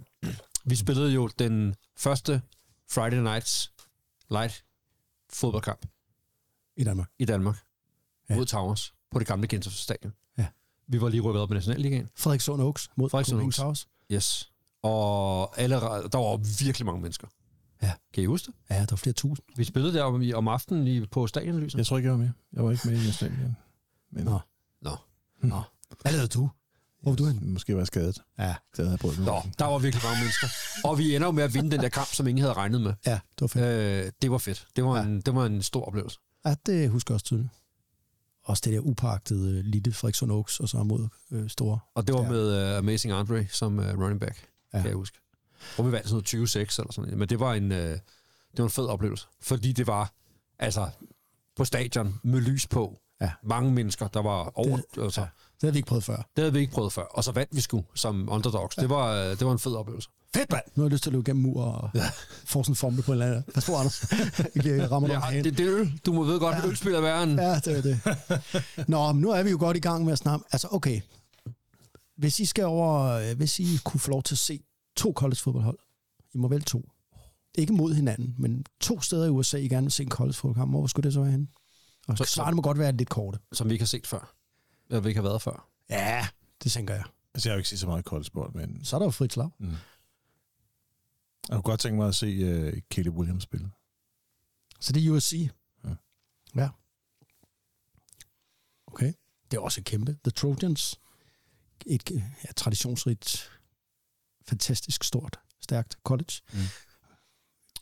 [0.66, 2.42] Vi spillede jo den første
[2.90, 3.72] Friday Nights
[4.32, 4.64] Light
[5.30, 5.86] fodboldkamp
[6.78, 7.10] I Danmark.
[7.20, 7.58] i Danmark
[8.30, 8.36] Ja.
[8.36, 10.14] mod Towers på det gamle Gentofte Stadion.
[10.38, 10.48] Ja.
[10.88, 12.10] Vi var lige rykket op i Nationalligaen.
[12.16, 13.56] Frederikssund Oaks mod Frederikssund Oaks.
[13.56, 13.88] Towers.
[14.12, 14.52] Yes.
[14.82, 17.28] Og alle, der var virkelig mange mennesker.
[17.82, 17.92] Ja.
[18.14, 18.56] Kan I huske det?
[18.70, 19.46] Ja, der var flere tusind.
[19.56, 21.78] Vi spillede der om, om aftenen lige på stadionlyset.
[21.78, 22.30] Jeg tror ikke, jeg var med.
[22.54, 23.58] Jeg var ikke med i igen.
[24.12, 24.40] Men Nå.
[24.82, 24.96] Nå.
[25.42, 25.62] Nå.
[26.02, 26.50] Hvad lavede du?
[27.02, 27.54] Hvor var du hen?
[27.54, 28.22] måske var jeg skadet.
[28.40, 29.20] Ja, Det havde jeg prøvet.
[29.20, 30.48] Nå, der var virkelig mange mennesker.
[30.84, 32.94] Og vi ender jo med at vinde den der kamp, som ingen havde regnet med.
[33.06, 34.06] ja det var fedt.
[34.06, 34.68] Øh, det var fedt.
[34.76, 35.04] Det var, Ja.
[35.04, 36.20] en, det var en stor oplevelse.
[36.46, 37.50] Ja, det husker jeg også tydeligt.
[38.44, 41.80] Også det der upagtede øh, lille Frederikssund Oaks, og så mod øh, store.
[41.96, 42.30] Og det var Ja.
[42.30, 44.78] med uh, Amazing Andre som uh, running back, Ja.
[44.80, 45.18] kan jeg huske.
[45.78, 47.18] Og vi vandt sådan noget 26 eller sådan noget.
[47.18, 48.02] Men det var en, uh, det
[48.58, 49.28] var en fed oplevelse.
[49.42, 50.12] Fordi det var,
[50.60, 50.90] altså,
[51.56, 53.00] på stadion med lys på.
[53.22, 53.32] Ja.
[53.44, 54.78] Mange mennesker, der var over...
[54.78, 55.28] Det- altså, ja.
[55.62, 56.16] Det havde vi ikke prøvet før.
[56.16, 57.02] Det havde vi ikke prøvet før.
[57.04, 58.78] Og så vandt vi sgu som underdogs.
[58.78, 58.82] Ja.
[58.82, 60.10] Det, var, øh, det var en fed oplevelse.
[60.34, 60.64] Fedt, mand!
[60.76, 62.10] Nu har jeg lyst til at løbe gennem mur og ja.
[62.46, 63.54] få sådan en formel på en eller anden.
[63.54, 64.06] Pas på, Anders.
[64.66, 66.00] Jeg rammer dig Ja, det, det er øl.
[66.06, 67.40] Du må vide godt, at øl spiller værre end...
[67.40, 68.88] Ja, det er det.
[68.90, 70.46] Nå, men nu er vi jo godt i gang med at snakke.
[70.52, 71.02] Altså, okay.
[72.18, 73.04] Hvis I skal over...
[73.04, 74.60] øh, Hvis I kunne få lov til at se
[74.98, 75.80] to college fodboldhold.
[76.34, 76.90] I må vel to.
[77.58, 80.72] ikke mod hinanden, men to steder i USA, I gerne vil se en college fodboldkamp.
[80.72, 81.48] Hvor skulle det så være henne?
[82.08, 83.40] Og Så- så, svarene må godt være lidt korte.
[83.54, 84.34] som vi ikke har set før.
[84.90, 85.70] Eller vi ikke har været før.
[85.90, 86.28] Ja,
[86.64, 87.04] det tænker jeg.
[87.34, 89.34] Altså, jeg har jo ikke set så meget koldsport, men Så er der jo frit
[89.34, 89.50] slag.
[89.60, 89.70] jeg
[91.52, 92.28] kunne godt tænke mig at se
[92.68, 93.72] uh, Kelly Williams spille.
[94.80, 95.50] Så det er USC.
[95.84, 95.90] Ja.
[96.56, 96.70] ja.
[98.88, 99.14] Okay.
[99.52, 100.18] Det er også kæmpe.
[100.24, 101.00] The Trojans.
[101.86, 103.52] Et ja, traditionsrigt,
[104.48, 106.42] fantastisk stort, stærkt college.
[106.54, 106.60] Mm.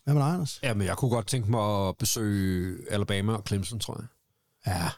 [0.04, 0.60] Hvad med dig, Anders?
[0.62, 4.06] Ja, men jeg kunne godt tænke mig at besøge Alabama og Clemson, tror jeg.
[4.66, 4.90] Ja.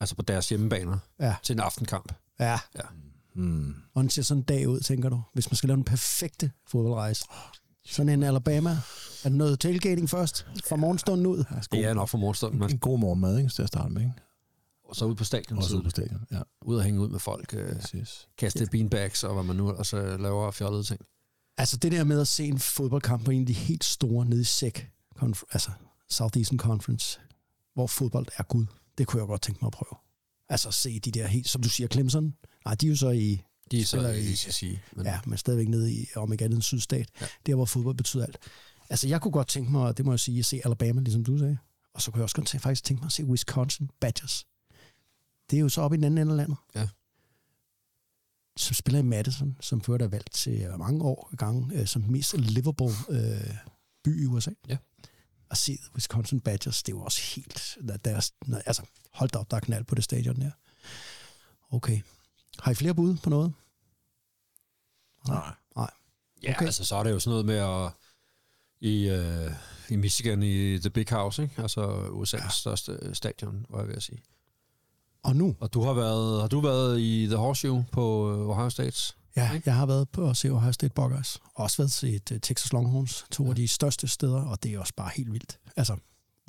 [0.00, 1.34] Altså på deres hjemmebaner Ja.
[1.42, 2.12] til en aftenkamp.
[2.40, 2.50] Ja.
[2.76, 2.82] Ja.
[3.34, 3.74] Hmm.
[3.92, 5.22] Hvordan ser sådan en dag ud, tænker du?
[5.34, 7.24] Hvis man skal lave den perfekte fodboldrejse.
[7.84, 8.70] Sådan en Alabama.
[8.70, 10.46] Er der noget tailgating først?
[10.68, 11.44] Fra morgenstunden ud?
[11.72, 13.50] Det er nok for morgenstunden, men En god morgenmad, ikke?
[13.50, 14.14] Til at starte med, ikke?
[14.84, 16.26] og så ud på stadion, ude så på stadion.
[16.32, 18.28] Ja, ud og hænge ud med folk, øh, præcis.
[18.38, 21.00] kaste beanbags og hvad man nu og så laver af fjollede ting.
[21.58, 24.40] Altså det der med at se en fodboldkamp på en af de helt store nede
[24.40, 24.84] i SEC,
[25.52, 25.70] altså
[26.10, 27.20] Southeastern Conference,
[27.74, 28.66] hvor fodbold er Gud,
[28.98, 29.98] det kunne jeg godt tænke mig at prøve.
[30.48, 32.34] Altså se de der helt, som du siger, Clemson,
[32.64, 35.38] nej, de er jo så i, De er så i i- sige, men ja, men
[35.38, 37.26] stadigvæk nede i, om ikke andet en sydstat, ja.
[37.46, 38.38] der hvor fodbold betyder alt.
[38.90, 41.38] Altså jeg kunne godt tænke mig, det må jeg sige, at se Alabama, ligesom du
[41.38, 41.58] sagde,
[41.94, 44.46] og så kunne jeg også godt tænke, faktisk tænke mig at se Wisconsin Badgers.
[45.50, 46.56] Det er jo så oppe i den anden ende af landet.
[46.74, 46.88] Ja.
[48.56, 52.36] Som spiller i Madison, som før er valgt til mange år gang øh, som mest
[52.38, 53.54] livable øh,
[54.04, 54.50] by i USA.
[54.68, 54.76] Ja.
[55.50, 57.78] At se Wisconsin Badgers, det jo også helt...
[57.88, 58.34] Der, deres,
[58.66, 58.82] altså,
[59.12, 60.50] hold da op, der er knald på det stadion der.
[61.70, 62.00] Okay.
[62.58, 63.52] Har I flere bud på noget?
[65.28, 65.52] Nej.
[65.76, 65.90] Nej.
[66.42, 66.66] Ja, Okay.
[66.66, 67.92] altså så er det jo sådan noget med at
[68.80, 69.52] i, øh,
[69.88, 71.62] i Michigan i The Big House, ikke?
[71.62, 72.48] Altså USA's ja.
[72.48, 74.22] største stadion, var jeg ved at sige.
[75.22, 75.56] Og nu?
[75.60, 79.14] Og du har været, har du været i The Horseshoe på øh, Ohio State?
[79.36, 81.36] Ja, jeg har været på at se Ohio State Buckeyes.
[81.36, 83.50] Og også været til et, uh, Texas Longhorns, to ja.
[83.50, 85.58] af de største steder, og det er også bare helt vildt.
[85.76, 85.96] Altså,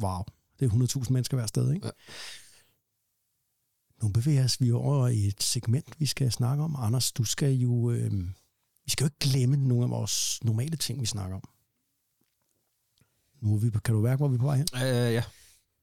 [0.01, 0.23] wow.
[0.59, 1.85] Det er 100.000 mennesker hver sted, ikke?
[1.85, 1.91] Ja.
[4.01, 6.75] Nu bevæger os vi over i et segment, vi skal snakke om.
[6.79, 7.91] Anders, du skal jo...
[7.91, 8.11] Øh,
[8.85, 11.43] vi skal jo ikke glemme nogle af vores normale ting, vi snakker om.
[13.41, 14.67] Nu er vi, kan du mærke, hvor vi er på vej hen?
[14.75, 15.23] Øh, ja.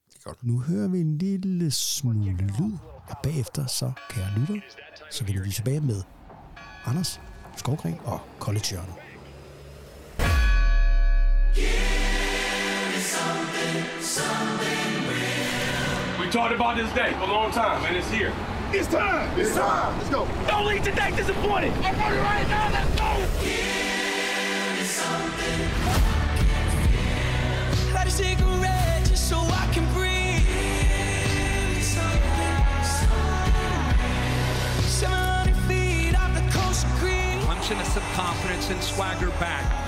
[0.09, 0.45] Det er godt.
[0.45, 2.73] Nu hører vi en lille smule lyd,
[3.09, 4.61] og bagefter så, kære lytter,
[5.11, 6.03] så vender vi tilbage med
[6.87, 7.21] Anders
[7.57, 8.95] Skovgren og College Hjørnet.
[16.21, 18.33] We talked about this day for a long time, and it's here.
[18.73, 19.31] It's time.
[19.41, 19.97] It's time.
[19.99, 20.27] Let's go.
[20.47, 21.73] Don't leave today disappointed.
[21.85, 22.71] I'm ready right now.
[22.71, 23.98] Let's go.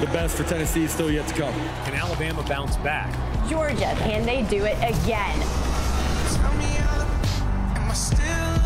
[0.00, 1.52] The best for Tennessee is still yet to come.
[1.84, 3.14] Can Alabama bounce back?
[3.50, 5.38] Georgia, can they do it again?
[6.32, 7.06] Tell me how the
[7.76, 8.60] am I still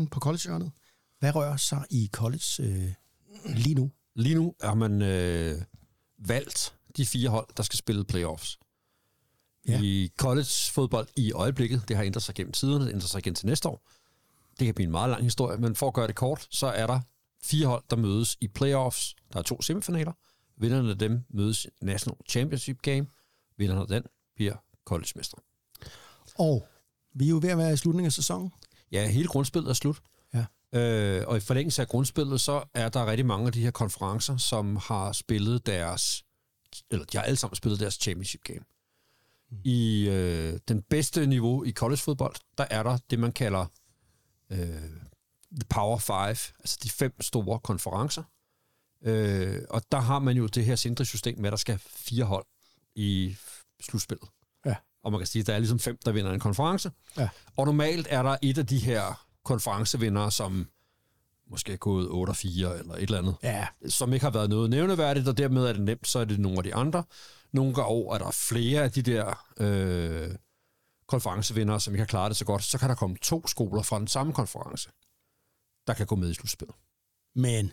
[0.00, 0.70] leadman på college
[1.18, 2.92] Hvad rører sig i college øh,
[3.56, 3.90] lige nu?
[4.14, 5.62] Lige nu er man øh,
[6.18, 8.58] valgt de fire hold, der skal spille playoffs.
[9.68, 9.80] Ja.
[9.82, 13.46] I college-fodbold i øjeblikket, det har ændret sig gennem tiderne, det ændrer sig igen til
[13.46, 13.88] næste år.
[14.58, 16.86] Det kan blive en meget lang historie, men for at gøre det kort, så er
[16.86, 17.00] der
[17.42, 19.16] fire hold, der mødes i playoffs.
[19.32, 20.12] Der er to semifinaler.
[20.56, 23.06] Vinderne af dem mødes i National Championship Game.
[23.56, 24.02] Vinderne af den
[24.34, 25.38] bliver collegemester.
[26.38, 26.66] Og
[27.14, 28.52] vi er jo ved at være i slutningen af sæsonen.
[28.92, 30.00] Ja, hele grundspillet er slut.
[30.34, 30.44] Ja.
[30.78, 34.36] Øh, og i forlængelse af grundspillet, så er der rigtig mange af de her konferencer,
[34.36, 36.24] som har spillet deres,
[36.90, 38.64] eller de har alle sammen spillet deres championship game.
[39.50, 39.58] Mm.
[39.64, 43.66] I øh, den bedste niveau i collegefodbold, der er der det, man kalder
[44.50, 44.58] øh,
[45.52, 48.22] The Power Five, altså de fem store konferencer.
[49.02, 52.46] Øh, og der har man jo det her centrisystem med, at der skal fire hold
[52.94, 53.36] i
[53.80, 54.28] slutspillet.
[55.04, 56.90] Og man kan sige, at der er ligesom fem, der vinder en konference.
[57.16, 57.28] Ja.
[57.56, 60.66] Og normalt er der et af de her konferencevindere, som
[61.50, 62.46] måske er gået 8-4
[62.78, 63.66] eller et eller andet, Ja.
[63.88, 66.58] som ikke har været noget nævneværdigt, og dermed er det nemt, så er det nogle
[66.58, 67.04] af de andre.
[67.52, 70.34] Nogle går over, er der flere af de der øh,
[71.08, 73.98] konferencevindere, som ikke har klaret det så godt, så kan der komme to skoler fra
[73.98, 74.90] den samme konference,
[75.86, 76.76] der kan gå med i slutspillet.
[77.34, 77.72] Men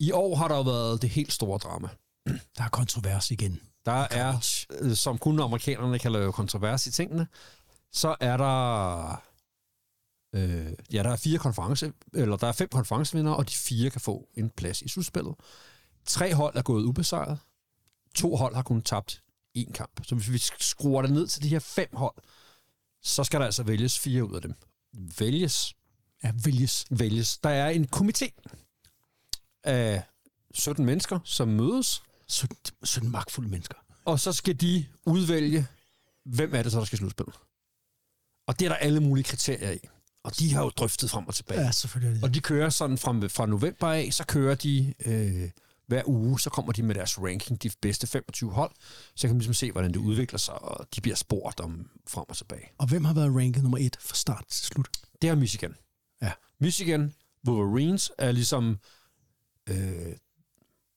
[0.00, 1.88] I år har der jo været det helt store drama.
[2.58, 3.60] der er kontrovers igen.
[3.86, 7.26] Der er, øh, som kun amerikanerne kan lave kontrovers i tingene,
[7.92, 9.22] så er der...
[10.34, 14.00] Øh, ja, der er fire konference, eller der er fem konferencevinder, og de fire kan
[14.00, 15.34] få en plads i slutspillet.
[16.06, 17.38] Tre hold er gået ubesejret.
[18.14, 19.22] To hold har kun tabt
[19.58, 20.04] én kamp.
[20.04, 22.14] Så hvis vi skruer det ned til de her fem hold,
[23.02, 24.54] så skal der altså vælges fire ud af dem.
[25.18, 25.74] Vælges.
[26.24, 26.86] Ja, vælges.
[26.90, 27.38] Vælges.
[27.38, 28.30] Der er en komité
[29.64, 30.02] af
[30.54, 33.74] 17 mennesker, som mødes, 17, 17 magtfulde mennesker.
[34.04, 35.66] og så skal de udvælge,
[36.24, 37.32] hvem er det så, der skal slutspille.
[38.46, 39.78] Og det er der alle mulige kriterier i.
[40.24, 41.60] Og de har jo drøftet frem og tilbage.
[41.60, 42.24] Ja, selvfølgelig.
[42.24, 45.50] Og de kører sådan fra, fra november af, så kører de øh,
[45.86, 48.70] hver uge, så kommer de med deres ranking, de bedste 25 hold,
[49.14, 52.24] så kan man ligesom se, hvordan det udvikler sig, og de bliver spurgt om frem
[52.28, 52.68] og tilbage.
[52.78, 54.88] Og hvem har været ranket nummer et fra start til slut?
[55.22, 55.74] Det er Michigan.
[56.22, 56.32] Ja.
[56.60, 57.14] Michigan
[57.48, 58.78] Wolverines er ligesom
[59.68, 60.16] øh,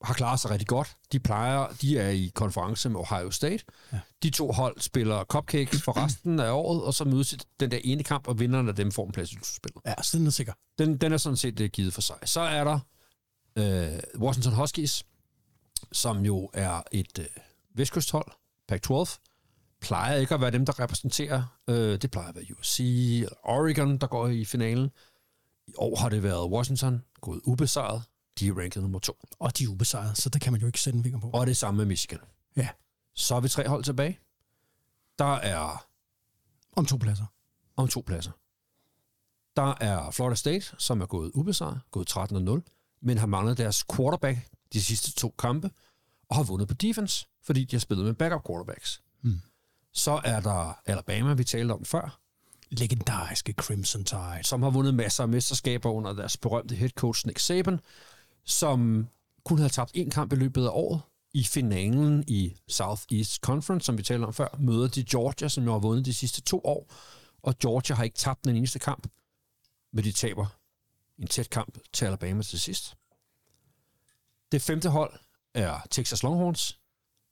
[0.04, 0.96] har klaret sig rigtig godt.
[1.12, 3.64] De plejer, de er i konference med Ohio State.
[3.92, 4.00] Ja.
[4.22, 8.02] De to hold spiller cupcakes for resten af året, og så mødes den der ene
[8.02, 9.82] kamp, og vinderen af dem får en plads i slutspillet.
[9.86, 10.52] Ja, så den er sikker.
[10.78, 12.16] Den, den er sådan set øh, givet for sig.
[12.24, 12.78] Så er der
[13.56, 15.04] øh, Washington Huskies,
[15.92, 17.26] som jo er et øh,
[17.74, 18.32] vestkysthold,
[18.72, 19.18] Pac-12,
[19.80, 21.42] plejer ikke at være dem, der repræsenterer.
[21.70, 22.80] Øh, det plejer at være USC
[23.42, 24.90] Oregon, der går i finalen.
[25.66, 28.02] I år har det været Washington, gået ubesejret.
[28.40, 29.18] De er ranket nummer to.
[29.38, 31.30] Og de er ubesejret, så der kan man jo ikke sætte en finger på.
[31.30, 32.18] Og det samme med Michigan.
[32.56, 32.68] Ja,
[33.14, 34.18] Så er vi tre hold tilbage.
[35.18, 35.86] Der er
[36.76, 37.26] om to pladser.
[37.76, 38.30] om to pladser.
[39.56, 44.38] Der er Florida State, som er gået ubesejret, gået 13-0, men har manglet deres quarterback
[44.72, 45.70] de sidste to kampe,
[46.28, 49.02] og har vundet på defense, fordi de har spillet med backup quarterbacks.
[49.22, 49.40] Mm.
[49.92, 52.20] Så er der Alabama, vi talte om før,
[52.70, 54.40] Legendariske Crimson Tide.
[54.42, 57.80] som har vundet masser af mesterskaber under deres berømte head coach Nick Saban,
[58.44, 59.08] som
[59.44, 61.00] kun havde tabt en kamp i løbet af året.
[61.34, 65.72] I finalen i Southeast Conference, som vi talte om før, møder de Georgia, som jo
[65.72, 66.92] har vundet de sidste to år.
[67.42, 69.06] Og Georgia har ikke tabt den eneste kamp,
[69.92, 70.46] men de taber
[71.18, 72.96] en tæt kamp til Alabama til sidst.
[74.52, 75.12] Det femte hold
[75.54, 76.78] er Texas Longhorns,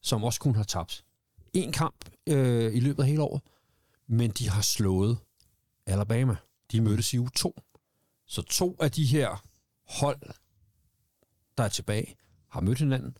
[0.02, 1.04] som også kun har tabt
[1.52, 3.42] en kamp øh, i løbet af hele året,
[4.06, 5.18] men de har slået
[5.86, 6.36] Alabama.
[6.72, 7.60] De mødtes i u 2.
[8.26, 9.44] Så to af de her
[9.88, 10.22] hold,
[11.58, 12.16] der er tilbage,
[12.50, 13.16] har mødt hinanden,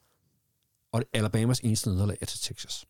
[0.93, 2.87] og Alabamas eneste nederlag er til Texas.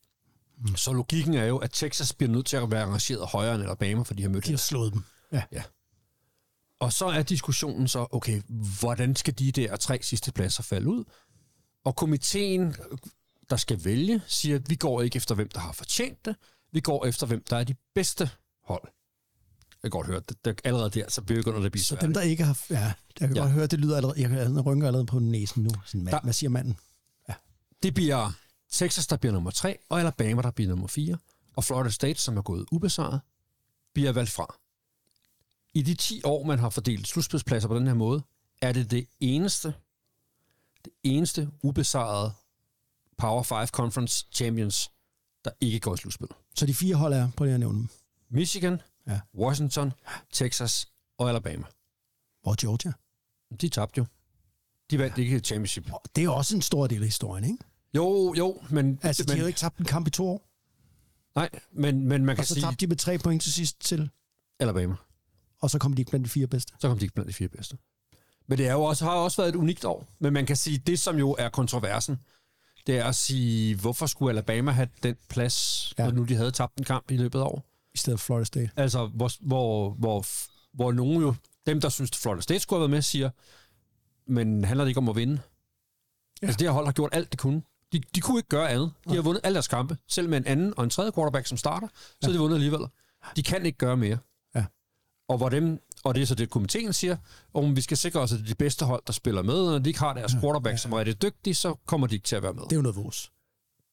[0.59, 0.76] Mm.
[0.76, 4.03] Så logikken er jo, at Texas bliver nødt til at være arrangeret højere end Alabama,
[4.03, 5.03] for de har mødt De har slået dem.
[5.32, 5.42] Ja.
[5.53, 5.62] Ja.
[6.80, 8.42] Og så er diskussionen så, okay,
[8.80, 11.05] hvordan skal de der tre sidste pladser falde ud?
[11.84, 12.74] Og komiteen,
[13.51, 16.36] der skal vælge, siger, at vi går ikke efter, hvem der har fortjent det.
[16.72, 18.30] Vi går efter, hvem der er de bedste
[18.64, 18.88] hold.
[19.82, 22.12] Jeg kan godt høre, det, det, allerede der, så begynder det at blive Så dem,
[22.14, 22.58] der ikke har...
[22.70, 23.34] Ja, jeg kan Ja.
[23.34, 23.40] ja.
[23.42, 24.20] godt høre, det lyder allerede...
[24.20, 25.70] Jeg kan rynke allerede på næsen nu.
[25.86, 26.76] Sådan, mand, Der- hvad siger manden?
[27.82, 28.32] Det bliver
[28.72, 31.18] Texas, der bliver nummer tre, og Alabama, der bliver nummer fire.
[31.56, 33.20] Og Florida State, som er gået ubesejret,
[33.94, 34.54] bliver valgt fra.
[35.74, 38.22] I de 10 år, man har fordelt slutspidspladser på den her måde,
[38.62, 39.74] er det det eneste,
[40.84, 42.32] det eneste ubesejrede
[43.18, 44.90] Power 5 Conference Champions,
[45.44, 46.28] der ikke går i slutspil.
[46.56, 47.88] Så de fire hold er, på det, jeg nævne dem.
[48.30, 49.20] Michigan, Ja.
[49.38, 49.92] Washington,
[50.32, 50.86] Texas
[51.18, 51.64] og Alabama.
[52.42, 52.92] Hvor Georgia?
[53.61, 54.06] De tabte jo.
[54.90, 55.90] De vandt ikke et championship.
[56.16, 57.59] Det er også en stor del af historien, ikke?
[57.94, 58.98] Jo, jo, men...
[59.02, 60.48] Altså, de men, har jo ikke tabt en kamp i to år.
[61.34, 62.64] Nej, men, men man kan Og så sige...
[62.64, 64.11] tabte de med tre point til sidst til,
[64.61, 64.94] Alabama.
[65.61, 66.72] og så kom de ikke blandt de fire bedste.
[66.80, 67.78] så kom de ikke blandt de fire bedste.
[68.46, 70.06] Men det er jo også, har også været et unikt år.
[70.18, 72.16] Men man kan sige, det som jo er kontroversen,
[72.86, 76.02] det er at sige, hvorfor skulle Alabama have den plads, ja.
[76.02, 76.09] Ja.
[76.09, 77.64] når nu de havde tabt en kamp i løbet af år?
[77.99, 78.70] I stedet for Florida State.
[78.76, 80.26] Altså, hvor, hvor, hvor,
[80.72, 81.34] hvor nogen jo,
[81.66, 83.30] dem der synes, Florida State skulle have været med, siger,
[84.26, 85.40] men handler det ikke om at vinde?
[86.42, 86.46] Ja.
[86.46, 87.62] Altså, det her hold har gjort alt, det kunne.
[87.92, 88.92] De, de kunne ikke gøre andet.
[89.09, 89.96] De har vundet alle deres kampe.
[90.09, 92.26] Selv med en anden og en tredje quarterback, som starter, så ja.
[92.26, 92.80] har de vundet alligevel.
[93.36, 94.18] De kan ikke gøre mere.
[94.55, 94.64] Ja.
[95.28, 97.16] Og, hvor dem, og det er så det, komiteen siger,
[97.55, 99.72] om vi skal sikre os, at det er de bedste hold, der spiller med, og
[99.72, 100.76] når de ikke har deres quarterback, ja.
[100.76, 102.62] som er rigtig dygtig, så kommer de ikke til at være med.
[102.62, 103.30] Det er jo noget vores.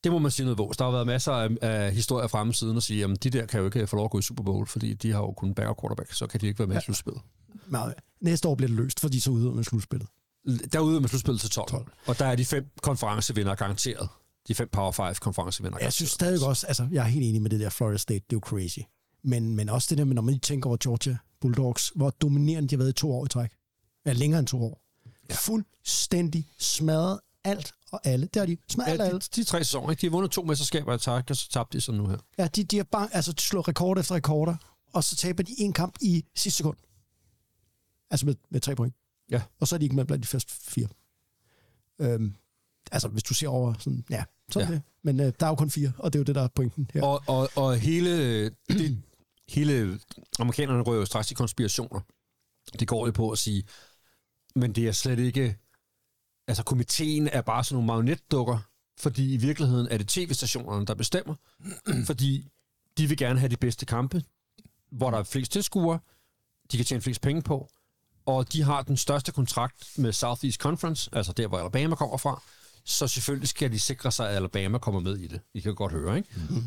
[0.06, 0.78] Det må man sige noget vås.
[0.78, 3.60] Der har været masser af, af historier fremme siden og sige, at de der kan
[3.60, 5.82] jo ikke få lov at gå i Super Bowl, fordi de har jo kun backup
[5.82, 6.80] quarterback, så kan de ikke være med ja.
[6.80, 7.22] i slutspillet.
[7.68, 10.08] Nej, næste år bliver det løst, fordi så udøver med slutspillet.
[10.74, 11.70] Derude er man slutspillet til 12.
[11.70, 11.92] 12.
[12.08, 14.10] Og der er de fem konferencevinder garanteret.
[14.48, 17.50] De fem Power 5 konferencevinder Jeg synes stadig også, altså jeg er helt enig med
[17.50, 18.80] det der Florida State, det er jo crazy.
[19.24, 22.76] Men, men også det der med, når man tænker over Georgia Bulldogs, hvor dominerende de
[22.76, 23.52] har været i to år i træk.
[24.06, 24.82] Ja, længere end to år.
[25.30, 25.36] Ja.
[25.36, 28.26] Fuldstændig smadret alt og alle.
[28.34, 29.20] Det har de smadret Ja, alle.
[29.20, 30.02] de, de tre sæsoner, ikke?
[30.02, 32.18] de har vundet to mesterskaber i træk, og så tabte de så nu her.
[32.38, 34.56] Ja, de, de har bare altså, slået rekord efter rekorder,
[34.94, 36.78] og så taber de en kamp i sidste sekund.
[38.12, 38.96] Altså med, med tre point.
[39.32, 39.42] Ja.
[39.60, 40.88] Og så er de ikke med blandt de første fire.
[42.00, 42.36] Øhm,
[42.92, 44.74] altså, hvis du ser over sådan, ja, sådan Ja.
[44.74, 44.76] ja.
[44.78, 44.84] det.
[45.04, 46.90] Men øh, der er jo kun fire, og det er jo det, der er pointen
[46.94, 47.04] her.
[47.04, 49.04] Og, og, og hele, det,
[49.50, 50.00] hele
[50.40, 52.00] amerikanerne rører jo straks i konspirationer.
[52.80, 53.64] Det går jo på at sige,
[54.56, 55.58] men det er slet ikke...
[56.48, 58.60] Altså, komiteen er bare sådan nogle marionetdukker,
[59.00, 61.36] fordi i virkeligheden er det tv-stationerne, der bestemmer.
[62.06, 62.48] fordi
[62.98, 64.24] de vil gerne have de bedste kampe,
[64.92, 66.00] hvor der er flest tilskuere,
[66.72, 67.70] de kan tjene flest penge på,
[68.26, 72.42] og de har den største kontrakt med Southeast Conference, altså der, hvor Alabama kommer fra,
[72.86, 75.42] så selvfølgelig skal de sikre sig, at Alabama kommer med i det.
[75.54, 76.30] I kan godt høre, ikke?
[76.50, 76.64] Mm.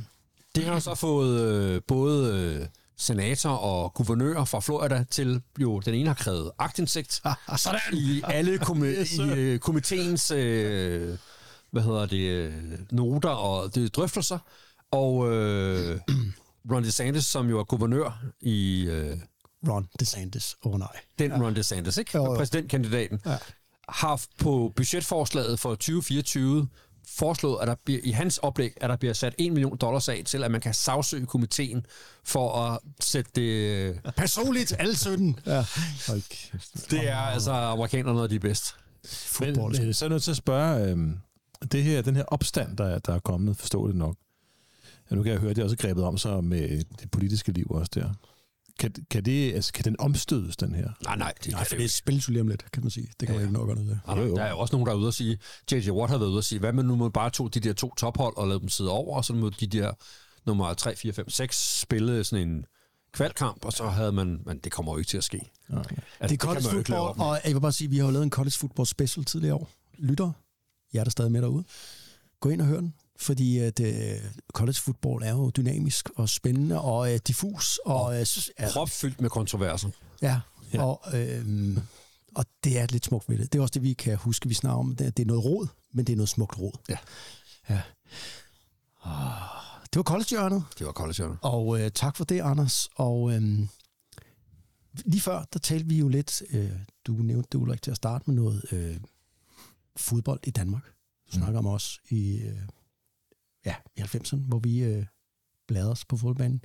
[0.55, 2.67] Det har så fået øh, både øh,
[2.99, 7.23] senator og guvernør fra Florida til, jo, den ene har krævet agtindsigt
[7.57, 7.81] Sådan!
[7.93, 8.85] i alle komi-
[9.17, 11.19] i, øh, komiteens øh,
[11.71, 12.53] hvad hedder det, øh,
[12.91, 14.39] noter og det, drøftelser,
[14.91, 16.01] og øh,
[16.73, 19.17] Ron DeSantis, som jo er guvernør i øh,
[19.69, 20.57] Ron DeSantis.
[20.65, 20.89] Åh oh, nej.
[21.19, 21.37] den ja.
[21.39, 22.11] Ron DeSantis, ikke?
[22.19, 22.35] Jo, jo.
[22.37, 23.37] præsidentkandidaten, Ja.
[23.89, 26.69] har på budgetforslaget for 2024
[27.19, 30.23] foreslået, at der bliver, i hans oplæg, at der bliver sat 1 million dollars af
[30.27, 31.87] til, at man kan sagsøge komiteen
[32.25, 34.01] for at sætte det...
[34.17, 35.39] Personligt, alle 17.
[35.47, 35.65] Ja.
[36.09, 36.91] Hold kæft.
[36.91, 38.75] Det er altså amerikanerne, de er bedst.
[39.41, 39.55] Men,
[39.85, 41.19] men så er jeg nødt til at spørge, øhm,
[41.73, 44.17] det her, den her opstand, der, er- der er kommet, forstår det nok.
[45.11, 47.53] Ja, nu kan jeg høre, at det er også grebet om sig med det politiske
[47.53, 48.11] liv også der.
[48.79, 50.91] Kan, kan, det, altså, kan den omstødes, den her?
[51.05, 53.09] Nej, nej, det Nej, for det spilles jo lige om lidt, kan man sige.
[53.21, 53.33] Det kan ja.
[53.35, 54.17] man ikke nok gøre noget af.
[54.17, 55.39] Nej, der er jo også nogen, der er ude og sige,
[55.73, 55.91] J.J.
[55.91, 57.95] Watt har været ude og sige, hvad med nu må bare to de der to
[57.95, 59.93] tophold og lade dem sidde over, og så må de der
[60.47, 62.65] nummer 3, 4, 5, 6 spille sådan en
[63.13, 65.51] kvalkamp, og så havde man, men det kommer jo ikke til at ske.
[65.69, 65.79] Nej.
[65.79, 68.05] Altså, det er college man lave football, og jeg vil bare sige, at vi har
[68.05, 69.71] jo lavet en college football special tidligere år.
[69.99, 70.33] Lytter,
[70.93, 71.65] jeg er der stadig med derude.
[72.41, 73.87] Gå ind og hør den, fordi at, uh,
[74.53, 77.79] college football er jo dynamisk og spændende og uh, diffus.
[77.85, 79.91] Og, og, uh, ja, Propfyldt med kontroverser.
[80.23, 80.41] ja,
[80.75, 80.83] ja.
[80.83, 81.79] Og, øhm,
[82.35, 83.53] og det er lidt smukt ved det.
[83.53, 84.97] Det er også det, vi kan huske, vi snakker om.
[84.97, 86.73] Det, er noget råd, men det er noget smukt råd.
[86.89, 86.99] Ja.
[87.69, 87.81] ja.
[89.05, 89.41] Ah,
[89.93, 92.89] Det var college Det var college og øh, tak for det, Anders.
[92.95, 93.69] Og øhm,
[95.05, 96.71] lige før, der talte vi jo lidt, øh,
[97.07, 98.97] du nævnte det, Ulrik, til at starte med noget øh,
[99.97, 100.83] fodbold i Danmark.
[101.27, 102.59] Du snakker om os i, øh,
[103.69, 105.07] ja, i 90'erne, hvor vi øh,
[105.69, 106.61] bladrede os på fodboldbanen.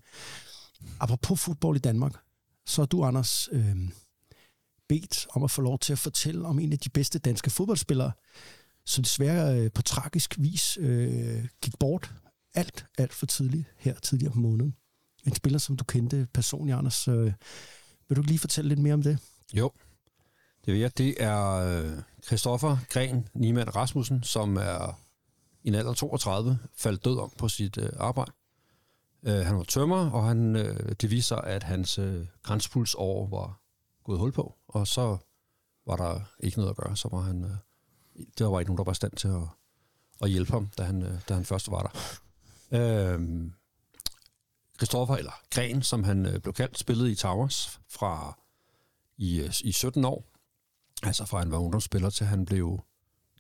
[1.00, 2.16] Apropos fodbold i Danmark,
[2.66, 3.78] så er du, Anders, øh,
[4.90, 8.12] bedt om at få lov til at fortælle om en af de bedste danske fodboldspillere,
[8.86, 12.14] som desværre øh, på tragisk vis øh, gik bort
[12.54, 14.76] alt, alt for tidligt her tidligere på måneden.
[15.26, 17.08] En spiller, som du kendte personligt, Anders.
[17.08, 17.34] Øh,
[18.10, 19.20] vil du lige fortælle lidt mere om det?
[19.54, 19.72] Jo,
[20.66, 20.98] det vil jeg.
[20.98, 25.00] Det er øh, Christoffer Gren Niemann Rasmussen, som er
[25.64, 28.32] i en alder af 32 faldt død om på sit øh, arbejde.
[29.24, 33.62] Øh, han var tømmer, og han, øh, det viste sig, at hans øh, grænspulsår var
[34.04, 35.18] gået hul på, og så
[35.86, 36.98] var der ikke noget at gøre.
[36.98, 39.48] Så var han, øh, der var ikke nogen, der var i stand til at,
[40.22, 41.92] at hjælpe ham, da han, øh, da han først var der.
[42.72, 43.52] Øh,
[44.78, 48.40] Christoffer, eller Gren, som han øh, blev kaldt, spillede i Towers fra
[49.18, 50.26] i, øh, i 17 år.
[51.04, 52.80] Altså fra han var ungdomsspiller til han blev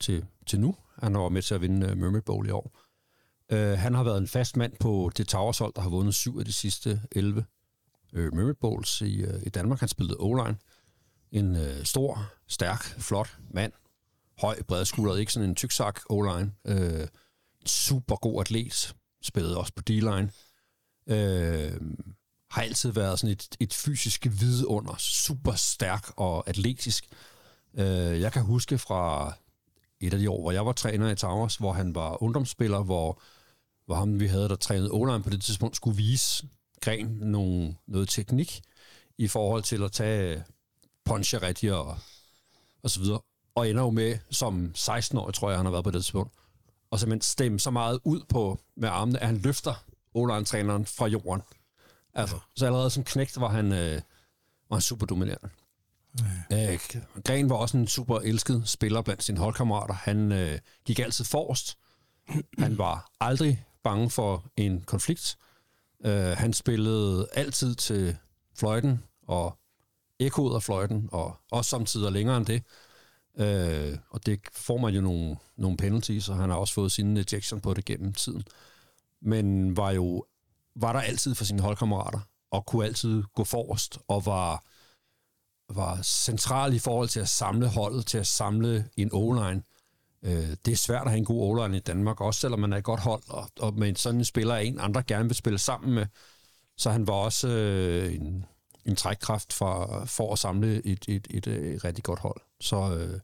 [0.04, 0.76] til, til nu.
[1.00, 2.80] Han har med til at vinde uh, Mermaid Bowl i år.
[3.54, 6.46] Uh, han har været en fast mand på det Towershold, der har vundet syv af
[6.46, 7.46] de sidste 11
[8.14, 9.80] uh, øh, Mermaid Bowls i, uh, i Danmark.
[9.80, 10.58] Han spillede O-line.
[11.32, 13.74] En uh, stor, stærk, flot mand.
[14.42, 16.52] Høj, bredskuldret, ikke sådan en tyksak O-line.
[16.70, 17.08] Uh,
[17.66, 18.96] super god atlet.
[19.22, 20.30] Spillede også på D-line.
[21.06, 21.96] Uh,
[22.54, 27.08] har altid været sådan et, et fysisk vidunder, super stærk og atletisk.
[27.78, 29.34] Øh, jeg kan huske fra
[30.08, 33.22] et af de år, hvor jeg var træner i Towers, hvor han var ungdomsspiller, hvor,
[33.86, 36.48] hvor ham, vi havde, der trænede online på det tidspunkt, skulle vise
[36.82, 38.62] Gren nogle, noget teknik
[39.18, 40.44] i forhold til at tage
[41.06, 41.98] puncher rigtigt og,
[42.84, 43.20] og så videre.
[43.56, 46.34] Og ender jo med, som 16-årig, tror jeg, han har været på det tidspunkt,
[46.92, 51.42] og simpelthen stemme så meget ud på med armene, at han løfter online-træneren fra jorden.
[52.14, 54.02] Altså, så allerede som knægt var han, øh,
[54.70, 55.50] var han super dominerende.
[56.54, 56.80] Øh,
[57.26, 59.94] Gren var også en super elsket spiller blandt sine holdkammerater.
[59.94, 61.78] Han øh, gik altid forrest.
[62.60, 65.38] Han var aldrig bange for en konflikt.
[66.06, 68.18] Øh, han spillede altid til
[68.56, 69.58] fløjten og
[70.20, 72.64] ekkoet af fløjten, og også samtidig længere end det.
[73.38, 77.18] Øh, og det får man jo nogle, nogle penalties, og han har også fået sin
[77.18, 78.44] ejection på det gennem tiden.
[79.22, 80.26] Men var jo
[80.76, 82.20] var der altid for sine holdkammerater,
[82.52, 84.64] og kunne altid gå forrest, og var,
[85.76, 89.64] var central i forhold til at samle holdet, til at samle en O-line.
[90.24, 92.78] Øh, det er svært at have en god O-line i Danmark, også selvom man er
[92.78, 95.94] et godt hold, og, og med sådan en spiller, en andre gerne vil spille sammen
[95.94, 96.06] med.
[96.78, 98.46] Så han var også øh, en,
[98.86, 102.42] en trækkraft for, for at samle et, et, et, et rigtig godt hold.
[102.62, 103.20] Så øh,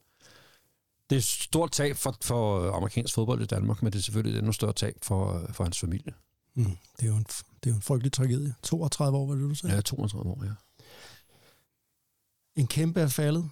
[1.10, 4.36] det er et stort tab for, for amerikansk fodbold i Danmark, men det er selvfølgelig
[4.36, 6.14] et endnu større tab for, for hans familie.
[6.56, 6.78] Mm.
[7.00, 8.56] Det, er jo en, det er jo en frygtelig tragedie.
[8.64, 9.76] 32 år, var det, du sagde?
[9.76, 10.52] Ja, 32 år, ja.
[12.60, 13.50] En kæmpe er faldet.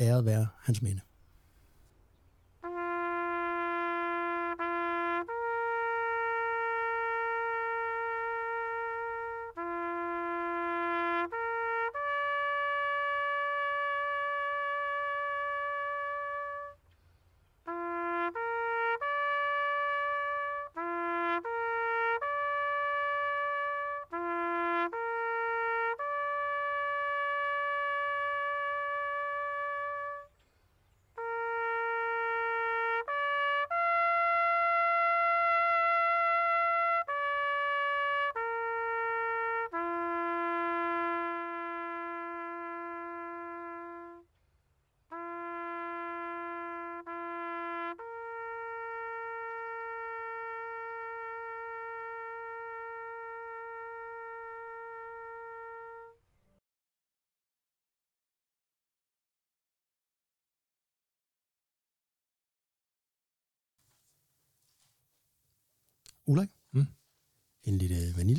[0.00, 1.00] Æret være hans minde.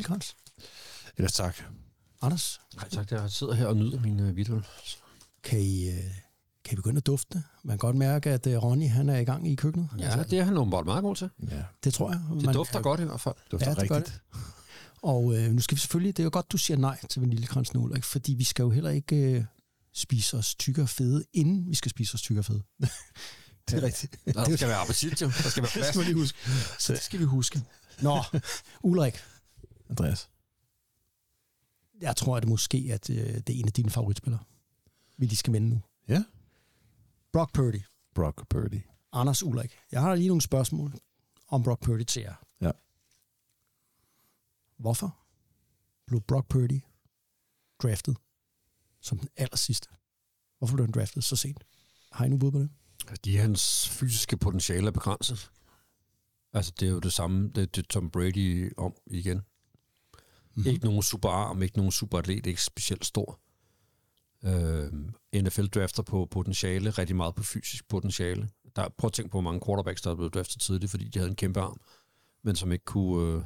[0.10, 0.36] Vaniljekrans.
[1.18, 1.56] Ellers tak.
[2.22, 2.62] Anders?
[2.76, 4.66] Nej tak, jeg sidder her og nyder min uh, hvidøl.
[5.44, 5.96] Kan I, øh,
[6.66, 7.44] kan I begynde at dufte?
[7.64, 9.90] Man kan godt mærke, at øh, Ronny han er i gang i køkkenet.
[10.00, 11.30] Ja, det er han åbenbart meget god til.
[11.52, 11.64] Ja.
[11.84, 12.22] Det tror jeg.
[12.34, 13.36] Det Man dufter er- godt i hvert fald.
[13.52, 14.22] Dufter Ja, det gør rigtigt.
[15.02, 17.78] Og øh, nu skal vi selvfølgelig, det er jo godt, du siger nej til vaniljekransen,
[17.78, 19.44] Ulrik, fordi vi skal jo heller ikke øh,
[19.94, 22.62] spise os tykke og fede, inden vi skal spise os tykke og fede.
[23.70, 24.16] Det er rigtigt.
[24.34, 25.28] Der skal være appetit, jo.
[25.44, 25.88] Der skal være Det plads.
[25.88, 26.38] skal vi lige huske.
[26.80, 27.62] Så det skal vi huske.
[28.02, 28.24] Nå,
[28.84, 29.14] Ulrik,
[29.90, 30.30] Andreas.
[32.02, 34.44] jeg tror, at det måske at, øh, det er en af dine favoritspillere,
[35.18, 35.82] vi lige skal vende nu.
[36.08, 36.24] Ja.
[37.32, 37.82] Brock Purdy.
[38.16, 38.82] Brock Purdy.
[39.12, 39.78] Anders Ulrik.
[39.92, 40.94] Jeg har lige nogle spørgsmål
[41.48, 42.36] om Brock Purdy til jer.
[42.62, 42.72] Ja.
[44.78, 45.18] Hvorfor
[46.06, 46.82] blev Brock Purdy
[47.84, 48.18] draftet
[49.02, 49.88] som den aller sidste?
[50.58, 51.64] Hvorfor blev han draftet så sent?
[52.12, 52.70] Har I nu bud på det?
[53.26, 55.52] De hans fysiske potentiale er begrænset.
[56.54, 59.42] Altså, det er jo det samme, det, det er Tom Brady om igen.
[60.60, 60.74] Mm-hmm.
[60.74, 63.40] Ikke nogen superarm, ikke nogen superatlet, ikke specielt stor.
[64.44, 64.94] Øh,
[65.44, 68.50] NFL drafter på potentiale, rigtig meget på fysisk potentiale.
[68.76, 71.20] Der, prøv at tænke på, hvor mange quarterbacks, der er blevet draftet tidligt, fordi de
[71.20, 71.82] havde en kæmpe arm,
[72.44, 73.44] men som ikke kunne øh,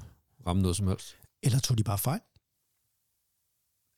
[0.48, 1.18] ramme noget som helst.
[1.44, 2.20] Eller tog de bare fejl?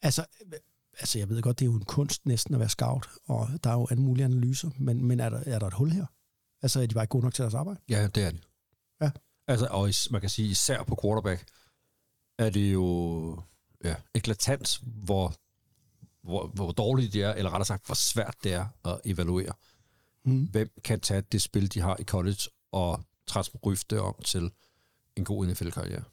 [0.02, 0.60] Altså, øh,
[1.00, 3.70] altså, jeg ved godt, det er jo en kunst næsten at være scout, og der
[3.70, 6.06] er jo alle mulige analyser, men, men er, der, er der et hul her?
[6.62, 7.80] Altså, er de bare ikke gode nok til deres arbejde?
[7.90, 8.48] Ja, det er det.
[9.02, 9.12] Ja.
[9.48, 11.44] Altså, og is, man kan sige, især på quarterback,
[12.38, 13.42] er det jo
[13.84, 15.34] ja, eklatant, hvor,
[16.22, 19.54] hvor, hvor dårligt det er, eller rettere sagt, hvor svært det er at evaluere.
[20.26, 20.46] Mm.
[20.46, 24.52] Hvem kan tage det spil, de har i college, og transforme det om til
[25.16, 26.04] en god NFL-karriere?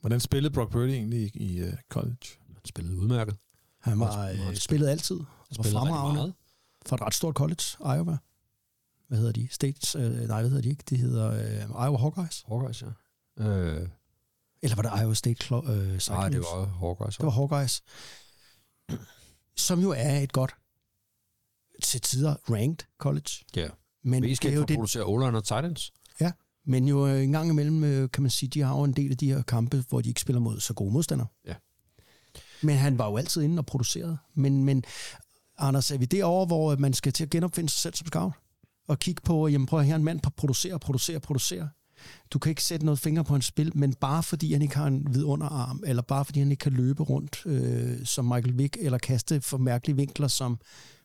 [0.00, 2.26] Hvordan spillede Brock Purdy egentlig i, i uh, college?
[2.46, 3.36] Han spillede udmærket.
[3.80, 5.16] Han var Han øh, spillede- altid.
[5.16, 6.34] Han var spillede fremragende meget.
[6.86, 8.16] for et ret stort college, Iowa.
[9.08, 9.48] Hvad hedder de?
[9.50, 9.94] States?
[9.94, 10.84] Øh, nej, hvad hedder de ikke?
[10.90, 12.44] De hedder øh, Iowa Hawkeyes.
[12.48, 13.44] Hawkeyes, ja.
[13.44, 13.88] Øh,
[14.64, 16.08] Eller var det Iowa State Clo- øh, Cyclones?
[16.08, 17.16] nej, det var Hawkeyes.
[17.16, 17.82] Det var Hawkeyes.
[19.66, 20.54] Som jo er et godt,
[21.82, 23.30] til tider ranked college.
[23.56, 23.68] Ja.
[24.04, 25.92] Men Mest det er jo det, producere O-line og tight ends.
[26.20, 26.32] Ja,
[26.66, 29.10] men jo øh, en gang imellem, øh, kan man sige, de har jo en del
[29.10, 31.28] af de her kampe, hvor de ikke spiller mod så gode modstandere.
[31.46, 31.54] Ja.
[32.62, 34.18] Men han var jo altid inde og produceret.
[34.34, 34.84] Men, men
[35.58, 38.32] Anders, er vi derovre, hvor man skal til at genopfinde sig selv som scout?
[38.88, 41.68] Og kigge på, jamen prøv at her en mand på producere, producere, producere.
[42.30, 44.86] Du kan ikke sætte noget finger på hans spil, men bare fordi han ikke har
[44.86, 48.98] en vidunderarm, eller bare fordi han ikke kan løbe rundt øh, som Michael Vick, eller
[48.98, 50.58] kaste for mærkelige vinkler som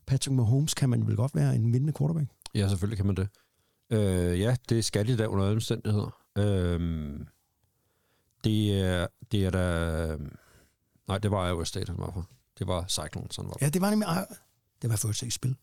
[0.08, 2.30] Patrick Mahomes, kan man vel godt være en vindende quarterback.
[2.56, 3.28] Ja, selvfølgelig kan man det.
[3.90, 6.18] Øh, ja, det skal de da under alle omstændigheder.
[6.38, 6.80] Øh,
[8.44, 10.18] det, er, det er da...
[11.08, 12.30] Nej, det var Iowa State, han var for.
[12.60, 13.60] Det var Cyclones, han var for.
[13.62, 14.08] Ja, det var nemlig...
[14.82, 15.56] Det var først ikke spil.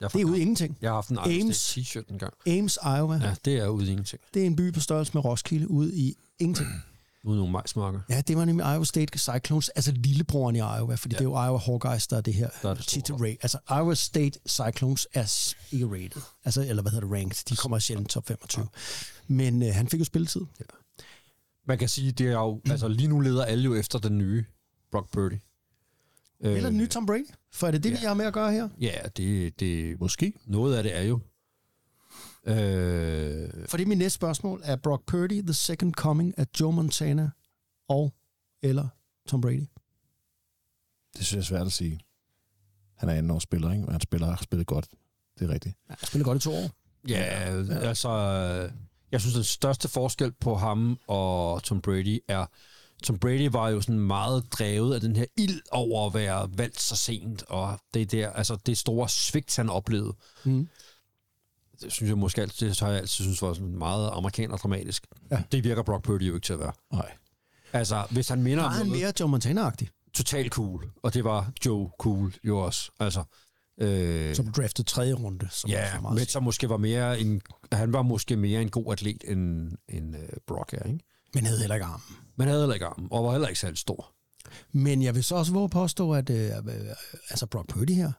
[0.00, 0.78] Jeg, Det er ude ingenting.
[0.80, 1.78] jeg har haft en Ames.
[1.78, 2.34] T-shirt en gang.
[2.46, 3.20] Ames, Iowa.
[3.22, 4.22] Ja, det er ude ingenting.
[4.34, 6.68] Det er en by på størrelse med Roskilde ude i ingenting.
[7.24, 8.00] Uden nogle majsmarker.
[8.08, 11.18] Ja, det var nemlig Iowa State Cyclones, altså lillebroren i Iowa, fordi ja.
[11.18, 13.36] det er jo Iowa Hawkeyes, der er det her Der er det tit rate.
[13.42, 17.44] Altså Iowa State Cyclones er ikke rated, altså, eller hvad hedder det, ranked.
[17.48, 18.66] De kommer sjældent top 25.
[19.28, 20.40] Men øh, han fik jo spilletid.
[21.66, 22.60] Man kan sige, det er jo...
[22.70, 24.44] Altså, lige nu leder alle jo efter den nye
[24.92, 25.38] Brock Purdy.
[26.40, 28.52] Øh, Eller den nye Tom Brady, for er det det, vi har med at gøre
[28.52, 28.68] her?
[28.80, 30.00] Ja, det, det...
[30.00, 30.32] Måske.
[30.44, 31.20] Noget af det er jo...
[32.44, 34.60] Øh, For det er min næste spørgsmål.
[34.64, 37.30] Er Brock Purdy the second coming af Joe Montana
[37.88, 38.14] og
[38.62, 38.88] eller
[39.28, 39.66] Tom Brady?
[41.16, 42.00] Det synes jeg er svært at sige.
[42.96, 43.90] Han er anden års spiller, ikke?
[43.90, 44.88] Han spiller, har spillet godt.
[45.38, 45.76] Det er rigtigt.
[45.90, 46.70] Ja, han spiller godt i to år.
[47.08, 47.22] Ja,
[47.88, 48.72] altså, øh,
[49.12, 52.46] jeg synes, den største forskel på ham og Tom Brady er,
[53.02, 56.80] Tom Brady var jo sådan meget drevet af den her ild over at være valgt
[56.80, 60.14] så sent, og det der, altså det store svigt, han oplevede.
[60.44, 60.68] Mm.
[61.82, 65.06] Det synes jeg måske altid, det har jeg altid synes var sådan meget amerikaner dramatisk.
[65.30, 65.42] Ja.
[65.52, 66.72] Det virker Brock Purdy jo ikke til at være.
[66.92, 67.12] Nej.
[67.72, 71.52] Altså, hvis han minder Der er han mere Joe Montana-agtig, totalt cool, og det var
[71.66, 72.90] Joe cool jo også.
[73.00, 73.24] Altså,
[73.80, 75.48] øh, som draftet tredje runde.
[75.50, 77.42] Som Ja, men som måske var mere en,
[77.72, 81.04] han var måske mere en god atlet end, end uh, Brock er, ikke?
[81.36, 82.16] Men havde heller ikke armen.
[82.36, 84.12] Men havde heller ikke armen, og var heller ikke særlig stor.
[84.72, 86.74] Men jeg vil så også våge at påstå, at øh, øh,
[87.30, 88.12] altså Brock Purdy her,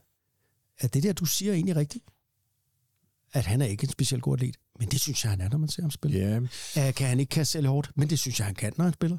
[0.79, 2.05] at det der, du siger, er egentlig rigtigt.
[3.33, 4.57] At han er ikke en specielt god atlet.
[4.79, 6.17] Men det synes jeg, han er, når man ser ham spille.
[6.17, 6.39] Ja,
[6.87, 7.91] Uh, kan han ikke kaste selv hårdt?
[7.95, 9.17] Men det synes jeg, han kan, når han spiller.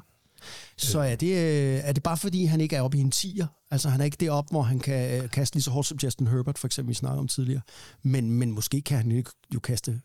[0.77, 3.47] Så er det, øh, er det bare fordi, han ikke er oppe i en tier?
[3.71, 6.27] Altså, han er ikke deroppe, hvor han kan øh, kaste lige så hårdt som Justin
[6.27, 7.61] Herbert, for eksempel, vi snakkede om tidligere.
[8.03, 10.01] Men, men måske kan han ikke jo kaste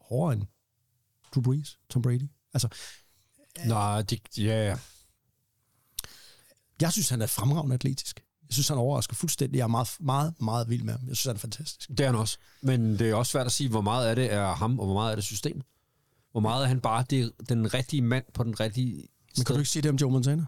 [0.00, 0.42] hårdere end
[1.34, 2.28] Drew Brees, Tom Brady.
[2.54, 2.68] Altså,
[3.64, 4.76] Nej, det, ja,
[6.80, 8.20] jeg synes, han er fremragende atletisk.
[8.42, 9.58] Jeg synes, han overrasker fuldstændig.
[9.58, 11.08] Jeg er meget, meget, meget vild med ham.
[11.08, 11.88] Jeg synes, han er fantastisk.
[11.88, 12.38] det er han også.
[12.62, 14.94] Men det er også svært at sige, hvor meget af det er ham, og hvor
[14.94, 15.60] meget af det system.
[16.32, 19.44] Hvor meget er han bare det, den rigtige mand på den rigtige Men sted.
[19.44, 20.44] kan du ikke sige det om Joe Montana?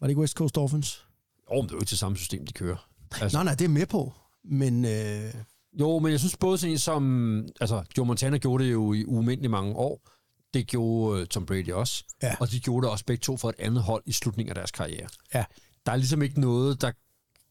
[0.00, 1.04] Var det ikke West Coast Dolphins?
[1.50, 2.88] Åh, men det er jo ikke det samme system, de kører.
[3.20, 3.36] Altså.
[3.38, 4.12] Nej, nej, det er med på.
[4.44, 5.34] Men øh,
[5.80, 7.46] Jo, men jeg synes både sådan en som...
[7.60, 10.08] Altså, Joe Montana gjorde det jo i ualmindelig mange år.
[10.54, 12.04] Det gjorde uh, Tom Brady også.
[12.22, 12.36] Ja.
[12.40, 14.70] Og de gjorde det også begge to for et andet hold i slutningen af deres
[14.70, 15.08] karriere.
[15.34, 15.44] ja,
[15.86, 16.92] Der er ligesom ikke noget, der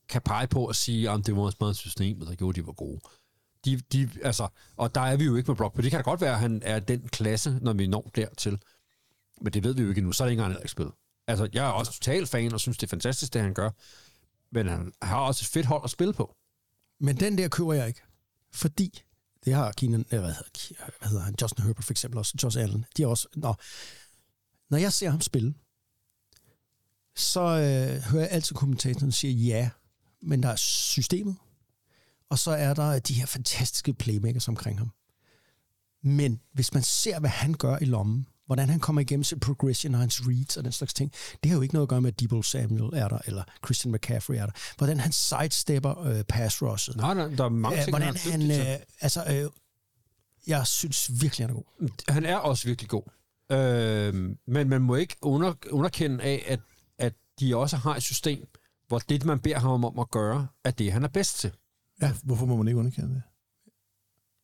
[0.09, 2.67] kan pege på at sige, at det var også meget systemet, der gjorde, at de
[2.67, 2.99] var gode.
[3.65, 4.47] De, de, altså,
[4.77, 6.39] og der er vi jo ikke med Brock, men det kan da godt være, at
[6.39, 8.59] han er den klasse, når vi når dertil.
[9.41, 10.93] Men det ved vi jo ikke endnu, så er det ikke engang ikke spillet.
[11.27, 13.69] Altså, jeg er også total fan og synes, det er fantastisk, det han gør.
[14.51, 16.35] Men han har også et fedt hold at spille på.
[16.99, 18.01] men den der køber jeg ikke.
[18.53, 19.01] Fordi,
[19.45, 22.59] det har Keenan, øh, hvad hedder, hvad hedder han, Justin Herbert for eksempel også, Josh
[22.59, 23.53] Allen, de er også, nå,
[24.69, 25.53] når jeg ser ham spille,
[27.15, 29.69] så øh, hører jeg altid kommentatoren sige ja,
[30.21, 31.35] men der er systemet,
[32.29, 34.91] og så er der de her fantastiske playmakers omkring ham.
[36.03, 39.93] Men hvis man ser, hvad han gør i lommen, hvordan han kommer igennem sin progression
[39.93, 41.11] og hans reads og den slags ting,
[41.43, 43.91] det har jo ikke noget at gøre med, at Debo Samuel er der, eller Christian
[43.93, 44.53] McCaffrey er der.
[44.77, 46.95] Hvordan han sidestepper øh, pass rushet.
[46.95, 49.49] Nej, nej, der er mange Øh, ting, hvordan han er han, øh, altså, øh,
[50.47, 51.89] jeg synes virkelig, han er god.
[52.09, 53.03] Han er også virkelig god.
[53.51, 56.59] Øh, men man må ikke under, underkende af, at,
[56.97, 58.47] at de også har et system,
[58.87, 61.51] hvor det, man beder ham om at gøre, er det, han er bedst til.
[62.01, 62.13] Ja.
[62.23, 63.21] Hvorfor må man ikke underkende det?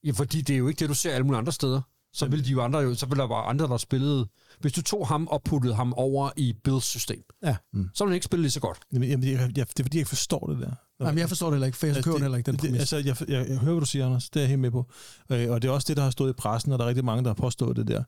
[0.04, 1.82] Ja, fordi det er jo ikke det, du ser alle mulige andre steder.
[2.14, 4.28] Så vil de jo andre jo, så vil der være andre, der spillede.
[4.60, 7.56] Hvis du tog ham og puttede ham over i Bills system, Ja.
[7.74, 8.80] så ville han ikke spille lige så godt.
[8.94, 10.72] Jamen, jamen, jeg, jeg, det er fordi, jeg ikke forstår det der.
[11.06, 12.80] Jamen, jeg forstår det heller ikke, for jeg køber det, heller ikke den det, præmis.
[12.80, 14.30] altså, jeg, jeg, jeg hører, hvad du siger, Anders.
[14.30, 14.86] Det er jeg helt med på.
[15.32, 17.06] Øh, og det er også det, der har stået i pressen, og der er rigtig
[17.06, 18.04] mange, der har påstået det der.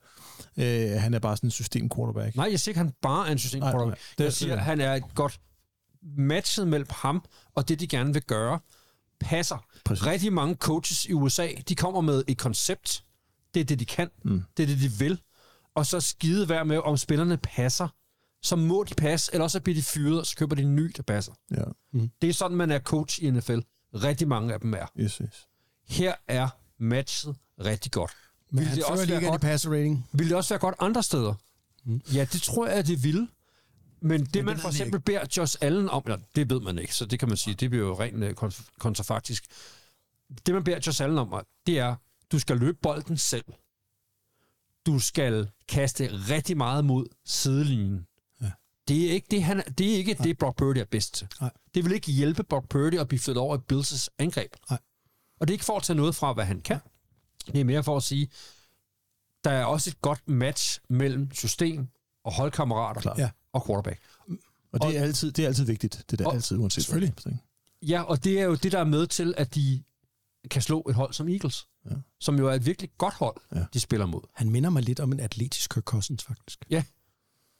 [0.57, 2.35] Øh, han er bare sådan en system-quarterback.
[2.35, 3.77] Nej, jeg siger ikke, han bare er en system Nej, nej.
[3.79, 4.01] quarterback.
[4.11, 5.39] Det er- Jeg siger, at han er et godt
[6.17, 7.23] matchet mellem ham
[7.55, 8.59] og det, de gerne vil gøre,
[9.19, 9.65] passer.
[9.85, 10.05] Præcis.
[10.05, 13.03] Rigtig mange coaches i USA, de kommer med et koncept.
[13.53, 14.09] Det er det, de kan.
[14.23, 14.43] Mm.
[14.57, 15.21] Det er det, de vil.
[15.75, 17.87] Og så skide være med, om spillerne passer.
[18.43, 20.91] Så må de passe, eller også bliver de fyret, og så køber de en ny,
[20.97, 21.33] der passer.
[21.51, 21.63] Ja,
[22.21, 23.59] Det er sådan, man er coach i NFL.
[23.93, 24.85] Rigtig mange af dem er.
[24.99, 25.47] yes, yes.
[25.87, 26.47] Her er
[26.79, 27.35] matchet
[27.65, 28.11] rigtig godt.
[28.51, 29.41] Men Ville det også være godt?
[29.41, 30.09] passer rating.
[30.11, 31.33] Vil det også være godt andre steder?
[31.85, 32.01] Mm.
[32.13, 33.27] Ja, det tror jeg, at det vil.
[34.01, 36.79] Men det, det man ved for eksempel beder Josh Allen om, eller det ved man
[36.79, 39.45] ikke, så det kan man sige, det bliver jo rent øh, kon- kontrafaktisk.
[40.45, 41.33] Det, man beder Josh Allen om,
[41.67, 41.95] det er,
[42.31, 43.45] du skal løbe bolden selv.
[44.85, 48.07] Du skal kaste rigtig meget mod sidelinjen.
[48.41, 48.51] Ja.
[48.87, 51.27] Det er ikke det, han, det, er ikke det Brock Purdy er bedst til.
[51.41, 51.51] Nej.
[51.73, 54.53] Det vil ikke hjælpe Brock Purdy at blive flyttet over i Bills' angreb.
[54.69, 54.79] Nej.
[55.39, 56.79] Og det er ikke for at tage noget fra, hvad han kan.
[57.45, 58.29] Det er mere for at sige,
[59.43, 61.87] der er også et godt match mellem system
[62.23, 63.13] og holdkammerater.
[63.17, 63.29] Ja.
[63.53, 63.99] og quarterback.
[64.73, 66.03] Og det er altid, det er altid vigtigt.
[66.11, 67.13] Det er Og- altid, uanset Selvfølgelig.
[67.23, 67.33] hvad.
[67.81, 69.83] Ja, og det er jo det, der er med til, at de
[70.51, 71.67] kan slå et hold som Eagles.
[71.89, 71.95] Ja.
[72.19, 73.65] Som jo er et virkelig godt hold, Ja.
[73.73, 74.21] de spiller mod.
[74.33, 76.63] Han minder mig lidt om en atletisk Kirk Cousins, faktisk.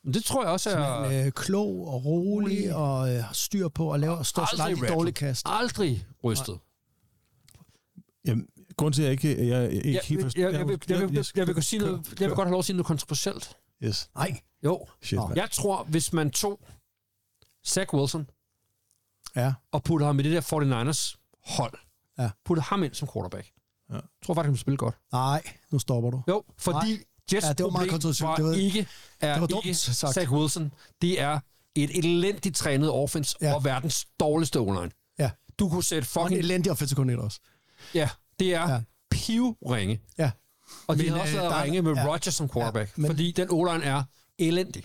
[0.04, 1.04] Men det tror jeg også er...
[1.04, 4.90] Han er øh, klog og rolig og øh, styr på at lave og stå Aldrig
[4.90, 5.46] dårligt kast.
[5.50, 6.60] Aldrig rystet.
[8.26, 10.42] Jamen, grunden til, at jeg ikke, jeg, jeg, ikke Jeg, helt jeg, forstår...
[10.42, 12.60] jeg, jeg, vil- jeg, vil- jeg vil kunne sige noget, jeg vil godt have lov
[12.60, 13.58] at sige noget kontroversielt.
[13.84, 14.10] Yes.
[14.16, 14.40] Nej.
[14.64, 15.28] Jo, Shit, Nå.
[15.28, 15.40] mand.
[15.40, 16.60] jeg tror, hvis man tog
[17.68, 18.30] Zach Wilson
[19.36, 19.54] Ja.
[19.72, 21.16] og puttede ham i det der 49ers
[21.56, 21.74] hold,
[22.20, 22.30] Ja.
[22.46, 23.52] puttede ham ind som quarterback,
[23.92, 23.96] Ja.
[23.96, 24.96] jeg tror faktisk, han ville spille godt.
[25.12, 26.22] Nej, nu stopper du.
[26.28, 26.98] Jo, fordi
[27.34, 28.28] Jets Ja, det var meget kontroversielt.
[28.30, 28.88] var Det var- ikke,
[29.22, 30.14] er det var dumt ikke sagt.
[30.14, 30.72] Zach Wilson.
[31.02, 31.40] Det er
[31.76, 33.54] et elendigt trænet offense ja.
[33.56, 34.92] og verdens dårligste online.
[35.20, 35.32] Ja.
[35.60, 36.40] Du kunne sætte Og en fucking...
[36.40, 37.40] elendig offensive coordinator også.
[37.94, 38.10] Ja,
[38.40, 38.82] det er Ja.
[39.12, 40.02] pivringe.
[40.18, 40.32] Ja.
[40.88, 42.08] Og de Men, har også øh, lavet der er- ringe med ja.
[42.08, 44.04] Rodgers som quarterback, Ja, men- fordi den o er
[44.40, 44.84] elendig.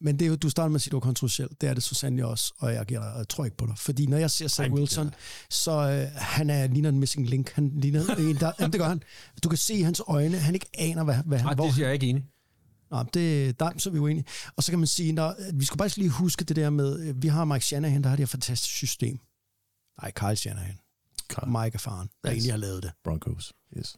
[0.00, 1.48] Men det er jo, du starter med at sige, at du er kontroversiel.
[1.60, 3.78] Det er det så sandelig også, og jeg, giver dig, jeg tror ikke på dig.
[3.78, 5.14] Fordi når jeg ser Zach Wilson,
[5.50, 7.50] så øh, han er ligner en missing link.
[7.52, 9.02] Han ligner en, der, jamen, det gør han.
[9.44, 11.46] Du kan se i hans øjne, han ikke aner, hvad, hvad han...
[11.46, 12.24] Nej, hvor det er jeg ikke enig.
[12.90, 14.24] Nå, det, der, så er vi uenige.
[14.56, 17.22] Og så kan man sige, når, vi skal bare lige huske det der med, øh,
[17.22, 19.18] vi har Mike Shanahan, der har det her fantastiske system.
[20.02, 20.78] Nej, Kyle Shanahan.
[21.28, 21.48] Carl.
[21.48, 22.34] Mike er faren, der Yes.
[22.34, 22.92] egentlig har lavet det.
[23.04, 23.52] Broncos.
[23.78, 23.96] Yes.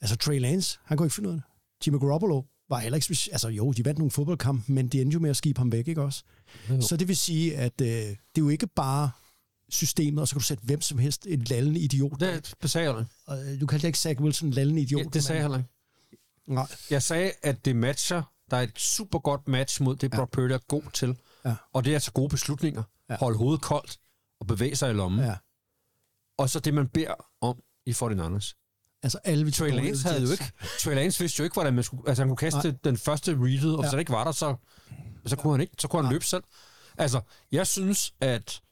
[0.00, 1.86] Altså Trey Lance, han kunne ikke finde ud af det.
[1.86, 5.14] Jimmy Garoppolo var heller ikke speci- Altså jo, de vandt nogle fodboldkampe, men de endte
[5.14, 6.22] jo med at skibe ham væk, ikke også?
[6.70, 6.80] Jo.
[6.80, 9.10] Så det vil sige, at øh, det er jo ikke bare
[9.68, 12.20] systemet, og så kan du sætte hvem som helst en lallende idiot.
[12.20, 13.10] Det, det sagde jeg ikke.
[13.26, 15.04] Og, øh, du kaldte ikke Zach Wilson en lallende idiot.
[15.04, 15.68] Ja, det sagde jeg ikke.
[16.46, 16.66] Nej.
[16.90, 18.22] Jeg sagde, at det matcher.
[18.50, 21.16] Der er et super godt match mod det, Brock Purdy er god til.
[21.44, 21.54] Ja.
[21.72, 22.82] Og det er altså gode beslutninger.
[23.10, 23.16] Ja.
[23.16, 23.98] Holde hovedet koldt
[24.40, 25.20] og bevæge sig i lommen.
[25.24, 25.34] Ja.
[26.38, 28.61] Og så det, man beder om i 49ers.
[29.02, 30.44] Altså alle vi Trey Lance havde jo ikke...
[30.80, 32.02] Trey Lance vidste jo ikke, hvordan man skulle...
[32.08, 32.76] Altså, han kunne kaste Nej.
[32.84, 33.90] den første readet, og hvis Ja.
[33.96, 34.56] det ikke var der, så,
[35.26, 35.72] så kunne han ikke.
[35.78, 36.42] Så kunne han løbe selv.
[36.98, 37.20] Altså,
[37.52, 38.62] jeg synes, at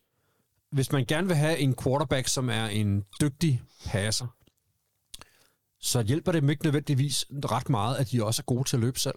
[0.73, 4.27] hvis man gerne vil have en quarterback, som er en dygtig passer,
[5.81, 8.81] så hjælper det dem ikke nødvendigvis ret meget, at de også er gode til at
[8.81, 9.15] løbe selv.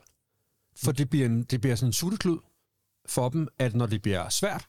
[0.83, 2.39] For det bliver, en, det bliver sådan en sutteklud
[3.05, 4.65] for dem, at når det bliver svært,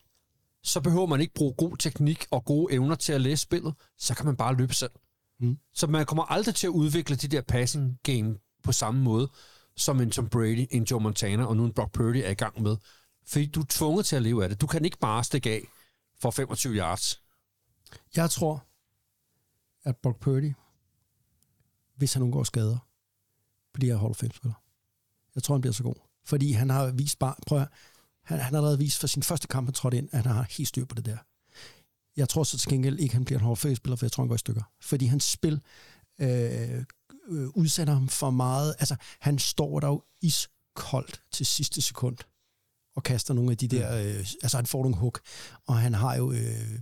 [0.62, 4.14] så behøver man ikke bruge god teknik og gode evner til at læse spillet, så
[4.14, 4.90] kan man bare løbe selv.
[5.40, 5.59] Mm.
[5.73, 9.31] Så man kommer aldrig til at udvikle de der passing game på samme måde,
[9.77, 12.62] som en Tom Brady, en Joe Montana og nu en Brock Purdy er i gang
[12.62, 12.77] med.
[13.27, 14.61] Fordi du er tvunget til at leve af det.
[14.61, 15.69] Du kan ikke bare stikke af
[16.20, 17.23] for 25 yards.
[18.16, 18.66] Jeg tror,
[19.82, 20.52] at Brock Purdy,
[21.97, 22.78] hvis han undgår skader,
[23.73, 24.62] bliver Hall of Fame-spiller.
[25.35, 25.94] Jeg tror, han bliver så god.
[26.24, 27.69] Fordi han har vist bare, prøv at,
[28.23, 30.47] han, han har allerede vist for sin første kamp, han trådte ind, at han har
[30.51, 31.19] helt styr på det der.
[32.16, 34.34] Jeg tror så til gengæld ikke, han bliver en Fame-spiller, for jeg tror, han går
[34.34, 34.62] i stykker.
[34.80, 35.60] Fordi hans spil
[36.18, 36.84] øh,
[37.28, 38.74] øh, udsætter ham for meget.
[38.78, 42.16] Altså, han står der jo iskoldt til sidste sekund
[42.96, 43.96] og kaster nogle af de der...
[43.96, 45.20] Øh, altså, han får nogle hook,
[45.66, 46.32] og han har jo...
[46.32, 46.78] Øh,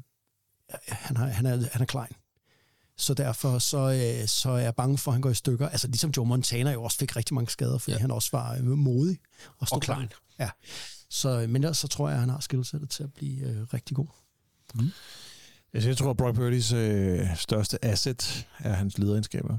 [0.88, 2.12] han, har, han, er, han er klein.
[2.96, 5.68] Så derfor så, øh, så er jeg bange for, at han går i stykker.
[5.68, 8.00] Altså ligesom Joe Montana jo også fik rigtig mange skader, fordi ja.
[8.00, 9.18] han også var øh, modig.
[9.59, 10.09] Og, stod Og klein.
[10.38, 10.50] Ja.
[11.10, 13.96] Så, men ellers så tror jeg, at han har skillsættet til at blive øh, rigtig
[13.96, 14.06] god.
[15.74, 19.59] Altså, jeg tror, at Brock Purdy's øh, største asset er hans lederegenskaber.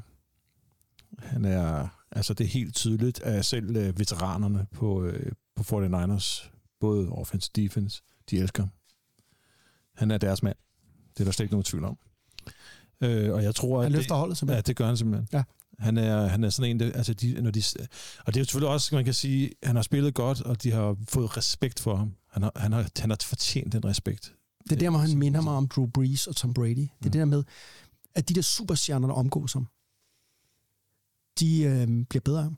[1.20, 6.50] Han er, altså det er helt tydeligt, at selv øh, veteranerne på, øh, på 49ers,
[6.80, 8.72] både offense og defense, de elsker ham.
[9.96, 10.56] Han er deres mand.
[11.14, 11.98] Det er der slet ikke nogen tvivl om.
[13.02, 14.58] Øh, og jeg tror, at Han løfter det, holdet simpelthen.
[14.58, 15.28] Ja, det gør han simpelthen.
[15.34, 15.44] Ja.
[15.80, 17.64] Han er, han er sådan en, der, altså de, når de,
[18.26, 20.72] og det er jo selvfølgelig også, man kan sige, han har spillet godt, og de
[20.72, 22.16] har fået respekt for ham.
[22.32, 24.34] Han har, han har, han har fortjent den respekt.
[24.64, 26.76] Det er der, hvor han minder mig om Drew Brees og Tom Brady.
[26.76, 27.44] Det er det der med,
[28.16, 29.68] at de der superstjerner, der omgås ham,
[31.40, 32.50] de øh, bliver bedre af.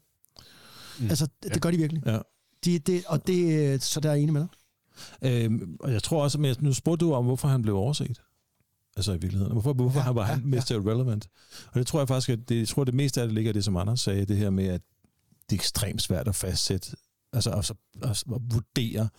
[1.00, 1.10] Mm.
[1.10, 2.04] Altså, det, det gør de virkelig.
[2.06, 2.20] Ja.
[2.66, 4.50] De, det, og det, øh, så der er enig med dig.
[5.22, 8.22] Øhm, og jeg tror også, at nu spurgte du om, hvorfor han blev overset.
[8.98, 9.52] Altså i virkeligheden.
[9.52, 10.60] Hvorfor, hvorfor Ja, ja, var ja, han ja.
[10.60, 10.72] Mr.
[10.72, 11.28] Irrelevant?
[11.72, 13.64] Og det tror jeg faktisk, at det, jeg tror, det meste af det ligger det,
[13.64, 14.82] som Anders sagde, det her med, at
[15.50, 16.96] det er ekstremt svært at fastsætte,
[17.34, 17.72] altså at,
[18.04, 19.10] at, at vurdere,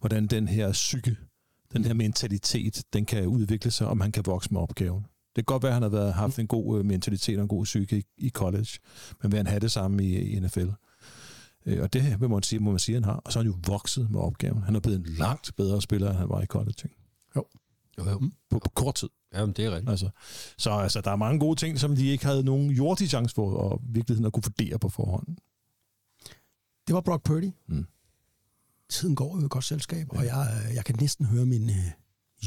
[0.00, 1.16] hvordan den her psyke,
[1.72, 5.02] den her mentalitet, den kan udvikle sig, om han kan vokse med opgaven.
[5.02, 7.48] Det kan godt være, at han har været, haft en god øh, mentalitet og en
[7.48, 8.78] god psyke i, i college,
[9.22, 10.68] men vil han have det samme i, i NFL?
[11.66, 13.14] Øh, Og det vil man sige, må man sige, han har.
[13.24, 14.62] Og så er han jo vokset med opgaven.
[14.62, 16.74] Han er blevet en langt bedre spiller, end han var i college.
[16.84, 16.96] Ikke?
[17.36, 17.44] Jo.
[17.98, 18.30] Jo, jo.
[18.50, 19.08] På, på kort tid.
[19.34, 19.90] Jamen, det er rigtigt.
[19.90, 20.10] Altså,
[20.58, 23.50] så altså, der er mange gode ting, som de ikke havde nogen jordig chance for,
[23.56, 25.26] og virkeligheden at kunne vurdere på forhånd.
[26.86, 27.50] Det var Brock Purdy.
[27.68, 27.86] Mm.
[28.92, 31.76] Tiden går jo i godt selskab, og jeg, øh, jeg kan næsten høre min øh,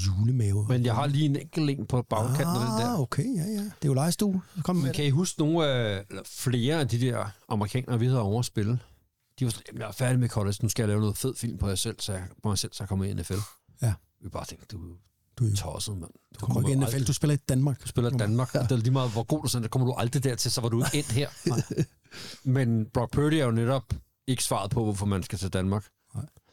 [0.06, 0.66] julemave.
[0.70, 2.94] Men jeg har lige en enkelt en på bagkanten af den der.
[2.94, 3.62] Ah, okay, ja, ja.
[3.64, 4.42] Det er jo lejestue.
[4.64, 8.22] Kom Men kan I huske nogle af, eller flere af de der amerikanere, vi havde
[8.22, 8.80] over at spille?
[9.40, 11.36] De var sådan, "Jamen, jeg er færdig med college, nu skal jeg lave noget fed
[11.36, 13.34] film på, jer selv, så jeg, på mig selv, så jeg kommer i NFL.
[13.82, 13.94] Ja.
[14.24, 14.80] Vi bare tænkte, du,
[15.40, 16.12] Du er tosset, mand.
[16.40, 17.84] Du kommer ikke i NFL, du spiller i Danmark.
[17.84, 18.56] Du spiller i Danmark.
[18.56, 18.60] Ja.
[18.64, 20.70] Det er lige meget, hvor god du er, der kommer du aldrig dertil, så var
[20.70, 21.30] du ikke endt her.
[22.56, 23.94] Men Brock Purdy er jo netop
[24.28, 25.86] ikke svaret på, hvorfor man skal til Danmark.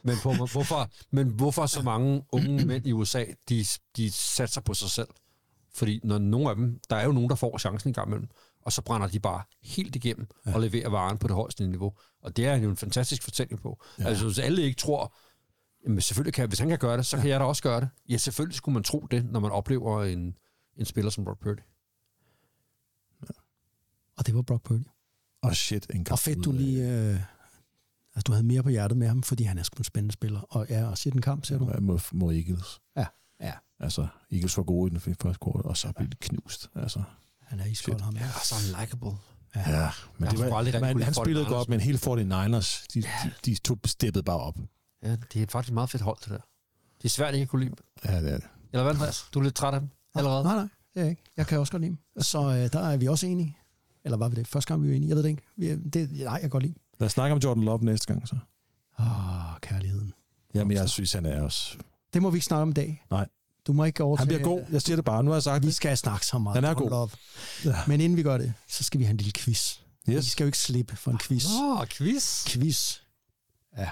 [0.04, 3.64] Men, på, hvorfor, men hvorfor så mange unge mænd i USA, de,
[3.96, 5.08] de satser på sig selv?
[5.74, 8.28] Fordi når nogle af dem, der er jo nogen, der får chancen en gang imellem,
[8.62, 10.54] og så brænder de bare helt igennem ja.
[10.54, 11.92] og leverer varen på det højeste niveau.
[12.22, 13.82] Og det er jo en fantastisk fortælling på.
[13.98, 14.04] Ja.
[14.04, 15.14] Altså hvis alle ikke tror,
[15.84, 17.88] jamen selvfølgelig kan, hvis han kan gøre det, så kan jeg da også gøre det.
[18.08, 20.36] Ja, selvfølgelig skulle man tro det, når man oplever en,
[20.76, 21.60] en spiller som Brock Purdy.
[24.16, 24.84] Og det var Brock Purdy.
[25.42, 26.88] Og shit, en Og fedt, du lige...
[26.88, 27.20] Øh,
[28.14, 30.40] Altså, du havde mere på hjertet med ham, fordi han er sgu en spændende spiller.
[30.40, 31.70] Og ja, og siger den kamp, ser du?
[31.74, 32.80] Ja, mod, mod Eagles.
[32.96, 33.06] Ja,
[33.40, 33.52] ja.
[33.80, 36.68] Altså, Eagles var gode i den første kvartal, og så blev de knust.
[36.74, 37.02] Altså,
[37.40, 38.16] Han er iskold, ham.
[38.16, 38.28] Ja.
[38.44, 39.10] så er han likable.
[39.56, 41.48] ja, men Jeg det var, aldrig man, han spillede 49ers.
[41.48, 43.06] godt, men hele 49ers, de, de,
[43.46, 44.58] de to steppede bare op.
[45.02, 46.38] Ja, det er faktisk et meget fedt hold, det der.
[46.98, 47.84] Det er svært ikke at kunne lide dem.
[48.12, 48.46] Ja, det er det.
[48.72, 49.24] Eller hvad, Andreas?
[49.34, 50.44] Du er lidt træt af dem allerede?
[50.44, 51.22] Nej, nej, det er jeg ikke.
[51.36, 52.22] Jeg kan også godt lide dem.
[52.22, 53.56] Så øh, der er vi også enige.
[54.04, 54.48] Eller var vi det?
[54.48, 55.08] Første gang, vi var enige?
[55.08, 55.42] Jeg ved det ikke.
[55.56, 56.74] Vi, er- det, nej, jeg kan godt lide.
[57.02, 58.36] Lad os snakke om Jordan Love næste gang, så.
[58.98, 60.12] Åh, kærligheden.
[60.54, 61.78] Jamen, jeg synes, han er også...
[62.14, 63.04] Det må vi ikke snakke om i dag.
[63.10, 63.28] Nej.
[63.66, 64.26] Du må ikke overtage...
[64.32, 64.64] Han bliver god.
[64.72, 65.22] Jeg siger det bare.
[65.24, 65.74] Nu har jeg sagt Vi det.
[65.74, 66.54] skal snakke så meget.
[66.54, 66.90] Han er god.
[66.90, 67.10] Love.
[67.64, 67.76] Ja.
[67.86, 69.78] Men inden vi gør det, så skal vi have en lille quiz.
[70.06, 70.26] Vi Yes.
[70.30, 71.46] skal jo ikke slippe for en quiz.
[71.46, 72.44] Åh, oh, quiz.
[72.48, 72.98] Quiz.
[73.78, 73.90] Ja.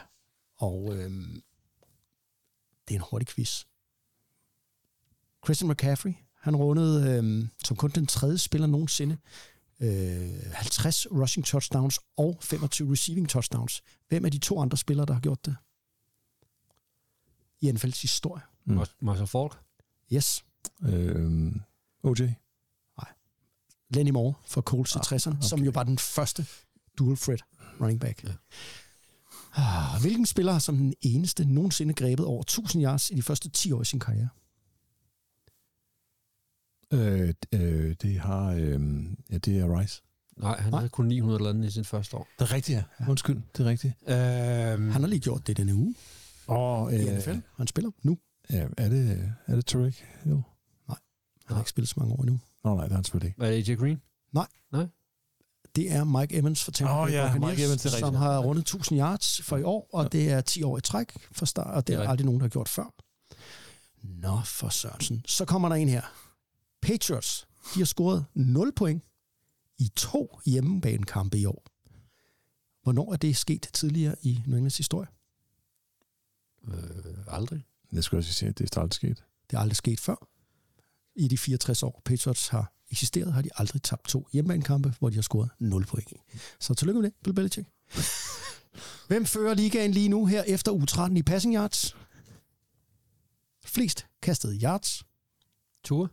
[0.59, 1.43] Og øhm,
[2.89, 3.65] det er en hurtig quiz.
[5.45, 9.17] Christian McCaffrey, han rundede øhm, som kun den tredje spiller nogensinde
[9.81, 13.83] øh, 50 rushing touchdowns og 25 receiving touchdowns.
[14.09, 15.57] Hvem er de to andre spillere, der har gjort det?
[17.61, 18.43] I NFL's historie.
[18.65, 18.85] Mm.
[19.01, 19.59] Marshall Falk.
[20.13, 20.45] Yes.
[20.83, 21.61] Øhm,
[22.03, 22.21] OJ.
[23.95, 25.49] Lenny Moore for Colts i 60'erne, okay.
[25.49, 26.47] som jo var den første
[26.99, 27.43] dual threat
[27.81, 28.25] running back.
[28.25, 28.31] Ja.
[29.55, 33.49] Ah, hvilken spiller har som den eneste nogensinde grebet over 1000 yards i de første
[33.49, 34.29] 10 år i sin karriere?
[36.93, 38.53] Øh, øh, det har...
[38.53, 38.81] Øh,
[39.31, 40.03] ja, det er Rice.
[40.37, 42.29] Nej, han havde kun 900 eller andet i sin første år.
[42.39, 43.09] Det er rigtigt, ja.
[43.09, 43.95] Undskyld, det er rigtigt.
[44.07, 45.95] Øhm, Han har lige gjort det denne uge
[46.47, 47.37] Og, i øh, NFL.
[47.57, 48.19] Han spiller nu.
[48.51, 50.05] ja, er det, er det Tarek?
[50.27, 50.43] Jo.
[51.47, 52.41] Han har ikke spillet så mange år endnu.
[52.65, 53.43] Nå, nej, det har han selvfølgelig ikke.
[53.45, 54.01] Er det, AJ Green?
[55.77, 58.61] Det er Mike Evans for Tampa Bay ja, Mike Evans, det er som har rundet
[58.63, 61.77] 1000 yards for i år, og det er 10 år i træk for start, og
[61.77, 62.95] det Det er er aldrig nogen, der har gjort før.
[64.03, 65.23] Nå, for Sørensen.
[65.27, 66.03] Så kommer der en her.
[66.83, 69.03] Patriots, de har scoret 0 point
[69.79, 71.65] i to hjemmebanekampe i år.
[72.83, 75.09] Hvornår er det sket tidligere i New Englands historie?
[76.69, 76.75] Øh,
[77.27, 77.65] aldrig.
[77.93, 79.25] Jeg skulle også sige, at det er aldrig sket.
[79.51, 80.29] Det er aldrig sket før.
[81.17, 85.15] I de 64 år, Patriots har eksisteret, har de aldrig tabt to hjemmebanekampe, hvor de
[85.15, 86.17] har scoret 0 point i.
[86.61, 87.69] Så tillykke med det, Bill Belichick.
[89.09, 91.97] Hvem fører ligaen lige nu her efter u 13 i passing yards?
[93.65, 95.05] Flest kastede yards.
[95.85, 96.09] Tua?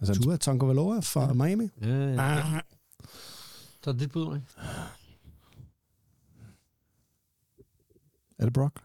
[0.00, 1.68] Altså, Tua Tagovailoa fra Miami.
[1.80, 2.60] Ja, ja.
[3.84, 4.46] Så er det dit bud, ikke?
[8.38, 8.84] er det Brock?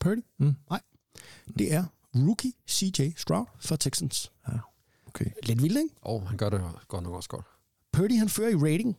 [0.00, 0.20] Purdy?
[0.38, 0.54] Mm.
[0.70, 0.80] Nej.
[1.58, 1.84] Det er
[2.14, 4.32] rookie CJ Stroud fra Texans.
[4.48, 4.58] Ja,
[5.06, 5.26] okay.
[5.42, 5.94] Lidt vildt, ikke?
[6.02, 7.46] Åh, oh, han gør det godt nok også godt.
[7.92, 8.96] Purdy han fører i rating,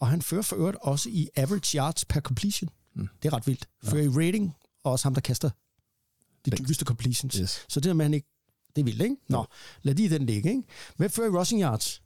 [0.00, 2.70] og han fører for øvrigt også i average yards per completion.
[2.94, 3.08] Mm.
[3.22, 3.68] Det er ret vildt.
[3.84, 5.50] Fører i rating, og også ham, der kaster
[6.44, 7.34] de dybeste completions.
[7.34, 7.64] Yes.
[7.68, 8.28] Så det er, man ikke...
[8.76, 9.16] Det er vildt, ikke?
[9.28, 9.46] Nå,
[9.82, 10.62] lad lige den ligge, ikke?
[10.96, 12.02] Hvem fører i rushing yards?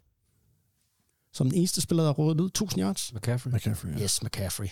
[1.33, 3.13] Som den eneste spiller, der har rådet ud 1000 yards?
[3.15, 3.53] McCaffrey.
[3.53, 4.03] McCaffrey, ja.
[4.03, 4.69] Yes, McCaffrey.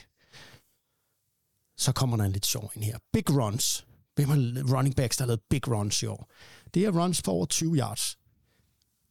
[1.76, 2.98] Så kommer der en lidt sjov ind her.
[3.12, 3.86] Big runs.
[4.14, 4.36] Hvem har
[4.76, 6.30] running backs, der har lavet big runs i år?
[6.74, 8.18] Det er runs på over 20 yards.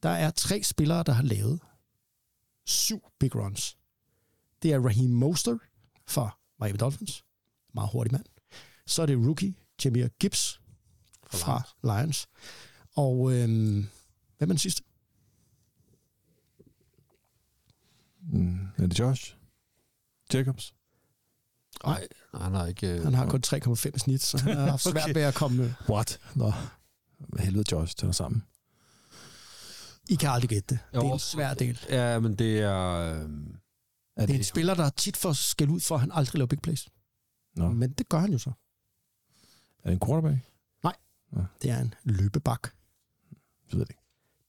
[0.03, 1.59] Der er tre spillere, der har lavet
[2.65, 3.77] syv big runs.
[4.61, 5.59] Det er Raheem Mostert
[6.07, 7.23] fra Miami Dolphins.
[7.73, 8.25] Meget hurtig mand.
[8.85, 9.55] Så er det rookie
[9.85, 10.61] Jameer Gibbs
[11.33, 12.27] fra Lions.
[12.97, 13.87] Og øhm,
[14.37, 14.83] hvem er den sidste?
[18.21, 19.35] Mm, er det Josh?
[20.33, 20.73] Jacobs?
[21.83, 22.87] Nej, han har ikke...
[22.87, 25.13] øh, Han har kun 3,5 i snit, så han har haft svært Okay.
[25.13, 25.75] ved at komme...
[25.89, 26.19] What?
[26.35, 26.53] Nå.
[27.19, 28.43] Hvad helvede Josh tæller sammen.
[30.09, 30.79] I kan aldrig gætte det.
[30.93, 31.79] Det er en svær del.
[31.89, 32.87] Ja, men det er...
[32.89, 33.29] Øh,
[34.15, 36.47] Er Det er en spiller, der tit får skæld ud for, at han aldrig laver
[36.47, 36.89] big plays.
[37.55, 37.69] Nå.
[37.71, 38.49] Men det gør han jo så.
[39.83, 40.37] Er det en quarterback?
[41.61, 42.69] Det er en løbebak.
[43.71, 44.01] Jeg ved det ikke.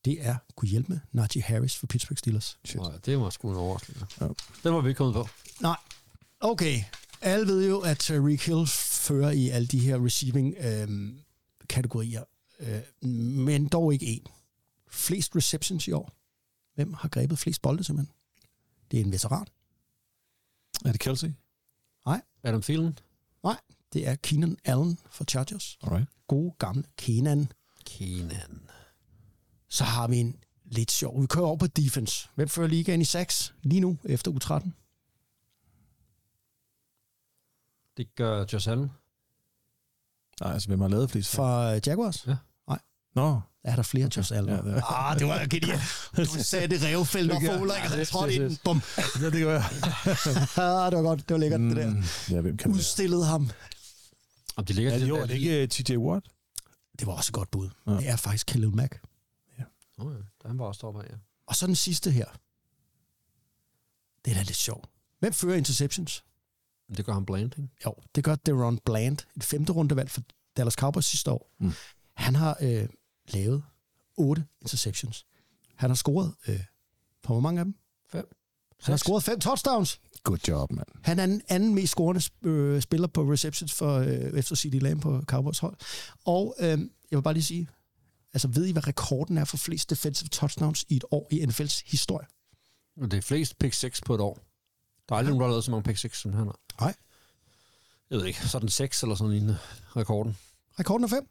[0.05, 2.59] Det er, kunne hjælpe med, Najee Harris for Pittsburgh Steelers.
[2.65, 2.81] Shit.
[2.81, 4.07] nej, det var sgu en overraskelse.
[4.21, 4.27] Ja.
[4.63, 5.29] Den var vi ikke kommet på.
[5.61, 5.77] Nej.
[6.41, 6.83] Okay.
[7.21, 11.19] Alle ved jo, at Tyreek Hill fører i alle de her receiving øhm,
[11.69, 12.25] kategorier.
[12.61, 14.27] Øh, men dog ikke en.
[14.91, 16.13] Flest receptions i år.
[16.75, 18.15] Hvem har grebet flest bolde simpelthen?
[18.91, 19.47] Det er en veteran.
[20.85, 21.33] Er det Kelsey?
[22.43, 22.99] Adam Thielen?
[23.43, 23.57] Nej,
[23.93, 25.79] det er Keenan Allen for Chargers.
[25.83, 26.09] Alright.
[26.27, 27.53] Gode gamle Keenan.
[27.85, 28.61] Kenan.
[29.69, 31.21] Så har vi en lidt sjov.
[31.23, 32.29] Vi kører over på defense.
[32.35, 34.71] Hvem fører ligaen i 6 lige nu efter U13?
[37.97, 38.91] Det gør Josh Allen.
[40.41, 41.35] Nej, altså hvem har lavet flest?
[41.37, 42.27] Fra øh, Jaguars?
[42.27, 42.37] Ja.
[43.15, 44.55] Nå, Er der flere Josh Allen?
[44.55, 45.81] Ja, det Ah, det var genialt.
[46.17, 47.89] Du sagde det revfælde og foler, ikke?
[47.89, 48.57] Han trådte ind.
[48.65, 48.83] Bum.
[49.21, 49.65] ja, det gør jeg.
[50.57, 51.21] Ah, det var godt.
[51.29, 51.91] Det var lækkert, det der.
[51.91, 52.77] Mm, ja, hvem kan det?
[52.77, 53.51] Udstillede ham.
[54.57, 56.27] Om de ligger Er det, til- jo, er det ikke uh, TJ Watt?
[56.99, 57.69] Det var også et godt bud.
[57.87, 57.93] Ja.
[57.93, 59.01] Det er faktisk Khalil Mack.
[59.99, 60.49] Oh, ja.
[60.49, 61.17] Han var også deroppe, ja.
[61.47, 62.27] Og så den sidste her.
[64.25, 64.89] Det er da lidt sjovt.
[65.19, 66.25] Hvem fører interceptions?
[66.97, 67.69] Det gør ham bland, ikke?
[67.87, 70.23] Jo, det gør Deron Bland, et femte rundevalg for
[70.57, 71.51] Dallas Cowboys sidste år.
[71.59, 71.73] Mm.
[72.15, 72.89] Han har øh,
[73.29, 73.63] lavet
[74.17, 75.27] otte interceptions.
[75.75, 76.61] Han har scoret, øh,
[77.25, 77.75] for hvor mange af dem?
[78.11, 78.29] Fem.
[78.83, 80.01] Han har scoret fem touchdowns.
[80.25, 80.87] Good job, mand.
[81.03, 84.75] Han er den anden mest scorende sp- øh, spiller på receptions for øh, efter CD
[84.75, 85.77] Lamb på Cowboys hold.
[86.25, 86.79] Og øh,
[87.11, 87.69] jeg vil bare lige sige,
[88.39, 91.83] altså ved I, hvad rekorden er for flest defensive touchdowns i et år i NFL's
[91.87, 92.27] historie?
[93.01, 94.39] Det er flest pick 6 på et år.
[95.09, 96.59] Der er aldrig nogen, der har lavet så mange pick 6, som han har.
[96.81, 96.95] Nej.
[98.11, 99.51] Jeg ved ikke, så den 6 eller sådan en
[99.97, 100.37] rekorden.
[100.81, 101.29] Rekorden er fem.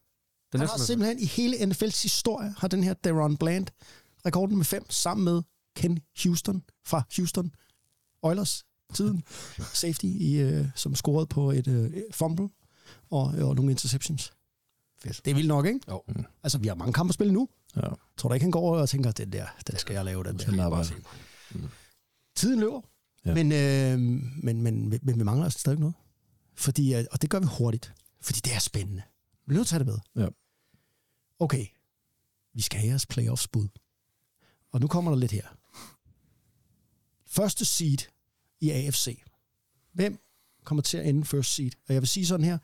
[0.51, 3.67] Den Han er har simpelthen i hele NFL's historie, har den her Deron Bland
[4.25, 5.41] rekorden med fem, sammen med
[5.75, 7.51] Ken Houston fra Houston
[8.21, 9.23] Oilers tiden.
[9.73, 12.49] Safety, i, øh, som scorede på et øh, fumble
[13.09, 14.33] og, og nogle interceptions.
[15.03, 15.25] Fedt.
[15.25, 15.79] Det er vildt nok, ikke?
[15.89, 16.03] Jo.
[16.43, 17.49] Altså, vi har mange kampe at spille nu.
[17.75, 17.81] Ja.
[18.17, 20.37] Tror du ikke, han går over og tænker, den der, den skal jeg lave, den
[20.37, 20.51] der.
[20.51, 20.83] Napper.
[22.35, 22.81] Tiden løber.
[23.25, 23.33] Ja.
[23.33, 23.99] Men, øh,
[24.43, 25.95] men, men, men, men vi mangler altså stadig noget.
[26.55, 27.93] Fordi, øh, og det gør vi hurtigt.
[28.21, 29.01] Fordi det er spændende.
[29.31, 30.23] Vi bliver nødt til at tage det med.
[30.23, 30.29] Ja.
[31.39, 31.65] Okay.
[32.53, 33.67] Vi skal have jeres playoffs bud.
[34.71, 35.47] Og nu kommer der lidt her.
[37.25, 37.97] Første seed
[38.59, 39.23] i AFC.
[39.93, 40.19] Hvem
[40.63, 41.71] kommer til at ende first seed?
[41.87, 42.57] Og jeg vil sige sådan her.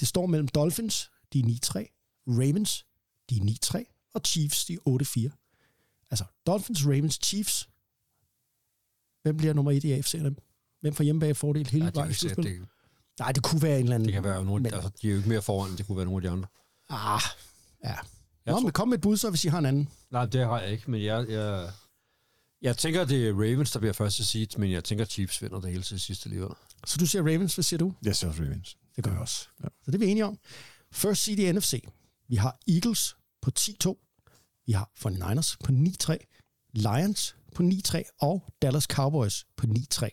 [0.00, 2.24] Det står mellem Dolphins, de er 9-3.
[2.26, 2.86] Ravens,
[3.30, 4.10] de er 9-3.
[4.14, 6.06] Og Chiefs, de er 8-4.
[6.10, 7.68] Altså, Dolphins, Ravens, Chiefs.
[9.22, 10.14] Hvem bliver nummer et i AFC?
[10.80, 12.68] Hvem får hjemmebage fordel hele vejen i slutspillet?
[13.18, 14.06] Nej, det kunne være en eller anden...
[14.06, 15.96] det kan være nogle, Men- altså, de er jo ikke mere foran, end det kunne
[15.96, 16.48] være nogle af de andre.
[16.88, 17.20] Ah,
[17.84, 17.88] ja.
[17.88, 17.96] Jeg
[18.46, 19.88] Nå, tror- men kom med et bud, så hvis I har en anden.
[20.10, 21.72] Nej, det har jeg ikke, men jeg, jeg,
[22.62, 25.70] jeg tænker, det er Ravens, der bliver første seed, men jeg tænker, Chiefs vinder det
[25.70, 26.50] hele til sidst alligevel.
[26.86, 27.94] Så du siger Ravens, hvad siger du?
[28.02, 28.76] Jeg siger også Ravens.
[28.96, 29.48] Det gør jeg også.
[29.62, 29.68] Ja.
[29.82, 30.38] Så det er vi enige om.
[30.94, 31.84] First seed i NFC.
[32.28, 34.62] Vi har Eagles på 10-2.
[34.66, 36.16] Vi har 49ers på 9-3.
[36.72, 38.02] Lions på 9-3.
[38.20, 40.08] Og Dallas Cowboys på 9-3.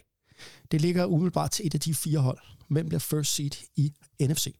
[0.72, 2.40] Det ligger umiddelbart til et af de fire hold.
[2.70, 4.56] Hvem bliver first seed i NFC?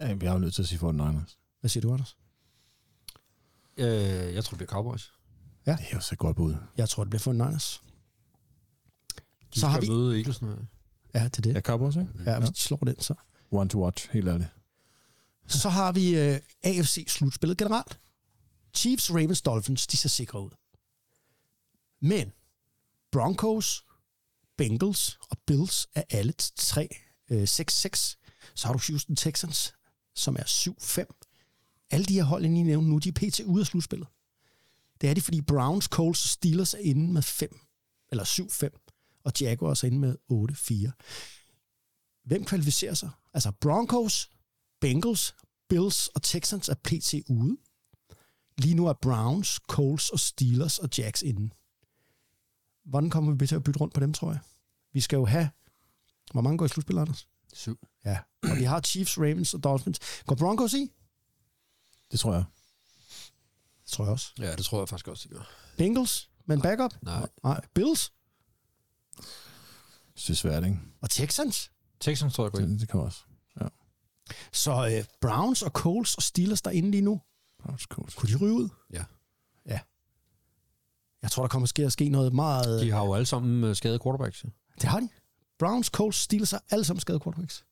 [0.00, 1.38] Ja, vi er jo nødt til at sige for Niners.
[1.60, 2.16] Hvad siger du, Anders?
[3.76, 3.86] Øh,
[4.34, 5.12] jeg tror, det bliver Cowboys.
[5.66, 5.72] Ja.
[5.72, 6.54] Det er jo så godt bud.
[6.76, 7.82] Jeg tror, det bliver 49ers.
[9.54, 10.48] De Så har vi- møde Eagles nu.
[11.14, 11.54] Ja, det er det.
[11.54, 12.08] Ja, Cowboys, ikke?
[12.26, 13.14] Ja, hvis de slår den, så.
[13.50, 14.48] One to watch, helt ærligt.
[15.48, 18.00] Så har vi øh, AFC-slutspillet generelt.
[18.74, 20.50] Chiefs, Ravens, Dolphins, de ser sikre ud.
[22.00, 22.32] Men
[23.12, 23.84] Broncos,
[24.56, 26.88] Bengals og Bills er alle tre
[27.30, 27.46] øh, 6-6.
[28.54, 29.74] Så har du Houston Texans,
[30.14, 31.86] som er 7-5.
[31.90, 33.40] Alle de her hold, jeg lige nævnte nu, de er pt.
[33.40, 34.08] ude af slutspillet.
[35.00, 37.60] Det er de, fordi Browns, Colts og Steelers er inde med 5,
[38.08, 42.22] eller 7-5, og Jaguars er inde med 8-4.
[42.24, 43.10] Hvem kvalificerer sig?
[43.34, 44.30] Altså Broncos,
[44.80, 45.34] Bengals,
[45.68, 47.14] Bills og Texans er pt.
[47.28, 47.56] ude.
[48.58, 51.54] Lige nu er Browns, Colts og Steelers og Jacks inde.
[52.84, 54.40] Hvordan kommer vi til at bytte rundt på dem, tror jeg?
[54.92, 55.50] Vi skal jo have...
[56.32, 57.28] Hvor mange går i slutspil, Anders?
[57.52, 57.78] Syv.
[58.04, 58.18] Ja.
[58.42, 59.98] Og vi har Chiefs, Ravens og Dolphins.
[60.26, 60.92] Går Broncos i?
[62.12, 62.44] Det tror jeg.
[63.84, 64.32] Det tror jeg også.
[64.38, 65.50] Ja, det tror jeg faktisk også, de gør.
[65.76, 66.94] Bengals med en backup?
[67.02, 67.28] Nej.
[67.42, 67.60] Nej.
[67.74, 68.12] Bills
[70.26, 70.78] det er svært, ikke?
[71.00, 71.70] og Texans?
[72.00, 72.70] Texans tror jeg går ind.
[72.70, 73.20] Det, det kan også.
[74.52, 77.20] Så øh, Browns og Colts og Steelers der er inde lige nu.
[77.62, 78.14] Browns, Colts.
[78.14, 78.68] Kunne de ryge ud?
[78.92, 79.04] Ja.
[79.66, 79.80] Ja.
[81.22, 82.82] Jeg tror, der kommer til at ske noget meget...
[82.82, 84.44] De har jo alle sammen øh, skadet quarterbacks.
[84.44, 84.48] Ja.
[84.80, 85.08] Det har de.
[85.58, 87.64] Browns, Colts, Steelers har alle sammen skadet quarterbacks.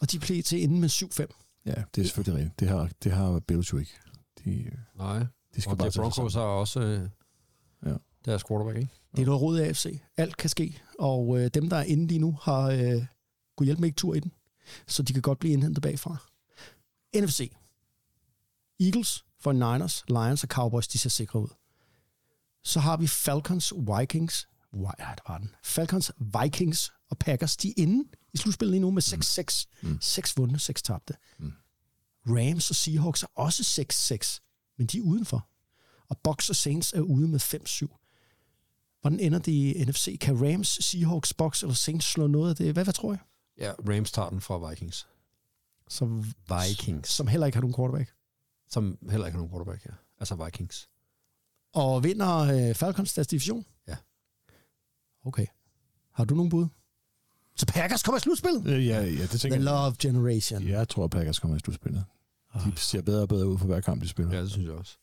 [0.00, 1.62] Og de blev til inde med 7-5.
[1.66, 2.60] Ja, det er selvfølgelig rigtigt.
[2.60, 3.92] Det har, det har Bills jo ikke.
[4.44, 5.18] De, øh, Nej.
[5.54, 7.08] de skal og bare det Broncos har også øh,
[7.86, 7.94] Ja.
[8.24, 8.90] deres quarterback, ikke?
[9.16, 10.00] Det er noget råd af AFC.
[10.16, 10.82] Alt kan ske.
[10.98, 13.06] Og øh, dem, der er inde lige nu, har øh,
[13.56, 14.32] kunne hjælpe med ikke tur i den.
[14.86, 16.16] Så de kan godt blive indhentet bagfra.
[17.14, 17.52] NFC.
[18.80, 21.48] Eagles, 49ers, Lions og Cowboys, de ser sikre ud.
[22.64, 25.54] Så har vi Falcons, Vikings, ja, der var den.
[25.64, 26.12] Falcons,
[26.42, 29.66] Vikings og Packers, de er inde i slutspillet lige nu med 6-6.
[29.82, 29.98] Mm.
[30.00, 31.14] 6 vundne, 6 tabte.
[31.38, 31.52] Mm.
[32.26, 35.48] Rams og Seahawks er også 6-6, men de er udenfor.
[36.08, 38.98] Og Bucks og Saints er ude med 5-7.
[39.00, 40.18] Hvordan ender det i NFC?
[40.20, 42.72] Kan Rams, Seahawks, Bucks eller Saints slå noget af det?
[42.72, 43.20] Hvad, hvad tror jeg?
[43.58, 45.08] Ja, Rams tager den fra Vikings.
[45.88, 47.08] Som, Vikings.
[47.08, 48.12] som heller ikke har nogen quarterback.
[48.68, 49.90] Som heller ikke har nogen quarterback, ja.
[50.20, 50.88] Altså Vikings.
[51.74, 53.64] Og vinder øh, Falcons deres division?
[53.88, 53.96] Ja.
[55.24, 55.46] Okay.
[56.12, 56.66] Har du nogen bud?
[57.56, 58.66] Så Packers kommer i slutspillet?
[58.66, 59.82] Øh, Ja, ja, det tænker The jeg.
[59.82, 60.68] Love Generation.
[60.68, 62.04] Jeg tror, Packers kommer i slutspillet.
[62.54, 64.34] De ser bedre og bedre ud for hver kamp, de spiller.
[64.34, 64.98] Ja, det synes jeg også.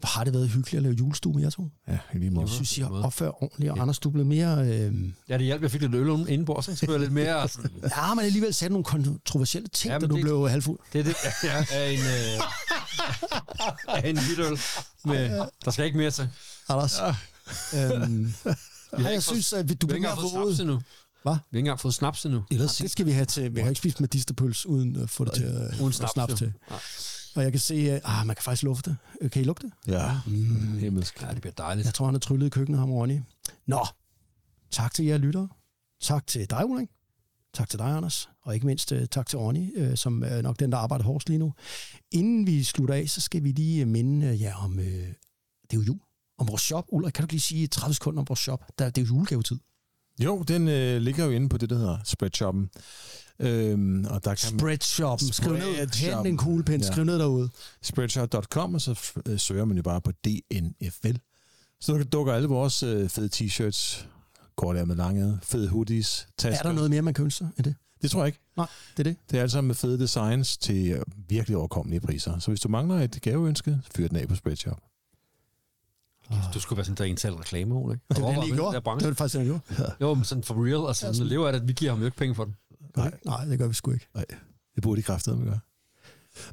[0.00, 1.68] Hvor har det været hyggeligt at lave julestue med jer to?
[1.88, 2.40] Ja, i lige måde.
[2.46, 4.58] Jeg synes, I har opført ordentligt, og Anders, du blev mere...
[4.68, 4.94] Øh,
[5.28, 6.62] Ja, det hjalp, jeg fik lidt øl inde på?
[6.62, 7.70] Så blev jeg lidt mere sådan...
[7.96, 10.78] ja, men alligevel sagde nogle kontroversielle ting, Ja, ja, da du det- blev halvfuld.
[10.92, 11.14] Det er det,
[11.44, 12.42] ja, af en, øh,
[14.04, 14.58] af en hvidøl.
[15.04, 16.28] Med, der skal ikke mere til.
[16.68, 16.98] Anders.
[17.74, 18.34] øhm,
[18.96, 20.60] Vi har jeg synes, at du bliver ikke mere våget.
[20.60, 20.80] endnu.
[21.22, 21.32] Hvad?
[21.32, 22.42] Vi har ikke engang fået snaps endnu.
[22.50, 23.54] Ellers Det skal vi have til.
[23.54, 26.52] Vi har ikke spist medisterpøls uden at få det til at Uden snaps, snaps til.
[27.34, 28.96] Og jeg kan se, at ah, man kan faktisk lufte.
[29.20, 29.70] Øh, Kan I lugte?
[29.86, 30.78] Ja, mm.
[30.78, 31.22] himmelsk.
[31.22, 31.84] Ja, det bliver dejligt.
[31.84, 33.20] Jeg tror, han har tryllet i køkkenet, ham Ronny.
[33.66, 33.86] Nå,
[34.70, 35.48] tak til jer lyttere.
[36.00, 36.88] Tak til dig, Ulrik.
[37.54, 38.28] Tak til dig, Anders.
[38.42, 41.28] Og ikke mindst uh, tak til Ronny, uh, som er nok den, der arbejder hårdest
[41.28, 41.52] lige nu.
[42.12, 45.14] Inden vi slutter af, så skal vi lige minde jer om, uh, det
[45.70, 46.00] er jo jul,
[46.38, 46.84] om vores shop.
[46.88, 48.64] Ulrik, kan du lige sige 30 sekunder om vores shop?
[48.78, 49.58] Der, det er jo julegavetid.
[50.24, 52.70] Jo, den øh, ligger jo inde på det, der hedder Spreadshoppen.
[53.38, 55.32] Øhm, og der kan man- Spreadshoppen.
[55.32, 55.94] Skriv ned.
[55.94, 56.80] Hent en kuglepen.
[56.80, 56.86] Ja.
[56.92, 57.48] Skriv ned derude.
[57.82, 61.16] spreadshirt.com, og så øh, søger man jo bare på DNFL.
[61.80, 64.04] Så der dukker alle vores øh, fede t-shirts,
[64.56, 66.58] kortærmet lange, fede hoodies, tasker.
[66.58, 67.74] Er der noget mere, man kan ønske end det?
[68.02, 68.38] Det tror jeg ikke.
[68.56, 68.66] Nej,
[68.96, 69.16] det er det.
[69.30, 72.38] Det er alt sammen med fede designs til øh, virkelig overkommelige priser.
[72.38, 74.78] Så hvis du mangler et gaveønske, fyr den af på Spreadshop.
[76.54, 78.04] Du skulle være sådan der indtalt reklame, ikke?
[78.08, 78.74] Det var det, I gjorde.
[78.74, 79.94] Der Det var det faktisk, det, jeg gjorde.
[80.00, 80.88] Jo, men sådan for real.
[80.88, 82.56] Altså, sådan, lever af det, at vi giver ham jo ikke penge for den.
[82.96, 84.06] Nej, Nej, det gør vi sgu ikke.
[84.14, 84.24] nej.
[84.74, 85.60] Det burde de kræftet med gøre.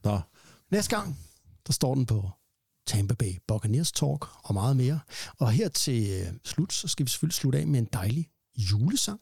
[0.04, 0.20] Nå,
[0.72, 1.20] Næste gang,
[1.68, 2.30] der står den på
[2.88, 5.00] Tampa Bay Buccaneers Talk og meget mere.
[5.40, 9.20] Og her til øh, slut, så skal vi selvfølgelig slutte af med en dejlig julesang,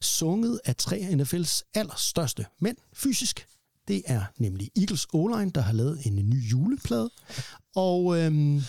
[0.00, 3.46] sunget af tre af NFL's allerstørste mænd fysisk.
[3.88, 7.10] Det er nemlig Eagles O-line, der har lavet en ny juleplade.
[7.76, 8.62] Og øhm,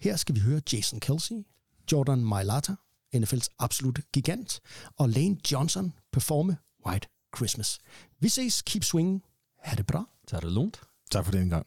[0.00, 1.46] her skal vi høre Jason Kelsey,
[1.92, 2.74] Jordan Mailata,
[3.16, 4.60] NFL's absolut gigant,
[4.96, 6.56] og Lane Johnson performe
[6.86, 7.78] White Christmas.
[8.20, 9.24] Vi ses, keep swinging.
[9.64, 10.04] Ha' det bra.
[10.32, 10.80] Er det lunt.
[11.10, 11.66] tak for den gang.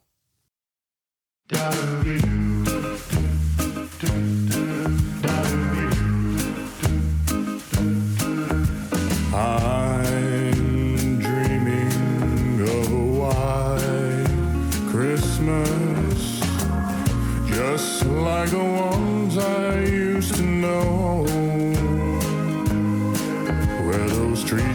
[4.03, 4.62] I'm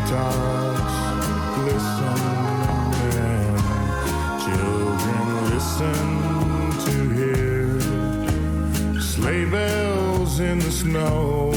[0.08, 0.96] treetops
[1.54, 2.20] glisten
[3.18, 3.58] and
[4.44, 6.06] children listen
[6.86, 9.00] to hear.
[9.00, 11.47] Sleigh bells in the snow,